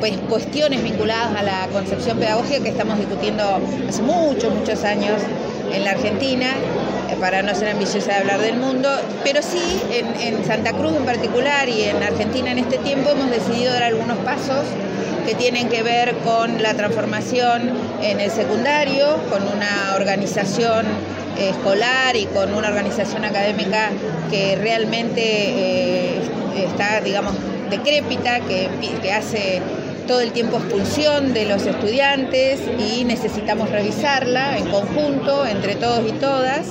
pues, 0.00 0.16
cuestiones 0.28 0.82
vinculadas 0.82 1.34
a 1.36 1.42
la 1.42 1.66
concepción 1.72 2.18
pedagógica 2.18 2.62
que 2.62 2.68
estamos 2.68 2.98
discutiendo 2.98 3.60
hace 3.88 4.02
muchos, 4.02 4.52
muchos 4.54 4.84
años 4.84 5.14
en 5.72 5.84
la 5.84 5.92
Argentina, 5.92 6.48
eh, 7.10 7.16
para 7.18 7.42
no 7.42 7.54
ser 7.54 7.68
ambiciosa 7.70 8.12
de 8.12 8.18
hablar 8.18 8.40
del 8.40 8.56
mundo, 8.56 8.90
pero 9.24 9.40
sí 9.42 9.80
en, 9.90 10.34
en 10.34 10.44
Santa 10.44 10.72
Cruz 10.72 10.92
en 10.96 11.04
particular 11.06 11.68
y 11.68 11.82
en 11.82 12.02
Argentina 12.02 12.50
en 12.50 12.58
este 12.58 12.76
tiempo 12.78 13.10
hemos 13.10 13.30
decidido 13.30 13.72
dar 13.72 13.84
algunos 13.84 14.18
pasos 14.18 14.64
que 15.26 15.34
tienen 15.34 15.68
que 15.68 15.82
ver 15.82 16.14
con 16.24 16.62
la 16.62 16.74
transformación 16.74 17.70
en 18.02 18.20
el 18.20 18.30
secundario, 18.30 19.16
con 19.30 19.42
una 19.42 19.94
organización 19.96 20.86
escolar 21.38 22.16
y 22.16 22.26
con 22.26 22.54
una 22.54 22.68
organización 22.68 23.24
académica 23.24 23.90
que 24.30 24.56
realmente 24.56 25.22
eh, 25.22 26.20
está, 26.56 27.00
digamos, 27.00 27.34
decrépita, 27.70 28.40
que, 28.40 28.68
que 29.02 29.12
hace 29.12 29.62
todo 30.06 30.20
el 30.20 30.32
tiempo 30.32 30.56
expulsión 30.56 31.34
de 31.34 31.44
los 31.44 31.66
estudiantes 31.66 32.60
y 32.78 33.04
necesitamos 33.04 33.70
revisarla 33.70 34.56
en 34.56 34.66
conjunto, 34.70 35.46
entre 35.46 35.76
todos 35.76 36.00
y 36.08 36.12
todas. 36.12 36.66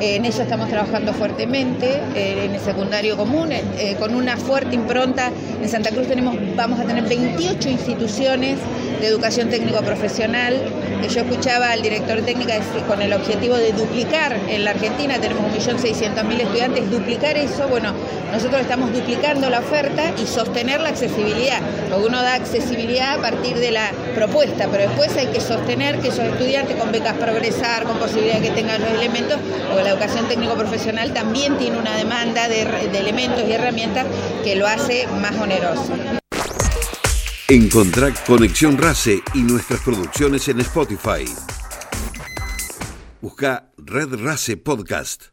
En 0.00 0.24
eso 0.24 0.42
estamos 0.42 0.68
trabajando 0.68 1.12
fuertemente 1.12 2.00
eh, 2.14 2.44
en 2.44 2.54
el 2.54 2.60
secundario 2.60 3.16
común, 3.16 3.50
eh, 3.50 3.64
eh, 3.78 3.96
con 3.98 4.14
una 4.14 4.36
fuerte 4.36 4.76
impronta. 4.76 5.32
En 5.60 5.68
Santa 5.68 5.90
Cruz 5.90 6.06
tenemos, 6.06 6.36
vamos 6.54 6.78
a 6.78 6.84
tener 6.84 7.02
28 7.04 7.68
instituciones 7.68 8.58
de 9.00 9.06
educación 9.06 9.48
técnico 9.48 9.80
profesional. 9.80 10.54
Eh, 10.54 11.08
Yo 11.08 11.22
escuchaba 11.22 11.72
al 11.72 11.82
director 11.82 12.20
técnico 12.22 12.52
con 12.86 13.02
el 13.02 13.12
objetivo 13.12 13.56
de 13.56 13.72
duplicar 13.72 14.36
en 14.48 14.64
la 14.64 14.70
Argentina, 14.70 15.18
tenemos 15.18 15.44
1.600.000 15.52 16.40
estudiantes, 16.40 16.90
duplicar 16.90 17.36
eso, 17.36 17.66
bueno, 17.68 17.92
nosotros 18.32 18.60
estamos 18.60 18.92
duplicando 18.92 19.50
la 19.50 19.60
oferta 19.60 20.12
y 20.22 20.26
sostener 20.26 20.80
la 20.80 20.90
accesibilidad. 20.90 21.60
Porque 21.90 22.06
uno 22.06 22.22
da 22.22 22.34
accesibilidad 22.34 23.18
a 23.18 23.22
partir 23.22 23.56
de 23.58 23.70
la 23.70 23.90
propuesta, 24.14 24.68
pero 24.70 24.88
después 24.88 25.16
hay 25.16 25.26
que 25.26 25.40
sostener 25.40 25.98
que 25.98 26.08
esos 26.08 26.24
estudiantes 26.24 26.76
con 26.76 26.92
becas 26.92 27.14
progresar, 27.14 27.84
con 27.84 27.98
posibilidad 27.98 28.36
de 28.36 28.48
que 28.48 28.54
tengan 28.54 28.80
los 28.80 28.90
elementos, 28.90 29.38
porque 29.68 29.87
la 29.88 29.94
educación 29.94 30.28
técnico 30.28 30.54
profesional 30.54 31.14
también 31.14 31.56
tiene 31.56 31.78
una 31.78 31.96
demanda 31.96 32.46
de, 32.46 32.66
de 32.66 32.98
elementos 32.98 33.42
y 33.48 33.52
herramientas 33.52 34.06
que 34.44 34.54
lo 34.54 34.66
hace 34.66 35.06
más 35.06 35.34
oneroso. 35.36 35.94
Encontrá 37.48 38.12
Conexión 38.26 38.76
RACE 38.76 39.22
y 39.32 39.38
nuestras 39.38 39.80
producciones 39.80 40.46
en 40.48 40.60
Spotify. 40.60 41.24
Busca 43.22 43.70
Red 43.78 44.16
RACE 44.22 44.58
Podcast. 44.58 45.28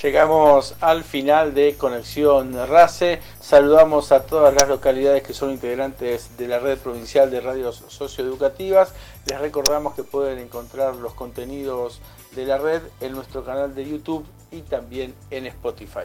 Llegamos 0.00 0.76
al 0.80 1.02
final 1.02 1.52
de 1.52 1.74
Conexión 1.74 2.54
RACE. 2.68 3.20
Saludamos 3.48 4.12
a 4.12 4.26
todas 4.26 4.52
las 4.52 4.68
localidades 4.68 5.22
que 5.22 5.32
son 5.32 5.50
integrantes 5.50 6.36
de 6.36 6.48
la 6.48 6.58
red 6.58 6.76
provincial 6.76 7.30
de 7.30 7.40
radios 7.40 7.82
socioeducativas. 7.88 8.92
Les 9.24 9.40
recordamos 9.40 9.94
que 9.94 10.02
pueden 10.02 10.38
encontrar 10.38 10.96
los 10.96 11.14
contenidos 11.14 12.02
de 12.36 12.44
la 12.44 12.58
red 12.58 12.82
en 13.00 13.12
nuestro 13.12 13.46
canal 13.46 13.74
de 13.74 13.88
YouTube 13.88 14.26
y 14.50 14.60
también 14.60 15.14
en 15.30 15.46
Spotify. 15.46 16.04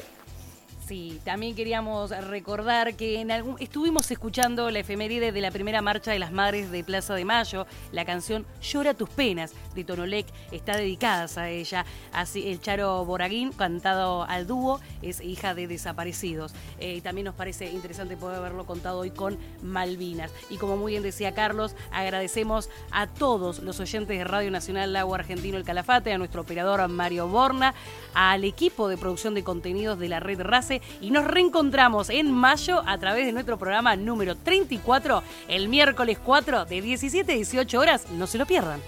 Sí, 0.88 1.22
también 1.24 1.56
queríamos 1.56 2.10
recordar 2.28 2.96
que 2.96 3.22
en 3.22 3.32
algún, 3.32 3.56
estuvimos 3.60 4.12
escuchando 4.12 4.70
la 4.70 4.80
efeméride 4.80 5.32
de 5.32 5.40
la 5.40 5.50
primera 5.50 5.82
marcha 5.82 6.12
de 6.12 6.20
las 6.20 6.34
madres 6.34 6.72
de 6.72 6.84
Plaza 6.84 7.16
de 7.16 7.24
Mayo. 7.24 7.66
La 7.94 8.04
canción 8.04 8.46
Llora 8.62 8.94
tus 8.94 9.10
penas 9.10 9.54
de 9.76 9.86
Tonolec 9.86 10.28
está 10.52 10.76
dedicada 10.76 11.28
a 11.38 11.50
ella. 11.50 11.86
Así, 12.12 12.50
el 12.50 12.60
Charo 12.60 13.06
Boraguín, 13.06 13.54
cantado 13.54 14.24
al 14.24 14.46
dúo, 14.46 14.82
es 15.02 15.22
hija 15.22 15.56
de 15.56 15.68
desaparecidos. 15.68 16.54
Eh, 16.80 17.00
también 17.02 17.26
nos 17.26 17.36
parece 17.36 17.72
interesante 17.72 18.18
poder 18.18 18.40
haberlo 18.40 18.66
contado 18.66 19.00
hoy 19.00 19.12
con 19.12 19.38
Malvinas. 19.62 20.32
Y 20.50 20.58
como 20.58 20.76
muy 20.76 20.92
bien 20.94 21.04
decía 21.04 21.34
Carlos, 21.34 21.78
agradecemos 21.92 22.70
a 22.92 23.08
todos 23.08 23.60
los 23.60 23.80
oyentes 23.80 24.18
de 24.18 24.24
Radio 24.26 24.52
Nacional 24.52 24.92
Lago 24.92 25.16
Argentino 25.16 25.58
El 25.58 25.64
Calafate, 25.64 26.12
a 26.12 26.18
nuestro 26.18 26.42
operador 26.42 26.86
Mario 26.90 27.30
Borna, 27.30 27.74
al 28.14 28.44
equipo 28.44 28.90
de 28.90 28.98
producción 28.98 29.34
de 29.34 29.46
contenidos 29.46 29.98
de 29.98 30.10
la 30.10 30.20
red 30.20 30.42
RACE 30.42 30.74
y 31.02 31.12
nos 31.12 31.26
reencontramos 31.26 32.10
en 32.10 32.32
mayo 32.32 32.84
a 32.86 32.98
través 32.98 33.26
de 33.26 33.32
nuestro 33.32 33.58
programa 33.58 33.96
número 33.96 34.36
34 34.36 35.24
el 35.48 35.70
miércoles 35.70 36.18
4 36.24 36.66
de 36.66 36.82
17 36.82 37.32
a 37.32 37.36
18 37.36 37.80
horas. 37.80 38.08
No 38.12 38.28
se 38.28 38.38
lo 38.38 38.46
pierdan. 38.46 38.80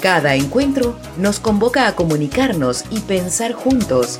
Cada 0.00 0.34
encuentro 0.34 0.96
nos 1.18 1.40
convoca 1.40 1.86
a 1.86 1.94
comunicarnos 1.94 2.84
y 2.90 3.00
pensar 3.00 3.52
juntos. 3.52 4.18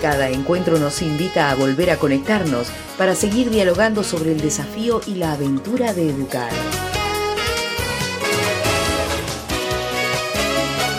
Cada 0.00 0.30
encuentro 0.30 0.78
nos 0.78 1.02
invita 1.02 1.50
a 1.50 1.54
volver 1.54 1.90
a 1.90 1.98
conectarnos 1.98 2.68
para 2.96 3.14
seguir 3.14 3.50
dialogando 3.50 4.02
sobre 4.02 4.32
el 4.32 4.40
desafío 4.40 5.02
y 5.06 5.16
la 5.16 5.32
aventura 5.32 5.92
de 5.92 6.08
educar. 6.08 6.50